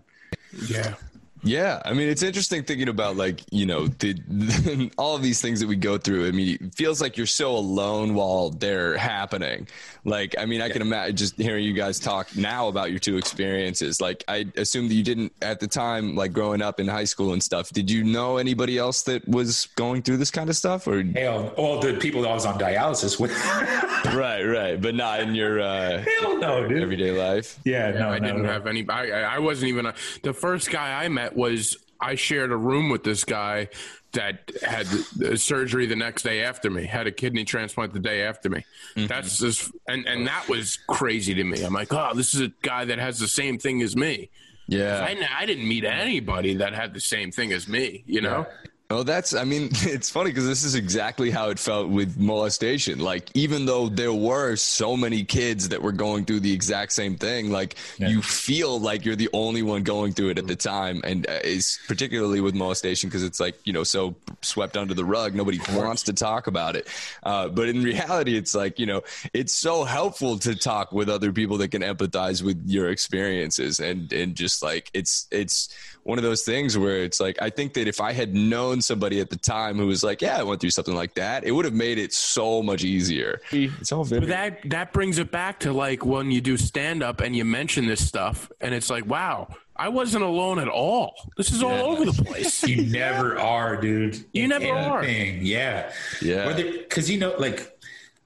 Yeah. 0.68 0.96
Yeah, 1.44 1.82
I 1.86 1.94
mean, 1.94 2.08
it's 2.08 2.22
interesting 2.22 2.64
thinking 2.64 2.88
about 2.88 3.18
like 3.18 3.42
you 3.52 3.66
know 3.66 3.88
the, 3.88 4.92
all 4.98 5.16
of 5.16 5.24
these 5.24 5.42
things 5.42 5.60
that 5.60 5.68
we 5.68 5.76
go 5.76 5.98
through. 5.98 6.28
I 6.28 6.32
mean, 6.32 6.58
it 6.62 6.76
feels 6.76 7.02
like 7.02 7.18
you're 7.18 7.26
so 7.26 7.56
alone 7.56 8.14
while 8.14 8.52
they're 8.52 8.98
happening. 8.98 9.68
Like, 10.06 10.36
I 10.38 10.46
mean, 10.46 10.62
I 10.62 10.70
can 10.70 10.82
imagine 10.82 11.16
just 11.16 11.38
hearing 11.38 11.64
you 11.64 11.74
guys 11.74 12.00
talk 12.00 12.36
now 12.36 12.68
about 12.68 12.89
your 12.92 13.00
two 13.00 13.18
experiences. 13.18 14.02
Like, 14.02 14.24
I 14.28 14.48
assume 14.56 14.88
that 14.88 14.94
you 14.94 15.04
didn't 15.04 15.32
at 15.42 15.60
the 15.60 15.68
time, 15.68 16.16
like 16.16 16.34
growing 16.34 16.62
up 16.62 16.80
in 16.80 16.88
high 16.88 17.04
school 17.04 17.34
and 17.34 17.42
stuff. 17.42 17.70
Did 17.70 17.89
you 17.89 18.04
know 18.04 18.38
anybody 18.38 18.78
else 18.78 19.04
that 19.04 19.28
was 19.28 19.68
going 19.76 20.04
through 20.04 20.18
this 20.18 20.32
kind 20.32 20.50
of 20.50 20.56
stuff, 20.56 20.88
or 20.88 21.04
hell 21.04 21.50
all 21.58 21.80
the 21.80 21.94
people 21.96 22.22
that 22.22 22.30
I 22.30 22.34
was 22.34 22.46
on 22.46 22.60
dialysis 22.60 23.20
with 23.20 23.32
right, 24.16 24.44
right, 24.44 24.80
but 24.80 24.96
not 24.96 25.22
in 25.22 25.34
your 25.36 25.60
uh, 25.60 26.04
hell 26.20 26.38
no 26.38 26.68
dude 26.68 26.82
everyday 26.82 27.12
life? 27.12 27.60
yeah 27.66 27.92
no 27.92 28.10
I 28.10 28.20
no, 28.20 28.28
didn't 28.28 28.44
no. 28.44 28.52
have 28.52 28.68
any. 28.68 28.88
I, 28.88 29.22
I 29.22 29.36
I 29.36 29.39
wasn't 29.39 29.70
even. 29.70 29.88
A, 29.88 29.94
the 30.24 30.34
first 30.34 30.70
guy 30.72 31.04
I 31.04 31.08
met 31.08 31.31
was 31.36 31.78
I 32.00 32.16
shared 32.16 32.52
a 32.52 32.58
room 32.58 32.90
with 32.90 33.04
this 33.04 33.24
guy 33.24 33.70
that 34.14 34.52
had 34.62 34.88
the 35.16 35.38
surgery 35.38 35.86
the 35.86 35.96
next 35.96 36.24
day 36.24 36.44
after 36.44 36.70
me. 36.70 36.86
Had 36.86 37.08
a 37.08 37.12
kidney 37.12 37.46
transplant 37.46 37.94
the 37.94 38.00
day 38.00 38.24
after 38.24 38.50
me. 38.50 38.66
Mm-hmm. 38.96 39.08
That's 39.08 39.38
just 39.38 39.72
and 39.88 40.06
and 40.08 40.28
that 40.28 40.50
was 40.50 40.78
crazy 40.88 41.34
to 41.34 41.44
me. 41.44 41.64
I'm 41.64 41.74
like, 41.74 41.94
oh, 41.94 42.12
this 42.16 42.34
is 42.34 42.42
a 42.42 42.52
guy 42.62 42.86
that 42.86 43.00
has 43.00 43.20
the 43.20 43.28
same 43.28 43.58
thing 43.58 43.82
as 43.82 43.96
me. 43.96 44.30
Yeah, 44.68 45.04
I, 45.04 45.42
I 45.42 45.46
didn't 45.46 45.68
meet 45.68 45.84
anybody 45.84 46.56
that 46.56 46.74
had 46.74 46.94
the 46.94 47.02
same 47.02 47.32
thing 47.32 47.54
as 47.54 47.68
me. 47.68 48.04
You 48.06 48.22
know. 48.22 48.48
Oh, 48.92 49.04
that's, 49.04 49.34
I 49.34 49.46
mean, 49.46 49.70
it's 49.72 50.10
funny 50.10 50.32
because 50.32 50.46
this 50.46 50.66
is 50.66 50.76
exactly 50.76 51.32
how 51.32 51.50
it 51.50 51.58
felt 51.58 51.89
with 51.89 52.20
molestation. 52.20 53.00
Like, 53.00 53.30
even 53.34 53.66
though 53.66 53.88
there 53.88 54.12
were 54.12 54.58
so 54.58 54.98
many 54.98 55.24
kids 55.24 55.70
that 55.70 55.82
were 55.82 55.94
going 55.94 56.26
through 56.26 56.42
the 56.42 56.52
exact 56.52 56.92
same 56.92 57.16
thing, 57.16 57.52
like, 57.52 57.78
you 57.98 58.22
feel 58.22 58.80
like 58.80 59.06
you're 59.06 59.16
the 59.16 59.30
only 59.32 59.64
one 59.64 59.84
going 59.84 60.12
through 60.12 60.30
it 60.30 60.38
at 60.38 60.48
the 60.48 60.58
time. 60.58 61.02
And 61.06 61.26
uh, 61.30 61.39
is 61.44 61.80
particularly 61.88 62.42
with 62.42 62.54
molestation 62.54 63.10
because 63.10 63.24
it's 63.24 63.39
like, 63.39 63.56
you 63.64 63.72
know, 63.72 63.84
so 63.84 64.14
swept 64.42 64.76
under 64.76 64.94
the 64.94 65.06
rug. 65.06 65.36
Nobody 65.36 65.60
wants 65.72 66.04
to 66.04 66.14
talk 66.14 66.48
about 66.48 66.76
it. 66.76 66.89
Uh, 67.24 67.48
but 67.48 67.70
in 67.70 67.84
reality, 67.92 68.36
it's 68.36 68.54
like, 68.54 68.78
you 68.78 68.86
know, 68.86 69.04
it's 69.34 69.54
so 69.54 69.86
helpful 69.86 70.38
to 70.39 70.54
talk 70.54 70.92
with 70.92 71.10
other 71.10 71.32
people 71.32 71.58
that 71.60 71.70
can 71.70 71.82
empathize 71.82 72.44
with 72.44 72.62
your 72.68 72.89
experiences. 72.89 73.80
And, 73.80 74.12
and 74.12 74.36
just 74.36 74.62
like, 74.62 74.92
it's, 74.94 75.28
it's, 75.32 75.74
one 76.04 76.18
of 76.18 76.24
those 76.24 76.44
things 76.44 76.78
where 76.78 77.04
it's 77.04 77.20
like 77.20 77.42
I 77.42 77.50
think 77.50 77.74
that 77.74 77.88
if 77.88 78.02
I 78.02 78.12
had 78.12 78.34
known 78.34 78.81
somebody 78.82 79.20
at 79.20 79.30
the 79.30 79.38
time 79.38 79.78
who 79.78 79.88
was 79.88 80.04
like, 80.04 80.22
"Yeah, 80.22 80.38
I 80.40 80.44
went 80.44 80.62
through 80.62 80.72
something 80.72 80.96
like 80.96 81.14
that," 81.16 81.44
it 81.44 81.52
would 81.52 81.66
have 81.66 81.74
made 81.74 81.98
it 81.98 82.14
so 82.14 82.62
much 82.62 82.84
easier. 82.84 83.42
It's 83.52 83.92
all 83.92 84.04
very 84.04 84.22
But 84.22 84.30
that 84.30 84.70
that 84.70 84.94
brings 84.94 85.18
it 85.18 85.32
back 85.32 85.60
to 85.62 85.72
like 85.74 86.06
when 86.06 86.32
you 86.32 86.42
do 86.42 86.58
stand 86.58 87.04
up 87.04 87.22
and 87.22 87.36
you 87.36 87.46
mention 87.46 87.88
this 87.88 88.06
stuff 88.06 88.52
and 88.62 88.74
it's 88.74 88.90
like, 88.90 89.06
wow, 89.06 89.48
I 89.76 89.90
wasn't 89.90 90.24
alone 90.24 90.60
at 90.60 90.68
all. 90.68 91.14
This 91.38 91.52
is 91.52 91.64
all 91.64 91.72
over 91.92 92.06
the 92.06 92.24
place. 92.24 92.64
you 92.68 92.84
never 92.86 93.40
are 93.40 93.78
dude 93.80 94.24
You 94.34 94.44
in 94.44 94.50
never 94.50 94.68
are. 94.74 95.06
yeah 95.06 95.92
Yeah. 96.22 96.54
because 96.54 97.10
you 97.10 97.20
know 97.20 97.34
like 97.40 97.78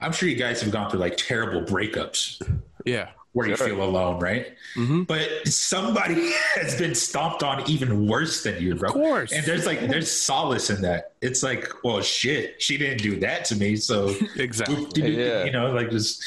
i'm 0.01 0.12
sure 0.12 0.28
you 0.28 0.36
guys 0.36 0.62
have 0.62 0.72
gone 0.72 0.89
through 0.91 0.99
like 0.99 1.16
terrible 1.16 1.62
breakups 1.62 2.41
yeah. 2.86 3.10
Where 3.36 3.49
you 3.49 3.57
feel 3.57 3.83
alone, 3.83 4.17
right? 4.17 4.55
Mm-hmm. 4.77 5.03
But 5.03 5.45
somebody 5.45 6.31
has 6.55 6.79
been 6.79 6.95
stomped 6.95 7.43
on 7.43 7.69
even 7.69 8.07
worse 8.07 8.43
than 8.43 8.63
you, 8.63 8.75
bro. 8.75 8.88
Of 8.88 8.93
course. 8.93 9.33
And 9.33 9.43
there's 9.43 9.65
like 9.65 9.81
there's 9.81 10.09
solace 10.09 10.69
in 10.69 10.81
that. 10.83 11.11
It's 11.21 11.43
like, 11.43 11.69
well, 11.83 11.99
shit, 12.01 12.61
she 12.61 12.77
didn't 12.77 13.01
do 13.01 13.19
that 13.19 13.43
to 13.45 13.57
me, 13.57 13.75
so 13.75 14.15
Exactly. 14.38 15.17
Yeah. 15.17 15.43
you 15.43 15.51
know, 15.51 15.71
like 15.71 15.91
just 15.91 16.23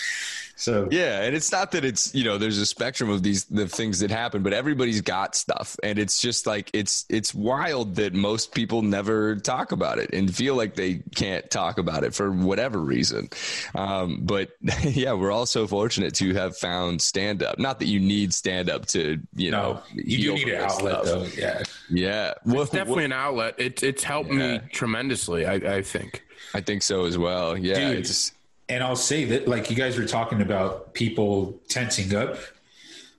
So 0.59 0.89
Yeah, 0.91 1.23
and 1.23 1.37
it's 1.37 1.53
not 1.53 1.71
that 1.73 1.85
it's 1.85 2.13
you 2.15 2.25
know 2.25 2.37
there's 2.37 2.59
a 2.59 2.67
spectrum 2.67 3.11
of 3.11 3.23
these 3.23 3.45
the 3.45 3.69
things 3.69 4.01
that 4.01 4.11
happen, 4.11 4.43
but 4.43 4.53
everybody's 4.53 5.01
got 5.01 5.37
stuff, 5.37 5.77
and 5.85 6.01
it's 6.01 6.21
just 6.21 6.49
like 6.49 6.69
it's 6.73 7.07
it's 7.09 7.33
wild 7.33 7.95
that 7.95 8.13
most 8.13 8.53
people 8.53 8.83
never 8.83 9.37
talk 9.37 9.71
about 9.71 10.01
it 10.01 10.13
and 10.13 10.35
feel 10.35 10.57
like 10.57 10.75
they 10.75 10.97
can't 11.15 11.49
talk 11.49 11.79
about 11.79 12.03
it 12.03 12.13
for 12.13 12.33
whatever 12.33 12.81
reason. 12.81 13.29
Um, 13.77 14.21
but 14.23 14.51
yeah, 14.83 15.13
we're 15.13 15.31
all 15.31 15.47
so 15.47 15.69
fortunate 15.69 16.15
to 16.17 16.35
have 16.35 16.57
found 16.57 17.01
stand 17.03 17.45
up. 17.45 17.61
Not 17.61 17.79
that 17.79 17.87
you 17.87 18.01
need 18.01 18.35
stand 18.35 18.69
up 18.69 18.87
to 18.87 19.21
you 19.37 19.53
know 19.53 19.75
no, 19.75 19.83
you 19.95 20.19
do 20.19 20.35
need 20.35 20.49
an 20.49 20.65
outlet 20.65 20.93
stuff. 20.93 21.05
though. 21.05 21.27
Yeah. 21.41 21.63
Yeah, 21.91 22.35
well, 22.45 22.63
It's 22.63 22.73
definitely 22.73 23.05
an 23.05 23.13
outlet. 23.13 23.55
It's 23.59 23.83
it's 23.85 24.03
helped 24.03 24.31
me 24.31 24.61
tremendously. 24.73 25.47
I, 25.47 25.55
I 25.55 25.83
think. 25.83 26.25
I 26.55 26.61
think 26.61 26.83
so 26.83 27.05
as 27.05 27.17
well. 27.17 27.57
Yeah, 27.57 27.91
Dude. 27.91 27.99
it's 27.99 28.33
And 28.69 28.83
I'll 28.85 28.97
say 28.97 29.25
that, 29.27 29.49
like 29.49 29.71
you 29.71 29.77
guys 29.77 29.97
were 29.99 30.05
talking 30.07 30.43
about 30.43 30.93
people 30.95 31.59
tensing 31.69 32.15
up 32.15 32.37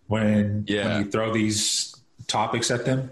when, 0.07 0.65
Yeah. 0.67 0.87
when 0.97 1.05
you 1.05 1.11
throw 1.11 1.33
these 1.33 1.95
topics 2.27 2.69
at 2.71 2.85
them. 2.85 3.11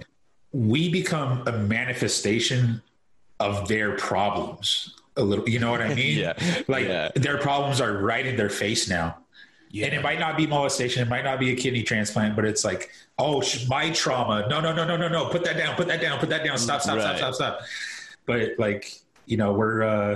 We 0.51 0.89
become 0.89 1.43
a 1.47 1.51
manifestation 1.51 2.81
of 3.39 3.67
their 3.67 3.95
problems. 3.97 4.93
A 5.15 5.21
little, 5.23 5.47
you 5.49 5.59
know 5.59 5.71
what 5.71 5.81
I 5.81 5.93
mean? 6.01 6.17
Yeah. 6.19 6.33
Like 6.67 6.85
Yeah. 6.87 7.09
their 7.15 7.37
problems 7.37 7.81
are 7.81 7.93
right 7.97 8.25
in 8.25 8.35
their 8.37 8.49
face 8.49 8.87
now. 8.89 9.17
And 9.73 9.93
it 9.93 10.01
might 10.01 10.19
not 10.19 10.37
be 10.37 10.47
molestation, 10.47 11.01
it 11.03 11.09
might 11.09 11.25
not 11.25 11.39
be 11.39 11.51
a 11.51 11.55
kidney 11.55 11.83
transplant, 11.83 12.35
but 12.35 12.45
it's 12.45 12.63
like, 12.63 12.89
oh, 13.19 13.41
sh- 13.41 13.67
my 13.67 13.89
trauma. 13.91 14.47
No, 14.49 14.61
no, 14.61 14.73
no, 14.73 14.85
no, 14.85 14.95
no, 14.95 15.07
no. 15.09 15.25
Put 15.29 15.43
that 15.43 15.57
down. 15.57 15.75
Put 15.75 15.87
that 15.87 15.99
down. 16.01 16.19
Put 16.19 16.29
that 16.29 16.43
down. 16.45 16.57
Stop, 16.57 16.81
stop, 16.81 16.95
Right. 16.97 17.17
stop, 17.17 17.33
stop, 17.33 17.35
stop. 17.35 17.61
But 18.25 18.51
like, 18.57 18.93
you 19.25 19.35
know, 19.37 19.51
we're 19.53 19.83
uh, 19.83 20.15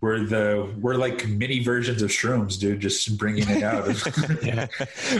we're 0.00 0.24
the 0.24 0.72
we're 0.80 0.94
like 0.94 1.26
mini 1.28 1.62
versions 1.62 2.00
of 2.00 2.10
shrooms, 2.10 2.58
dude. 2.58 2.80
Just 2.80 3.18
bringing 3.18 3.48
it 3.48 3.62
out. 3.62 3.86
yeah. 4.42 4.66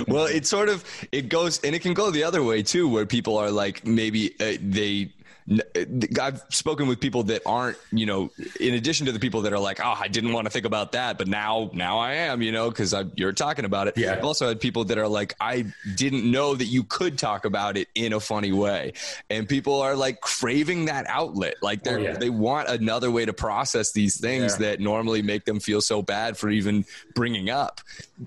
Well, 0.08 0.24
it 0.24 0.46
sort 0.46 0.68
of 0.68 0.84
it 1.12 1.28
goes 1.28 1.60
and 1.62 1.74
it 1.74 1.80
can 1.80 1.92
go 1.92 2.10
the 2.10 2.24
other 2.24 2.42
way 2.42 2.62
too, 2.62 2.88
where 2.88 3.04
people 3.04 3.36
are 3.36 3.50
like 3.50 3.86
maybe 3.86 4.34
uh, 4.40 4.56
they. 4.60 5.10
N- 5.48 5.60
eh, 5.74 5.84
I've 6.20 6.42
spoken 6.50 6.88
with 6.88 7.00
people 7.00 7.22
that 7.24 7.42
aren't, 7.46 7.76
you 7.92 8.06
know, 8.06 8.30
in 8.58 8.74
addition 8.74 9.06
to 9.06 9.12
the 9.12 9.20
people 9.20 9.42
that 9.42 9.52
are 9.52 9.58
like, 9.58 9.80
oh, 9.84 9.94
I 9.98 10.08
didn't 10.08 10.32
want 10.32 10.46
to 10.46 10.50
think 10.50 10.66
about 10.66 10.92
that, 10.92 11.18
but 11.18 11.28
now, 11.28 11.70
now 11.72 11.98
I 11.98 12.12
am, 12.14 12.42
you 12.42 12.50
know, 12.52 12.68
because 12.70 12.94
you're 13.16 13.32
talking 13.32 13.64
about 13.64 13.88
it. 13.88 13.96
Yeah. 13.96 14.12
I've 14.14 14.24
also 14.24 14.48
had 14.48 14.60
people 14.60 14.84
that 14.86 14.98
are 14.98 15.08
like, 15.08 15.34
I 15.40 15.66
didn't 15.94 16.28
know 16.30 16.54
that 16.54 16.64
you 16.66 16.82
could 16.84 17.18
talk 17.18 17.44
about 17.44 17.76
it 17.76 17.88
in 17.94 18.12
a 18.12 18.20
funny 18.20 18.52
way, 18.52 18.94
and 19.28 19.48
people 19.48 19.80
are 19.80 19.94
like 19.94 20.20
craving 20.20 20.86
that 20.86 21.06
outlet, 21.08 21.54
like 21.62 21.84
they 21.84 21.94
Oh, 21.94 21.98
yeah. 21.98 22.12
they 22.16 22.30
want 22.30 22.68
another 22.68 23.10
way 23.10 23.24
to 23.24 23.32
process 23.32 23.92
these 23.92 24.20
things 24.20 24.52
Yeah. 24.52 24.66
that 24.70 24.80
normally 24.80 25.22
make 25.22 25.44
them 25.44 25.60
feel 25.60 25.80
so 25.80 26.02
bad 26.02 26.36
for 26.36 26.50
even 26.50 26.84
bringing 27.14 27.50
up. 27.50 27.80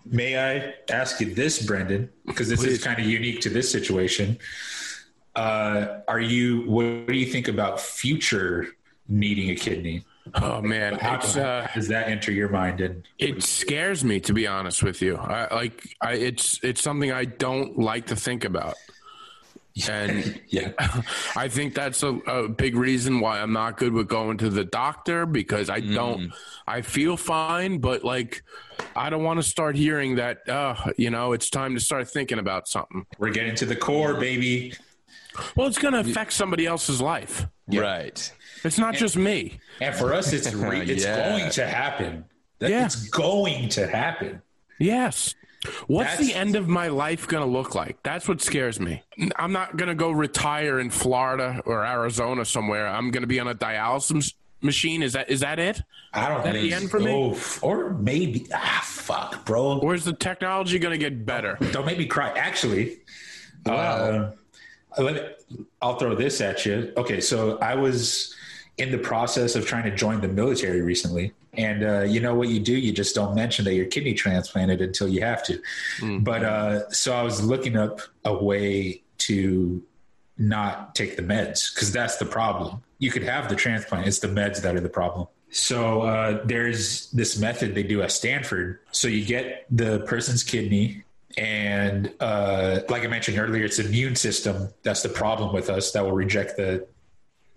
May 0.06 0.38
I 0.38 0.74
ask 0.92 1.20
you 1.22 1.34
this, 1.34 1.62
Brendan? 1.66 2.10
Because 2.26 2.50
this 2.50 2.64
is 2.64 2.84
kind 2.84 3.00
of 3.00 3.06
unique 3.06 3.42
to 3.42 3.50
this 3.50 3.72
situation. 3.72 4.38
Uh, 5.36 6.00
are 6.08 6.20
you? 6.20 6.70
What 6.70 7.08
do 7.08 7.14
you 7.14 7.26
think 7.26 7.48
about 7.48 7.80
future 7.80 8.68
needing 9.08 9.50
a 9.50 9.56
kidney? 9.56 10.04
Oh 10.36 10.62
man, 10.62 10.98
How, 11.00 11.16
uh, 11.16 11.68
does 11.74 11.90
that 11.90 12.08
enter 12.08 12.32
your 12.32 12.50
mind? 12.50 12.80
And 12.80 13.04
it 13.20 13.44
scares 13.44 14.04
me 14.04 14.20
to 14.22 14.34
be 14.34 14.48
honest 14.48 14.82
with 14.82 15.02
you. 15.02 15.18
I 15.18 15.54
like 15.54 15.96
I 16.02 16.14
it's 16.14 16.60
it's 16.64 16.82
something 16.82 17.12
I 17.12 17.26
don't 17.26 17.78
like 17.78 18.08
to 18.08 18.16
think 18.16 18.46
about. 18.46 18.76
And 19.90 20.40
yeah, 20.48 20.72
I 21.36 21.50
think 21.50 21.76
that's 21.76 22.04
a, 22.04 22.16
a 22.28 22.48
big 22.48 22.76
reason 22.76 23.20
why 23.20 23.42
I'm 23.42 23.52
not 23.52 23.78
good 23.78 23.92
with 23.92 24.08
going 24.08 24.38
to 24.38 24.50
the 24.50 24.64
doctor 24.64 25.26
because 25.26 25.70
I 25.70 25.82
don't 25.82 26.32
I 26.68 26.82
feel 26.82 27.18
fine, 27.18 27.80
but 27.80 28.06
like 28.06 28.44
I 28.96 29.10
don't 29.10 29.24
want 29.24 29.40
to 29.40 29.44
start 29.44 29.76
hearing 29.76 30.16
that 30.16 30.48
uh, 30.48 30.76
you 30.98 31.10
know, 31.10 31.34
it's 31.34 31.50
time 31.50 31.74
to 31.74 31.82
start 31.82 32.10
thinking 32.10 32.40
about 32.40 32.70
something. 32.70 33.06
we're 33.18 33.30
getting 33.30 33.56
to 33.56 33.66
the 33.66 33.76
core, 33.76 34.14
baby. 34.14 34.74
Well, 35.56 35.68
it's 35.68 35.78
going 35.80 35.94
to 35.94 36.00
affect 36.00 36.34
somebody 36.34 36.66
else's 36.66 37.02
life. 37.02 37.48
Right. 37.68 38.32
It's 38.64 38.78
not 38.78 38.96
just 38.96 39.16
me. 39.18 39.60
And 39.82 39.96
for 39.96 40.14
us, 40.14 40.32
it's 40.34 40.54
re- 40.54 40.82
it's 40.90 41.04
Yeah. 41.04 41.30
going 41.38 41.52
to 41.52 41.66
happen. 41.68 42.26
That- 42.60 42.70
Yeah. 42.72 42.86
It's 42.86 43.08
going 43.10 43.70
to 43.70 43.88
happen. 43.88 44.42
Yes. 44.80 45.36
What's 45.88 46.12
That's- 46.12 46.28
the 46.28 46.36
end 46.36 46.56
of 46.56 46.68
my 46.68 46.90
life 46.90 47.28
going 47.28 47.44
to 47.44 47.50
look 47.50 47.74
like? 47.74 47.98
That's 48.04 48.28
what 48.28 48.42
scares 48.42 48.80
me. 48.80 49.02
I'm 49.38 49.54
not 49.54 49.78
going 49.78 49.88
to 49.90 49.96
go 49.96 50.12
retire 50.12 50.80
in 50.80 50.90
Florida 50.90 51.62
or 51.66 51.86
Arizona 51.86 52.44
somewhere. 52.46 52.88
I'm 52.88 53.12
going 53.12 53.22
to 53.24 53.28
be 53.28 53.40
on 53.40 53.48
a 53.48 53.56
dialysis 53.56 54.34
machine. 54.62 55.02
Is 55.02 55.14
that 55.14 55.30
is 55.30 55.40
that 55.42 55.60
it? 55.60 55.82
I 56.14 56.30
don't 56.30 56.44
That 56.44 56.54
know. 56.56 56.62
the 56.62 56.74
end 56.74 56.90
for 56.92 57.00
me? 57.00 57.12
Oh, 57.12 57.38
or 57.62 57.92
maybe 57.94 58.46
ah 58.54 58.82
fuck, 58.84 59.46
bro. 59.46 59.80
Where's 59.80 60.04
the 60.06 60.14
technology 60.14 60.80
going 60.80 60.92
to 60.92 60.98
get 60.98 61.26
better? 61.26 61.58
Don't 61.72 61.86
make 61.86 61.98
me 61.98 62.06
cry. 62.06 62.30
Actually, 62.38 62.98
uh, 63.66 64.32
let 65.02 65.40
I'll 65.82 65.98
throw 65.98 66.16
this 66.16 66.42
at 66.42 66.66
you. 66.66 66.94
Okay, 66.98 67.22
so 67.22 67.58
I 67.60 67.76
was 67.76 68.36
in 68.78 68.92
the 68.92 68.98
process 68.98 69.56
of 69.56 69.66
trying 69.66 69.84
to 69.84 69.96
join 69.96 70.22
the 70.22 70.28
military 70.28 70.82
recently. 70.82 71.34
And 71.54 71.84
uh, 71.84 72.02
you 72.02 72.20
know 72.20 72.34
what 72.34 72.50
you 72.50 72.60
do? 72.60 72.74
You 72.74 72.92
just 72.92 73.14
don't 73.14 73.36
mention 73.36 73.64
that 73.66 73.76
you're 73.76 73.86
kidney 73.86 74.16
transplanted 74.16 74.82
until 74.82 75.08
you 75.08 75.22
have 75.22 75.44
to. 75.44 75.62
But 76.24 76.44
uh, 76.44 76.90
so 76.90 77.14
I 77.14 77.22
was 77.22 77.44
looking 77.44 77.78
up 77.78 78.02
a 78.26 78.34
way 78.34 79.04
to 79.20 79.84
not 80.38 80.96
take 80.96 81.16
the 81.16 81.22
meds 81.22 81.74
because 81.74 81.92
that's 81.92 82.18
the 82.18 82.26
problem. 82.26 82.82
You 82.98 83.12
could 83.12 83.24
have 83.24 83.50
the 83.50 83.56
transplant, 83.56 84.08
it's 84.08 84.20
the 84.20 84.28
meds 84.28 84.62
that 84.64 84.76
are 84.76 84.82
the 84.82 84.90
problem. 84.90 85.28
So 85.52 86.02
uh, 86.02 86.44
there's 86.44 87.12
this 87.12 87.38
method 87.38 87.76
they 87.76 87.84
do 87.84 88.02
at 88.02 88.12
Stanford. 88.12 88.80
So 88.92 89.08
you 89.08 89.24
get 89.24 89.68
the 89.70 90.00
person's 90.00 90.44
kidney, 90.44 91.04
and 91.38 92.12
uh, 92.20 92.82
like 92.90 93.04
I 93.04 93.08
mentioned 93.08 93.40
earlier, 93.40 93.66
it's 93.66 93.78
the 93.78 93.86
immune 93.86 94.16
system 94.16 94.70
that's 94.84 95.02
the 95.02 95.10
problem 95.10 95.54
with 95.54 95.70
us 95.70 95.92
that 95.92 96.04
will 96.04 96.12
reject 96.12 96.58
the 96.58 96.88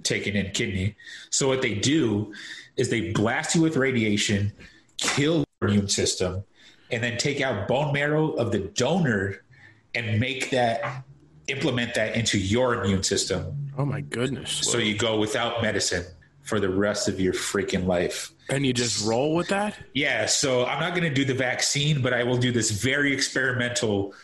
taken 0.03 0.37
in 0.37 0.51
kidney. 0.53 0.97
So 1.31 1.49
what 1.49 1.63
they 1.63 1.75
do 1.75 2.33
is 2.77 2.91
they 2.91 3.13
blast 3.13 3.55
you 3.55 3.63
with 3.63 3.77
radiation, 3.77 4.53
kill 4.99 5.45
your 5.61 5.71
immune 5.71 5.89
system, 5.89 6.45
and 6.91 7.03
then 7.03 7.19
take 7.19 7.41
out 7.41 7.69
bone 7.69 7.93
marrow 7.93 8.33
of 8.33 8.53
the 8.53 8.61
donor 8.61 9.43
and 9.95 10.21
make 10.21 10.51
that 10.51 11.05
implement 11.49 11.95
that 11.95 12.17
into 12.17 12.39
your 12.39 12.83
immune 12.83 13.03
system. 13.03 13.73
Oh 13.77 13.85
my 13.85 14.01
goodness. 14.01 14.51
So 14.51 14.79
you 14.79 14.97
go 14.97 15.19
without 15.19 15.63
medicine 15.63 16.05
for 16.47 16.61
the 16.61 16.69
rest 16.69 17.09
of 17.09 17.21
your 17.21 17.33
freaking 17.33 17.87
life. 17.87 18.31
And 18.49 18.65
you 18.65 18.73
just 18.73 19.05
roll 19.05 19.35
with 19.35 19.49
that? 19.49 19.77
Yeah, 19.95 20.27
so 20.27 20.65
I'm 20.65 20.79
not 20.79 20.91
going 20.95 21.03
to 21.03 21.15
do 21.15 21.25
the 21.25 21.35
vaccine, 21.35 22.01
but 22.01 22.15
I 22.15 22.23
will 22.23 22.39
do 22.39 22.53
this 22.53 22.71
very 22.71 23.13
experimental 23.13 24.15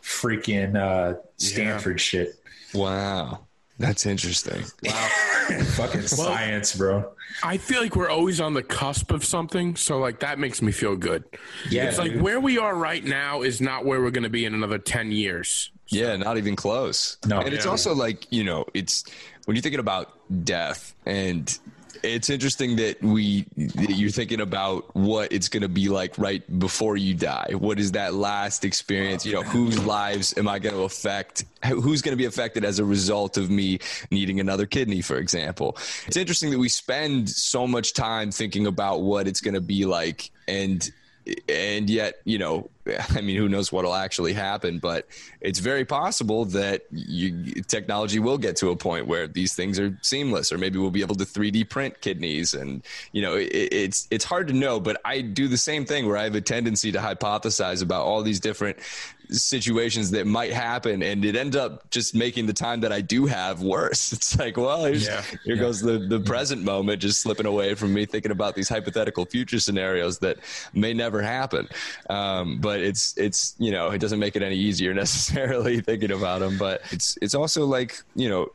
freaking 0.00 0.76
uh, 0.76 1.18
Stanford 1.38 2.00
shit. 2.00 2.36
Wow. 2.72 3.40
That's 3.80 4.06
interesting. 4.06 4.62
Wow. 4.84 5.08
Fucking 5.74 6.02
science, 6.02 6.76
bro. 6.76 7.12
I 7.42 7.56
feel 7.56 7.82
like 7.82 7.96
we're 7.96 8.10
always 8.10 8.40
on 8.40 8.54
the 8.54 8.62
cusp 8.62 9.10
of 9.10 9.24
something, 9.24 9.74
so 9.74 9.98
like 9.98 10.20
that 10.20 10.38
makes 10.38 10.62
me 10.62 10.70
feel 10.70 10.94
good. 10.94 11.24
Yeah, 11.68 11.88
it's 11.88 11.98
like 11.98 12.16
where 12.20 12.38
we 12.38 12.58
are 12.58 12.76
right 12.76 13.02
now 13.02 13.42
is 13.42 13.60
not 13.60 13.84
where 13.84 14.00
we're 14.00 14.12
going 14.12 14.22
to 14.22 14.30
be 14.30 14.44
in 14.44 14.54
another 14.54 14.78
10 14.78 15.10
years. 15.10 15.72
Yeah, 15.88 16.14
not 16.16 16.38
even 16.38 16.54
close. 16.54 17.18
No. 17.26 17.40
and 17.40 17.52
it's 17.52 17.66
also 17.66 17.92
like, 17.92 18.30
you 18.30 18.44
know, 18.44 18.66
it's 18.72 19.04
when 19.46 19.56
you're 19.56 19.62
thinking 19.62 19.80
about 19.80 20.12
death 20.44 20.94
and 21.04 21.58
it's 22.02 22.30
interesting 22.30 22.76
that 22.76 23.02
we 23.02 23.46
that 23.56 23.90
you're 23.90 24.10
thinking 24.10 24.40
about 24.40 24.94
what 24.94 25.32
it's 25.32 25.48
going 25.48 25.62
to 25.62 25.68
be 25.68 25.88
like 25.88 26.18
right 26.18 26.42
before 26.58 26.96
you 26.96 27.14
die. 27.14 27.52
What 27.56 27.78
is 27.78 27.92
that 27.92 28.14
last 28.14 28.64
experience? 28.64 29.24
You 29.24 29.34
know, 29.34 29.42
whose 29.42 29.82
lives 29.84 30.36
am 30.36 30.48
I 30.48 30.58
going 30.58 30.74
to 30.74 30.82
affect? 30.82 31.44
Who's 31.64 32.02
going 32.02 32.12
to 32.12 32.16
be 32.16 32.24
affected 32.24 32.64
as 32.64 32.78
a 32.78 32.84
result 32.84 33.36
of 33.36 33.50
me 33.50 33.78
needing 34.10 34.40
another 34.40 34.66
kidney, 34.66 35.00
for 35.00 35.16
example? 35.16 35.76
It's 36.06 36.16
interesting 36.16 36.50
that 36.50 36.58
we 36.58 36.68
spend 36.68 37.28
so 37.30 37.66
much 37.66 37.94
time 37.94 38.30
thinking 38.30 38.66
about 38.66 39.02
what 39.02 39.28
it's 39.28 39.40
going 39.40 39.54
to 39.54 39.60
be 39.60 39.84
like 39.84 40.30
and 40.48 40.90
and 41.48 41.88
yet 41.88 42.16
you 42.24 42.38
know 42.38 42.68
i 43.10 43.20
mean 43.20 43.36
who 43.36 43.48
knows 43.48 43.70
what'll 43.70 43.94
actually 43.94 44.32
happen 44.32 44.78
but 44.78 45.06
it's 45.40 45.60
very 45.60 45.84
possible 45.84 46.44
that 46.44 46.82
you, 46.90 47.62
technology 47.68 48.18
will 48.18 48.38
get 48.38 48.56
to 48.56 48.70
a 48.70 48.76
point 48.76 49.06
where 49.06 49.26
these 49.26 49.54
things 49.54 49.78
are 49.78 49.96
seamless 50.02 50.52
or 50.52 50.58
maybe 50.58 50.78
we'll 50.78 50.90
be 50.90 51.02
able 51.02 51.14
to 51.14 51.24
3d 51.24 51.68
print 51.68 52.00
kidneys 52.00 52.54
and 52.54 52.82
you 53.12 53.22
know 53.22 53.36
it, 53.36 53.46
it's 53.52 54.08
it's 54.10 54.24
hard 54.24 54.48
to 54.48 54.54
know 54.54 54.80
but 54.80 55.00
i 55.04 55.20
do 55.20 55.48
the 55.48 55.56
same 55.56 55.84
thing 55.84 56.06
where 56.06 56.16
i 56.16 56.24
have 56.24 56.34
a 56.34 56.40
tendency 56.40 56.90
to 56.90 56.98
hypothesize 56.98 57.82
about 57.82 58.04
all 58.04 58.22
these 58.22 58.40
different 58.40 58.76
situations 59.32 60.10
that 60.10 60.26
might 60.26 60.52
happen 60.52 61.02
and 61.02 61.24
it 61.24 61.34
ends 61.36 61.56
up 61.56 61.88
just 61.90 62.14
making 62.14 62.46
the 62.46 62.52
time 62.52 62.80
that 62.80 62.92
i 62.92 63.00
do 63.00 63.26
have 63.26 63.62
worse. 63.62 64.12
It's 64.22 64.38
like 64.38 64.56
well 64.56 64.84
here's, 64.84 65.06
Yeah. 65.06 65.22
here 65.44 65.56
goes 65.56 65.80
the, 65.80 65.98
the 65.98 66.20
present 66.20 66.62
moment 66.62 67.00
just 67.00 67.20
slipping 67.22 67.46
away 67.46 67.74
from 67.74 67.92
me 67.94 68.06
thinking 68.06 68.30
about 68.30 68.54
these 68.54 68.68
hypothetical 68.68 69.24
future 69.26 69.58
scenarios 69.60 70.18
that 70.20 70.38
may 70.72 70.92
never 70.94 71.22
happen. 71.22 71.68
Um, 72.10 72.58
but 72.60 72.80
it's 72.80 73.16
it's 73.16 73.54
you 73.58 73.70
know 73.70 73.90
it 73.90 73.98
doesn't 73.98 74.18
make 74.18 74.36
it 74.36 74.42
any 74.42 74.56
easier 74.56 74.92
necessarily 75.04 75.80
thinking 75.80 76.12
about 76.12 76.40
them 76.40 76.58
but 76.58 76.82
it's 76.90 77.16
it's 77.22 77.34
also 77.34 77.64
like 77.66 78.02
you 78.14 78.28
know 78.28 78.50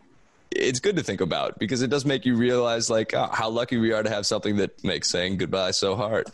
it's 0.52 0.80
good 0.80 0.96
to 0.96 1.04
think 1.04 1.20
about 1.22 1.60
because 1.60 1.82
it 1.82 1.90
does 1.90 2.06
make 2.06 2.26
you 2.26 2.36
realize 2.36 2.90
like 2.90 3.14
oh, 3.14 3.30
how 3.34 3.50
lucky 3.50 3.78
we 3.78 3.92
are 3.92 4.02
to 4.04 4.10
have 4.10 4.26
something 4.26 4.56
that 4.58 4.82
makes 4.84 5.10
saying 5.10 5.38
goodbye 5.38 5.72
so 5.72 5.96
hard. 5.96 6.28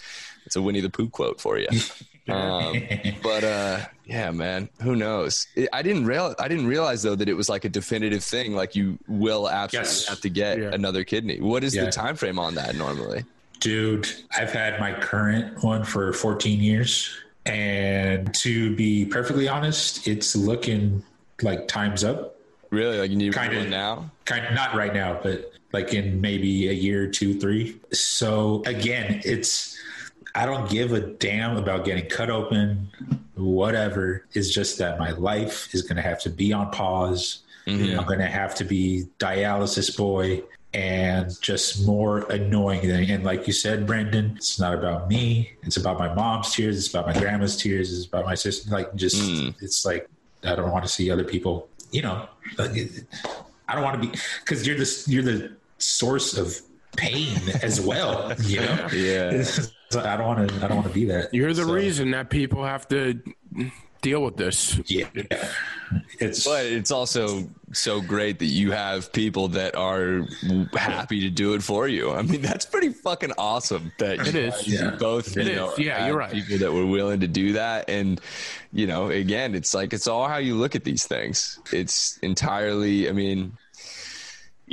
It's 0.45 0.55
a 0.55 0.61
winnie 0.61 0.81
the 0.81 0.89
pooh 0.89 1.09
quote 1.09 1.41
for 1.41 1.57
you 1.57 1.67
Um, 2.29 2.81
but 3.21 3.43
uh, 3.43 3.79
yeah, 4.05 4.31
man, 4.31 4.69
who 4.81 4.95
knows? 4.95 5.47
I 5.73 5.81
didn't 5.81 6.05
real 6.05 6.33
I 6.39 6.47
didn't 6.47 6.67
realize 6.67 7.03
though 7.03 7.15
that 7.15 7.27
it 7.27 7.33
was 7.33 7.49
like 7.49 7.65
a 7.65 7.69
definitive 7.69 8.23
thing. 8.23 8.55
Like 8.55 8.75
you 8.75 8.97
will 9.07 9.49
absolutely 9.49 9.89
Yes. 9.89 10.07
have 10.07 10.21
to 10.21 10.29
get 10.29 10.57
Yeah. 10.59 10.69
another 10.73 11.03
kidney. 11.03 11.39
What 11.41 11.63
is 11.63 11.75
Yeah. 11.75 11.85
the 11.85 11.91
time 11.91 12.15
frame 12.15 12.39
on 12.39 12.55
that 12.55 12.75
normally? 12.75 13.25
Dude, 13.59 14.07
I've 14.37 14.51
had 14.51 14.79
my 14.79 14.93
current 14.93 15.63
one 15.63 15.83
for 15.83 16.11
14 16.13 16.59
years. 16.61 17.09
And 17.45 18.33
to 18.35 18.73
be 18.75 19.05
perfectly 19.05 19.49
honest, 19.49 20.07
it's 20.07 20.33
looking 20.35 21.03
like 21.41 21.67
time's 21.67 22.03
up. 22.05 22.37
Really, 22.69 22.97
like 22.99 23.11
you 23.11 23.17
need 23.17 23.33
Kinda. 23.33 23.67
now? 23.69 24.09
Kind 24.25 24.45
of 24.45 24.53
not 24.53 24.75
right 24.75 24.93
now, 24.93 25.19
but 25.21 25.51
like 25.73 25.93
in 25.93 26.21
maybe 26.21 26.69
a 26.69 26.71
year, 26.73 27.07
two, 27.07 27.37
three. 27.39 27.75
So 27.91 28.63
again, 28.65 29.21
it's 29.25 29.72
I 30.35 30.45
don't 30.45 30.69
give 30.69 30.93
a 30.93 30.99
damn 30.99 31.57
about 31.57 31.85
getting 31.85 32.07
cut 32.07 32.29
open, 32.29 32.89
whatever. 33.35 34.25
It's 34.33 34.49
just 34.49 34.77
that 34.79 34.99
my 34.99 35.11
life 35.11 35.73
is 35.73 35.81
going 35.83 35.97
to 35.97 36.01
have 36.01 36.19
to 36.21 36.29
be 36.29 36.51
on 36.53 36.71
pause. 36.71 37.39
Mhm. 37.67 37.97
I'm 37.97 38.05
going 38.05 38.19
to 38.19 38.25
have 38.25 38.55
to 38.55 38.63
be 38.65 39.05
dialysis 39.19 39.95
boy 39.95 40.43
and 40.73 41.39
just 41.41 41.85
more 41.85 42.19
annoying 42.31 42.87
than. 42.87 43.03
And 43.09 43.23
like 43.23 43.45
you 43.47 43.53
said, 43.53 43.85
Brendan, 43.85 44.33
it's 44.37 44.59
not 44.59 44.73
about 44.73 45.07
me. 45.07 45.51
It's 45.61 45.77
about 45.77 45.99
my 45.99 46.11
mom's 46.13 46.51
tears. 46.53 46.77
It's 46.77 46.89
about 46.89 47.05
my 47.05 47.13
grandma's 47.13 47.55
tears. 47.55 47.95
It's 47.95 48.07
about 48.07 48.25
my 48.25 48.35
sister. 48.35 48.69
Like 48.71 48.93
just, 48.95 49.15
Mm. 49.17 49.53
it's 49.61 49.85
like 49.85 50.09
I 50.43 50.55
don't 50.55 50.71
want 50.71 50.83
to 50.83 50.89
see 50.89 51.09
other 51.11 51.23
people. 51.23 51.69
You 51.91 52.01
know, 52.01 52.27
I 52.57 53.75
don't 53.75 53.83
want 53.83 54.01
to 54.01 54.09
be 54.09 54.17
because 54.43 54.65
you're 54.67 54.77
the 54.77 55.03
you're 55.07 55.23
the 55.23 55.51
source 55.77 56.35
of 56.37 56.59
pain 56.97 57.37
as 57.61 57.79
well. 57.79 58.33
You 58.41 58.61
know. 58.61 58.87
Yeah. 58.93 59.43
So 59.93 60.01
I 60.01 60.17
don't 60.17 60.27
want 60.27 60.49
to. 60.49 60.55
I 60.57 60.67
don't 60.67 60.77
want 60.77 60.87
to 60.87 60.93
be 60.93 61.05
that. 61.05 61.33
You're 61.33 61.53
the 61.53 61.63
So, 61.65 61.73
reason 61.73 62.11
that 62.11 62.29
people 62.29 62.63
have 62.63 62.87
to 62.89 63.21
deal 64.01 64.21
with 64.23 64.35
this. 64.35 64.79
Yeah. 64.85 65.07
It's 66.19 66.43
But 66.45 66.65
it's 66.65 66.91
also 66.91 67.47
so 67.71 68.01
great 68.01 68.39
that 68.39 68.47
you 68.47 68.71
have 68.71 69.13
people 69.13 69.47
that 69.49 69.75
are 69.75 70.27
happy 70.73 71.21
to 71.21 71.29
do 71.29 71.53
it 71.53 71.61
for 71.63 71.87
you. 71.87 72.11
I 72.11 72.21
mean, 72.23 72.41
that's 72.41 72.65
pretty 72.65 72.89
fucking 72.89 73.31
awesome. 73.37 73.91
That 73.99 74.27
it 74.27 74.35
is. 74.35 74.67
you, 74.67 74.79
Yeah. 74.79 74.95
both, 74.99 75.37
It 75.37 75.47
you 75.47 75.55
know, 75.55 75.71
is. 75.71 75.79
Yeah, 75.79 76.07
you're 76.07 76.17
right. 76.17 76.31
People 76.33 76.57
that 76.57 76.73
were 76.73 76.85
willing 76.85 77.19
to 77.21 77.27
do 77.27 77.53
that, 77.53 77.89
and 77.89 78.19
you 78.73 78.87
know, 78.87 79.09
again, 79.09 79.55
it's 79.55 79.73
like 79.73 79.93
it's 79.93 80.07
all 80.07 80.27
how 80.27 80.37
you 80.37 80.55
look 80.55 80.75
at 80.75 80.83
these 80.83 81.05
things. 81.05 81.59
It's 81.71 82.17
entirely. 82.23 83.07
I 83.09 83.11
mean. 83.13 83.57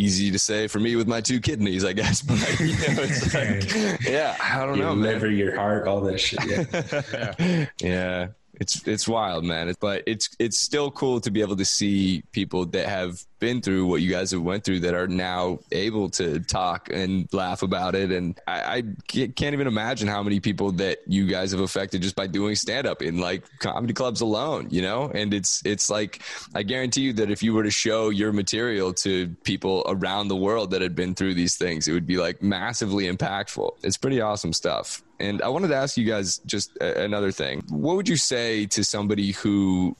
Easy 0.01 0.31
to 0.31 0.39
say 0.39 0.67
for 0.67 0.81
me 0.81 0.97
with 0.97 1.07
my 1.07 1.21
two 1.21 1.41
kidneys, 1.41 1.85
I 1.85 1.93
guess. 1.93 2.23
But 2.31 2.59
you 2.61 2.69
know, 2.69 3.03
it's 3.03 3.35
like, 3.35 4.01
yeah, 4.09 4.35
I 4.43 4.65
don't 4.65 4.79
your 4.79 4.87
know, 4.87 4.95
man. 4.95 5.13
liver, 5.13 5.31
your 5.31 5.55
heart, 5.57 5.87
all 5.87 6.01
that 6.01 6.19
shit. 6.19 6.41
Yeah. 6.47 7.67
yeah 7.83 8.29
it's 8.61 8.87
it's 8.87 9.09
wild 9.09 9.45
man. 9.45 9.75
But 9.81 10.03
it's 10.07 10.29
it's 10.39 10.59
still 10.59 10.91
cool 10.91 11.21
to 11.23 11.31
be 11.31 11.41
able 11.41 11.57
to 11.57 11.65
see 11.65 12.23
people 12.33 12.67
that 12.67 12.87
have 12.87 13.25
been 13.41 13.63
through 13.63 13.87
what 13.87 14.03
you 14.03 14.11
guys 14.11 14.31
have 14.31 14.43
went 14.43 14.65
through 14.65 14.81
that 14.81 14.93
are 14.95 15.09
now 15.09 15.59
able 15.73 16.11
to 16.11 16.41
talk 16.41 16.91
and 16.93 17.27
laugh 17.33 17.63
about 17.63 17.95
it. 17.95 18.13
And 18.13 18.39
i, 18.47 18.77
I 18.77 18.83
can't 19.09 19.55
even 19.55 19.67
imagine 19.67 20.09
how 20.09 20.23
many 20.23 20.41
people 20.41 20.73
that 20.73 20.99
you 21.07 21.27
guys 21.27 21.53
have 21.53 21.61
affected 21.61 22.03
just 22.03 22.15
by 22.15 22.27
doing 22.27 22.55
stand 22.55 22.87
up 22.87 23.01
in 23.01 23.19
like 23.19 23.45
comedy 23.59 23.95
clubs 23.95 24.21
alone 24.21 24.69
you 24.71 24.83
know? 24.83 25.11
And 25.15 25.33
it's 25.33 25.63
it's 25.65 25.89
like 25.89 26.23
i 26.55 26.63
guarantee 26.63 27.01
you 27.01 27.13
that 27.15 27.31
if 27.31 27.43
you 27.43 27.55
were 27.55 27.63
to 27.63 27.71
show 27.71 28.11
your 28.11 28.33
material 28.33 28.93
to 28.93 29.29
people 29.43 29.85
around 29.89 30.29
the 30.29 30.37
world 30.37 30.71
that 30.73 30.83
had 30.83 30.95
been 30.95 31.15
through 31.15 31.35
these 31.35 31.57
things 31.57 31.89
it 31.89 31.93
would 31.93 32.07
be 32.07 32.19
like 32.19 32.43
massively 32.43 33.11
impactful. 33.11 33.71
It's 33.83 33.97
pretty 33.97 34.21
awesome 34.21 34.53
stuff 34.53 35.03
and 35.21 35.43
I 35.43 35.49
wanted 35.49 35.69
to 35.69 35.77
ask 35.77 35.97
you 35.97 36.05
guys 36.05 36.39
just 36.47 36.77
another 36.79 37.31
thing. 37.31 37.63
What 37.69 37.97
would 37.97 38.09
you 38.09 38.17
say 38.17 38.67
to 38.67 38.83
somebody 38.83 39.33
who 39.33 39.97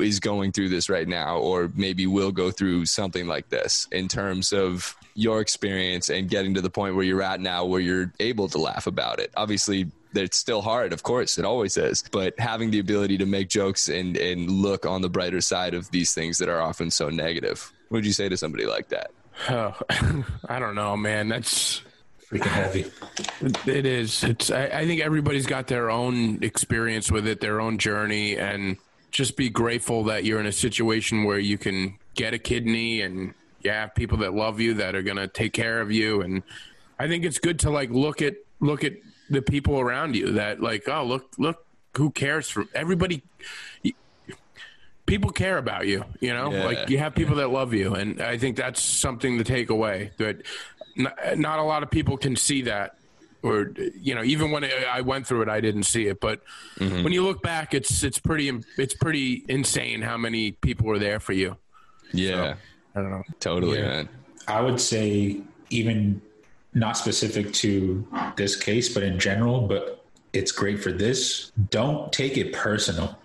is 0.00 0.20
going 0.20 0.52
through 0.52 0.70
this 0.70 0.88
right 0.88 1.06
now, 1.06 1.38
or 1.38 1.70
maybe 1.74 2.06
will 2.06 2.32
go 2.32 2.50
through 2.50 2.86
something 2.86 3.26
like 3.26 3.48
this 3.50 3.86
in 3.92 4.08
terms 4.08 4.52
of 4.52 4.96
your 5.14 5.40
experience 5.40 6.08
and 6.08 6.30
getting 6.30 6.54
to 6.54 6.62
the 6.62 6.70
point 6.70 6.94
where 6.94 7.04
you're 7.04 7.22
at 7.22 7.40
now, 7.40 7.64
where 7.64 7.80
you're 7.80 8.12
able 8.20 8.48
to 8.48 8.58
laugh 8.58 8.86
about 8.86 9.18
it? 9.20 9.30
Obviously, 9.36 9.90
it's 10.14 10.36
still 10.36 10.62
hard, 10.62 10.92
of 10.92 11.02
course, 11.02 11.38
it 11.38 11.44
always 11.44 11.76
is, 11.76 12.04
but 12.10 12.38
having 12.38 12.70
the 12.70 12.78
ability 12.78 13.18
to 13.18 13.26
make 13.26 13.48
jokes 13.48 13.88
and, 13.88 14.16
and 14.16 14.50
look 14.50 14.86
on 14.86 15.02
the 15.02 15.10
brighter 15.10 15.40
side 15.40 15.74
of 15.74 15.90
these 15.90 16.14
things 16.14 16.38
that 16.38 16.48
are 16.48 16.60
often 16.60 16.90
so 16.90 17.08
negative. 17.08 17.72
What 17.88 17.98
would 17.98 18.06
you 18.06 18.12
say 18.12 18.28
to 18.28 18.36
somebody 18.36 18.66
like 18.66 18.88
that? 18.88 19.10
Oh, 19.48 19.74
I 20.48 20.58
don't 20.58 20.74
know, 20.74 20.96
man. 20.96 21.28
That's 21.28 21.82
Freaking 22.32 22.46
heavy. 22.46 22.90
It 23.70 23.84
is. 23.84 24.24
It's. 24.24 24.50
I, 24.50 24.64
I 24.64 24.86
think 24.86 25.02
everybody's 25.02 25.44
got 25.44 25.66
their 25.66 25.90
own 25.90 26.42
experience 26.42 27.12
with 27.12 27.26
it, 27.26 27.40
their 27.42 27.60
own 27.60 27.76
journey, 27.76 28.38
and 28.38 28.78
just 29.10 29.36
be 29.36 29.50
grateful 29.50 30.04
that 30.04 30.24
you're 30.24 30.40
in 30.40 30.46
a 30.46 30.52
situation 30.52 31.24
where 31.24 31.38
you 31.38 31.58
can 31.58 31.98
get 32.14 32.32
a 32.32 32.38
kidney 32.38 33.02
and 33.02 33.34
you 33.60 33.70
have 33.70 33.94
people 33.94 34.16
that 34.18 34.32
love 34.32 34.60
you 34.60 34.72
that 34.74 34.94
are 34.94 35.02
going 35.02 35.18
to 35.18 35.28
take 35.28 35.52
care 35.52 35.82
of 35.82 35.92
you. 35.92 36.22
And 36.22 36.42
I 36.98 37.06
think 37.06 37.24
it's 37.24 37.38
good 37.38 37.58
to 37.60 37.70
like 37.70 37.90
look 37.90 38.22
at 38.22 38.36
look 38.60 38.82
at 38.82 38.94
the 39.28 39.42
people 39.42 39.78
around 39.78 40.16
you 40.16 40.32
that 40.32 40.62
like, 40.62 40.88
oh 40.88 41.04
look 41.04 41.34
look 41.36 41.66
who 41.96 42.10
cares 42.10 42.48
for 42.48 42.64
everybody. 42.74 43.22
People 45.04 45.30
care 45.30 45.58
about 45.58 45.86
you, 45.86 46.04
you 46.20 46.32
know. 46.32 46.50
Yeah. 46.50 46.64
Like 46.64 46.88
you 46.88 46.96
have 46.96 47.14
people 47.14 47.36
that 47.36 47.48
love 47.48 47.74
you, 47.74 47.94
and 47.94 48.22
I 48.22 48.38
think 48.38 48.56
that's 48.56 48.80
something 48.80 49.36
to 49.36 49.44
take 49.44 49.68
away. 49.68 50.12
That 50.16 50.42
not, 50.96 51.38
not 51.38 51.58
a 51.58 51.62
lot 51.62 51.82
of 51.82 51.90
people 51.90 52.16
can 52.16 52.36
see 52.36 52.62
that 52.62 52.96
or 53.42 53.72
you 54.00 54.14
know 54.14 54.22
even 54.22 54.50
when 54.50 54.64
I 54.64 55.00
went 55.00 55.26
through 55.26 55.42
it 55.42 55.48
I 55.48 55.60
didn't 55.60 55.84
see 55.84 56.06
it 56.06 56.20
but 56.20 56.42
mm-hmm. 56.78 57.02
when 57.02 57.12
you 57.12 57.24
look 57.24 57.42
back 57.42 57.74
it's 57.74 58.02
it's 58.02 58.18
pretty 58.18 58.52
it's 58.78 58.94
pretty 58.94 59.44
insane 59.48 60.02
how 60.02 60.16
many 60.16 60.52
people 60.52 60.86
were 60.86 60.98
there 60.98 61.20
for 61.20 61.32
you 61.32 61.56
Yeah, 62.12 62.54
I 62.94 63.00
don't 63.00 63.10
know 63.10 63.22
totally, 63.40 63.78
Yeah. 63.78 63.88
man. 63.88 64.08
I 64.48 64.60
would 64.60 64.80
say 64.80 65.40
even 65.70 66.20
not 66.74 66.96
specific 66.96 67.52
to 67.52 68.06
this 68.36 68.56
case, 68.56 68.92
but 68.92 69.02
in 69.02 69.18
general, 69.18 69.66
but 69.66 70.04
it's 70.32 70.52
great 70.52 70.82
for 70.82 70.92
this. 70.92 71.52
Don't 71.70 72.12
take 72.12 72.36
it 72.36 72.52
personal. 72.52 73.18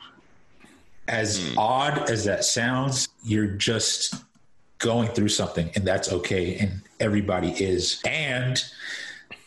As 1.07 1.47
hmm. 1.47 1.57
odd 1.57 2.09
as 2.09 2.25
that 2.25 2.43
sounds, 2.43 3.07
you're 3.23 3.47
just 3.47 4.15
going 4.79 5.07
through 5.09 5.29
something 5.29 5.69
and 5.75 5.85
that's 5.85 6.11
okay 6.11 6.57
and 6.57 6.81
everybody 6.99 7.49
is. 7.51 8.01
And 8.07 8.61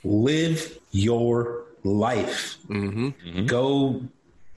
live 0.04 0.78
your 0.92 1.64
life. 1.84 2.56
Mm-hmm. 2.68 3.06
Mm-hmm. 3.08 3.46
Go 3.46 4.02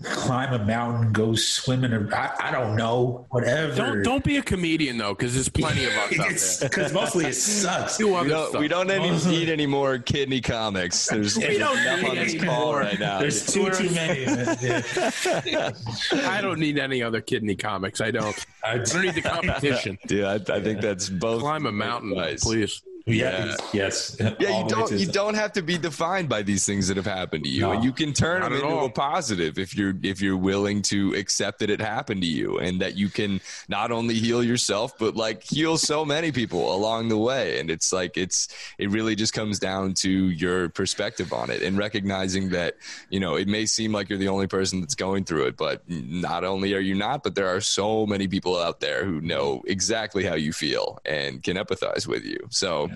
climb 0.03 0.51
a 0.53 0.65
mountain, 0.65 1.13
go 1.13 1.33
swimming. 1.35 1.93
or- 1.93 2.13
I, 2.13 2.33
I 2.49 2.51
don't 2.51 2.75
know, 2.75 3.25
whatever. 3.29 3.73
don't 3.73 4.03
don't 4.03 4.23
be 4.23 4.35
a 4.37 4.41
comedian 4.41 4.97
though 4.97 5.13
because 5.13 5.33
there's 5.33 5.47
plenty 5.47 5.85
of 5.85 5.91
us 5.93 6.19
out 6.19 6.59
there 6.59 6.69
because 6.69 6.91
mostly 6.93 7.25
it 7.27 7.33
sucks. 7.35 7.97
do 7.97 8.13
other 8.13 8.23
We 8.25 8.29
don't, 8.29 8.59
we 8.59 8.67
don't 8.67 8.91
any, 8.91 9.11
need 9.25 9.47
any 9.49 9.65
more 9.65 9.97
kidney 9.99 10.41
comics. 10.41 11.07
There's 11.07 11.37
We 11.37 11.57
don't 11.57 11.77
enough 11.77 12.01
need 12.01 12.09
on 12.09 12.15
this 12.15 12.33
any 12.35 12.43
call 12.45 12.65
more. 12.71 12.79
right 12.81 12.99
now. 12.99 13.19
There's 13.19 13.45
too 13.45 13.69
too 13.69 13.89
many. 13.91 14.25
I 16.13 16.41
don't 16.41 16.59
need 16.59 16.79
any 16.79 17.01
other 17.01 17.21
kidney 17.21 17.55
comics 17.55 18.01
I 18.01 18.11
don't 18.11 18.45
I- 18.63 18.77
don't 18.77 19.01
need 19.03 19.15
the 19.15 19.21
competition 19.35 19.97
Dude, 20.07 20.23
I, 20.23 20.35
I 20.55 20.61
think 20.61 20.81
that's 20.81 21.09
both. 21.09 21.41
climb 21.41 21.65
a 21.65 21.71
mountain 21.71 22.13
please 22.41 22.81
Yeah. 23.05 23.55
Yes. 23.73 24.15
Yeah, 24.19 24.49
All 24.49 24.63
you 24.63 24.69
don't 24.69 24.91
you 24.93 25.05
don't 25.07 25.33
have 25.33 25.51
to 25.53 25.61
be 25.61 25.77
defined 25.77 26.29
by 26.29 26.41
these 26.41 26.65
things 26.65 26.87
that 26.87 26.95
have 26.95 27.05
happened 27.05 27.43
to 27.43 27.49
you, 27.49 27.61
No, 27.61 27.71
and 27.73 27.83
you 27.83 27.91
can 27.91 28.13
turn 28.13 28.41
them 28.41 28.53
into 28.53 28.65
all. 28.65 28.85
a 28.85 28.89
positive 28.89 29.59
if 29.59 29.75
you're 29.75 29.93
if 30.03 30.21
you're 30.21 30.37
willing 30.37 30.81
to 30.83 31.13
accept 31.15 31.59
that 31.59 31.69
it 31.69 31.81
happened 31.81 32.21
to 32.21 32.27
you, 32.27 32.59
and 32.59 32.81
that 32.81 32.95
you 32.95 33.09
can 33.09 33.41
not 33.67 33.91
only 33.91 34.13
heal 34.15 34.41
yourself 34.41 34.97
but 34.97 35.17
like 35.17 35.43
heal 35.43 35.77
so 35.77 36.05
many 36.05 36.31
people 36.31 36.73
along 36.73 37.09
the 37.09 37.17
way. 37.17 37.59
And 37.59 37.69
it's 37.69 37.91
like 37.91 38.15
it's 38.15 38.47
it 38.77 38.89
really 38.89 39.15
just 39.15 39.33
comes 39.33 39.59
down 39.59 39.95
to 39.95 40.09
your 40.09 40.69
perspective 40.69 41.33
on 41.33 41.49
it 41.49 41.61
and 41.61 41.77
recognizing 41.77 42.49
that 42.51 42.75
you 43.09 43.19
know 43.19 43.35
it 43.35 43.49
may 43.49 43.65
seem 43.65 43.91
like 43.91 44.09
you're 44.09 44.19
the 44.19 44.29
only 44.29 44.47
person 44.47 44.79
that's 44.79 44.95
going 44.95 45.25
through 45.25 45.47
it, 45.47 45.57
but 45.57 45.81
not 45.89 46.45
only 46.45 46.73
are 46.73 46.79
you 46.79 46.95
not, 46.95 47.21
but 47.23 47.35
there 47.35 47.47
are 47.53 47.59
so 47.59 48.05
many 48.05 48.29
people 48.29 48.57
out 48.57 48.79
there 48.79 49.03
who 49.03 49.19
know 49.19 49.61
exactly 49.67 50.23
how 50.23 50.35
you 50.35 50.53
feel 50.53 51.01
and 51.03 51.43
can 51.43 51.57
empathize 51.57 52.07
with 52.07 52.23
you. 52.23 52.39
So 52.49 52.89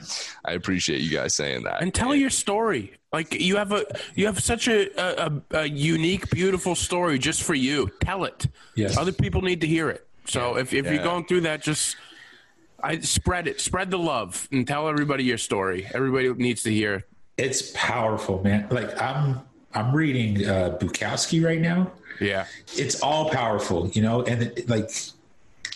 I 0.45 0.53
appreciate 0.53 1.01
you 1.01 1.11
guys 1.11 1.35
saying 1.35 1.63
that. 1.63 1.81
and 1.81 1.93
tell 1.93 2.13
your 2.15 2.29
story 2.29 2.93
like 3.13 3.33
you 3.33 3.55
have 3.57 3.71
a 3.71 3.85
you 4.15 4.25
have 4.25 4.39
such 4.41 4.67
a, 4.67 4.89
a, 5.25 5.31
a 5.51 5.65
unique 5.69 6.29
beautiful 6.29 6.75
story 6.75 7.17
just 7.19 7.43
for 7.43 7.53
you 7.53 7.89
tell 8.01 8.23
it 8.25 8.47
Yes. 8.75 8.97
other 8.97 9.11
people 9.13 9.41
need 9.41 9.61
to 9.61 9.67
hear 9.67 9.89
it 9.89 10.05
so 10.25 10.57
if, 10.57 10.73
if 10.73 10.85
Yeah. 10.85 10.93
you're 10.93 11.03
going 11.03 11.25
through 11.25 11.41
that 11.41 11.61
just 11.63 11.95
i 12.83 12.99
spread 12.99 13.47
it 13.47 13.59
spread 13.61 13.89
the 13.91 13.97
love 13.97 14.47
and 14.51 14.67
tell 14.67 14.87
everybody 14.89 15.23
your 15.23 15.37
story 15.37 15.87
everybody 15.93 16.31
needs 16.33 16.63
to 16.63 16.71
hear 16.71 16.93
it 16.95 17.03
It's 17.37 17.71
powerful, 17.75 18.41
man. 18.43 18.67
Like 18.71 18.99
I'm 19.01 19.39
I'm 19.73 19.93
reading 19.95 20.43
uh, 20.47 20.77
Bukowski 20.81 21.43
right 21.45 21.61
now. 21.61 21.91
yeah 22.19 22.45
It's 22.75 23.01
all 23.01 23.29
powerful, 23.29 23.87
you 23.95 24.01
know. 24.01 24.23
And 24.23 24.41
it, 24.43 24.67
like 24.67 24.89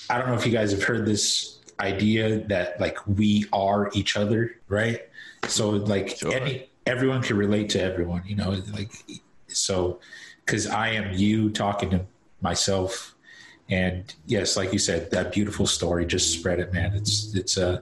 I 0.09 0.17
don't 0.17 0.27
know 0.27 0.33
if 0.33 0.45
you 0.45 0.51
guys 0.51 0.71
have 0.71 0.81
heard 0.83 1.05
this 1.05 1.59
idea 1.81 2.39
that 2.47 2.79
like 2.79 2.97
we 3.07 3.45
are 3.51 3.89
each 3.93 4.15
other, 4.15 4.55
right? 4.67 5.01
So 5.47 5.71
like 5.71 6.17
Sure. 6.17 6.33
any 6.33 6.69
everyone 6.85 7.21
can 7.21 7.37
relate 7.37 7.69
to 7.71 7.81
everyone, 7.81 8.23
you 8.25 8.35
know. 8.35 8.61
Like 8.73 8.91
So, 9.47 9.99
because 10.45 10.67
I 10.67 10.89
am 10.89 11.13
you 11.13 11.49
talking 11.49 11.89
to 11.91 12.05
myself, 12.41 13.15
and 13.69 14.13
yes, 14.25 14.57
like 14.57 14.73
you 14.73 14.79
said, 14.79 15.11
that 15.11 15.31
beautiful 15.31 15.65
story, 15.67 16.05
just 16.05 16.31
spread 16.33 16.59
it, 16.59 16.73
man. 16.73 16.93
It's 16.93 17.33
it's 17.35 17.57
uh 17.57 17.79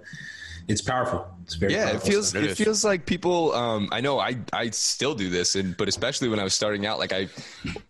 it's 0.67 0.81
powerful. 0.81 1.27
It's 1.43 1.55
very 1.55 1.73
yeah. 1.73 1.89
It 1.95 2.03
feels 2.03 2.29
stuff. 2.29 2.43
it 2.43 2.55
feels 2.55 2.85
like 2.85 3.07
people. 3.07 3.53
Um, 3.53 3.89
I 3.91 4.01
know 4.01 4.19
I 4.19 4.37
I 4.53 4.69
still 4.69 5.15
do 5.15 5.27
this, 5.27 5.55
and 5.55 5.75
but 5.75 5.87
especially 5.87 6.29
when 6.29 6.39
I 6.39 6.43
was 6.43 6.53
starting 6.53 6.85
out, 6.85 6.99
like 6.99 7.11
I 7.11 7.27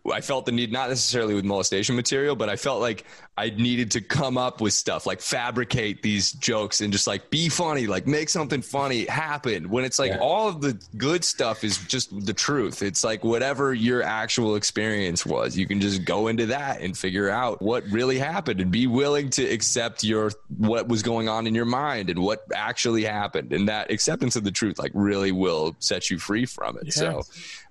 I 0.10 0.22
felt 0.22 0.46
the 0.46 0.54
need 0.54 0.72
not 0.72 0.88
necessarily 0.88 1.34
with 1.36 1.44
molestation 1.44 1.98
material, 1.98 2.38
but 2.38 2.48
I 2.48 2.56
felt 2.56 2.80
like 2.80 3.06
I 3.40 3.52
needed 3.52 3.92
to 3.92 4.02
come 4.02 4.38
up 4.38 4.60
with 4.60 4.74
stuff 4.74 5.06
like 5.06 5.22
fabricate 5.22 6.02
these 6.02 6.34
jokes 6.34 6.82
and 6.82 6.92
just 6.92 7.08
like 7.08 7.30
be 7.30 7.48
funny, 7.48 7.88
like 7.88 8.06
make 8.06 8.28
something 8.28 8.62
funny 8.62 9.06
happen. 9.06 9.70
When 9.70 9.86
it's 9.86 9.98
like 9.98 10.12
Yeah. 10.12 10.20
all 10.20 10.50
of 10.50 10.60
the 10.60 10.78
good 10.98 11.24
stuff 11.24 11.64
is 11.64 11.78
just 11.88 12.10
the 12.26 12.34
truth. 12.34 12.82
It's 12.82 13.02
like 13.02 13.24
whatever 13.24 13.74
your 13.74 14.04
actual 14.04 14.56
experience 14.58 15.26
was, 15.26 15.58
you 15.58 15.68
can 15.68 15.80
just 15.80 16.04
go 16.04 16.28
into 16.28 16.48
that 16.48 16.82
and 16.82 16.98
figure 16.98 17.30
out 17.30 17.62
what 17.62 17.86
really 17.90 18.20
happened 18.20 18.60
and 18.60 18.72
be 18.72 18.88
willing 18.88 19.30
to 19.30 19.44
accept 19.46 20.04
your 20.04 20.32
what 20.58 20.90
was 20.90 21.02
going 21.02 21.30
on 21.30 21.48
in 21.48 21.56
your 21.56 21.64
mind 21.64 22.10
and 22.10 22.20
what 22.20 22.44
actually 22.54 23.06
happened. 23.06 23.54
And 23.54 23.70
that 23.70 23.90
acceptance 23.90 24.36
of 24.36 24.44
the 24.44 24.52
truth 24.52 24.78
like 24.80 24.92
really 24.94 25.32
will 25.32 25.78
set 25.80 26.10
you 26.10 26.20
free 26.20 26.46
from 26.46 26.78
it. 26.78 26.92
So 26.92 27.24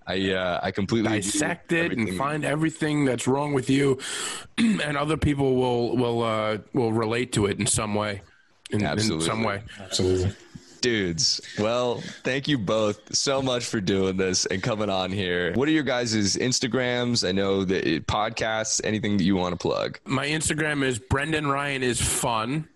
I 0.08 0.32
uh, 0.32 0.60
I 0.62 0.70
completely 0.70 1.10
dissect 1.10 1.72
it 1.72 1.92
and 1.92 2.16
find 2.16 2.44
everything 2.44 3.04
that's 3.04 3.28
wrong 3.28 3.52
with 3.52 3.68
you, 3.68 3.98
and 4.58 4.96
other 4.96 5.18
people 5.18 5.54
will 5.54 5.96
will 5.96 6.22
uh, 6.22 6.58
will 6.72 6.92
relate 6.92 7.32
to 7.34 7.46
it 7.46 7.60
in 7.60 7.66
some 7.66 7.94
way. 7.94 8.22
In, 8.70 8.84
in 8.84 9.20
some 9.20 9.44
way. 9.44 9.62
absolutely. 9.80 10.34
dudes. 10.82 11.40
Well, 11.58 12.02
thank 12.22 12.48
you 12.48 12.58
both 12.58 13.14
so 13.14 13.40
much 13.40 13.64
for 13.64 13.80
doing 13.80 14.18
this 14.18 14.44
and 14.46 14.62
coming 14.62 14.90
on 14.90 15.10
here. 15.10 15.54
What 15.54 15.68
are 15.68 15.72
your 15.72 15.82
guys' 15.82 16.36
Instagrams? 16.36 17.26
I 17.26 17.32
know 17.32 17.64
that 17.64 18.06
podcasts, 18.06 18.80
anything 18.84 19.16
that 19.16 19.24
you 19.24 19.36
want 19.36 19.52
to 19.52 19.56
plug. 19.56 20.00
My 20.04 20.26
Instagram 20.26 20.82
is 20.84 20.98
Brendan 20.98 21.46
Ryan 21.46 21.82
is 21.82 22.00
fun. 22.00 22.68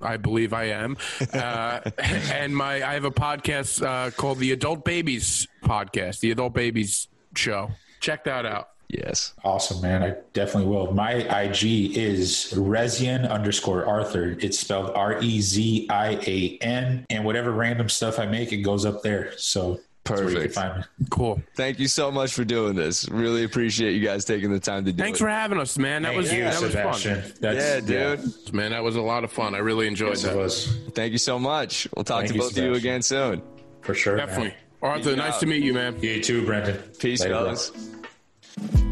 I 0.00 0.16
believe 0.16 0.52
I 0.52 0.64
am, 0.64 0.96
uh, 1.32 1.80
and 1.98 2.56
my 2.56 2.76
I 2.86 2.94
have 2.94 3.04
a 3.04 3.10
podcast 3.10 3.84
uh, 3.84 4.10
called 4.10 4.38
the 4.38 4.52
Adult 4.52 4.84
Babies 4.84 5.46
Podcast, 5.62 6.20
the 6.20 6.30
Adult 6.30 6.54
Babies 6.54 7.08
Show. 7.34 7.70
Check 8.00 8.24
that 8.24 8.46
out. 8.46 8.70
Yes. 8.92 9.32
Awesome, 9.42 9.80
man. 9.80 10.02
I 10.02 10.16
definitely 10.34 10.70
will. 10.70 10.92
My 10.92 11.12
IG 11.12 11.96
is 11.96 12.52
Rezian 12.54 13.28
underscore 13.28 13.86
Arthur. 13.86 14.36
It's 14.38 14.58
spelled 14.58 14.90
R 14.94 15.18
E 15.22 15.40
Z 15.40 15.86
I 15.88 16.18
A 16.26 16.58
N. 16.60 17.06
And 17.08 17.24
whatever 17.24 17.52
random 17.52 17.88
stuff 17.88 18.18
I 18.18 18.26
make, 18.26 18.52
it 18.52 18.58
goes 18.58 18.84
up 18.84 19.02
there. 19.02 19.32
So 19.38 19.80
that's 20.04 20.20
where 20.20 20.30
you 20.30 20.48
can 20.48 20.52
Perfect. 20.52 20.88
Cool. 21.10 21.42
Thank 21.54 21.78
you 21.78 21.86
so 21.88 22.10
much 22.10 22.32
for 22.32 22.44
doing 22.44 22.74
this. 22.74 23.08
Really 23.08 23.44
appreciate 23.44 23.92
you 23.92 24.00
guys 24.06 24.24
taking 24.24 24.50
the 24.50 24.58
time 24.60 24.84
to 24.84 24.92
do 24.92 24.96
Thanks 24.96 25.00
it. 25.00 25.02
Thanks 25.04 25.18
for 25.20 25.28
having 25.28 25.58
us, 25.58 25.78
man. 25.78 26.02
That 26.02 26.08
Thank 26.08 26.22
was 26.22 26.32
you, 26.32 26.44
that 26.44 26.60
was 26.60 26.70
Sebastian. 26.72 27.22
fun. 27.22 27.32
That's, 27.40 27.88
yeah, 27.88 28.16
dude. 28.16 28.52
Man, 28.54 28.72
that 28.72 28.82
was 28.82 28.96
a 28.96 29.00
lot 29.02 29.24
of 29.24 29.30
fun. 29.32 29.54
I 29.54 29.58
really 29.58 29.86
enjoyed 29.86 30.10
Yes, 30.10 30.24
it 30.24 30.28
that. 30.28 30.36
was. 30.36 30.76
Thank 30.94 31.12
you 31.12 31.18
so 31.18 31.38
much. 31.38 31.86
We'll 31.94 32.04
talk 32.04 32.20
Thank 32.20 32.28
to 32.30 32.34
you, 32.34 32.40
both 32.40 32.56
of 32.56 32.64
you 32.64 32.74
again 32.74 33.02
soon. 33.02 33.42
For 33.82 33.94
sure. 33.94 34.16
man. 34.16 34.26
Definitely. 34.26 34.54
Arthur, 34.82 35.14
nice 35.16 35.34
out. 35.34 35.40
to 35.40 35.46
meet 35.46 35.62
you, 35.62 35.72
man. 35.74 35.96
You 36.02 36.20
too, 36.22 36.44
Brendan. 36.44 36.76
Peace, 36.98 37.20
Later, 37.20 37.34
bro. 37.34 37.54
fellas. 37.54 38.91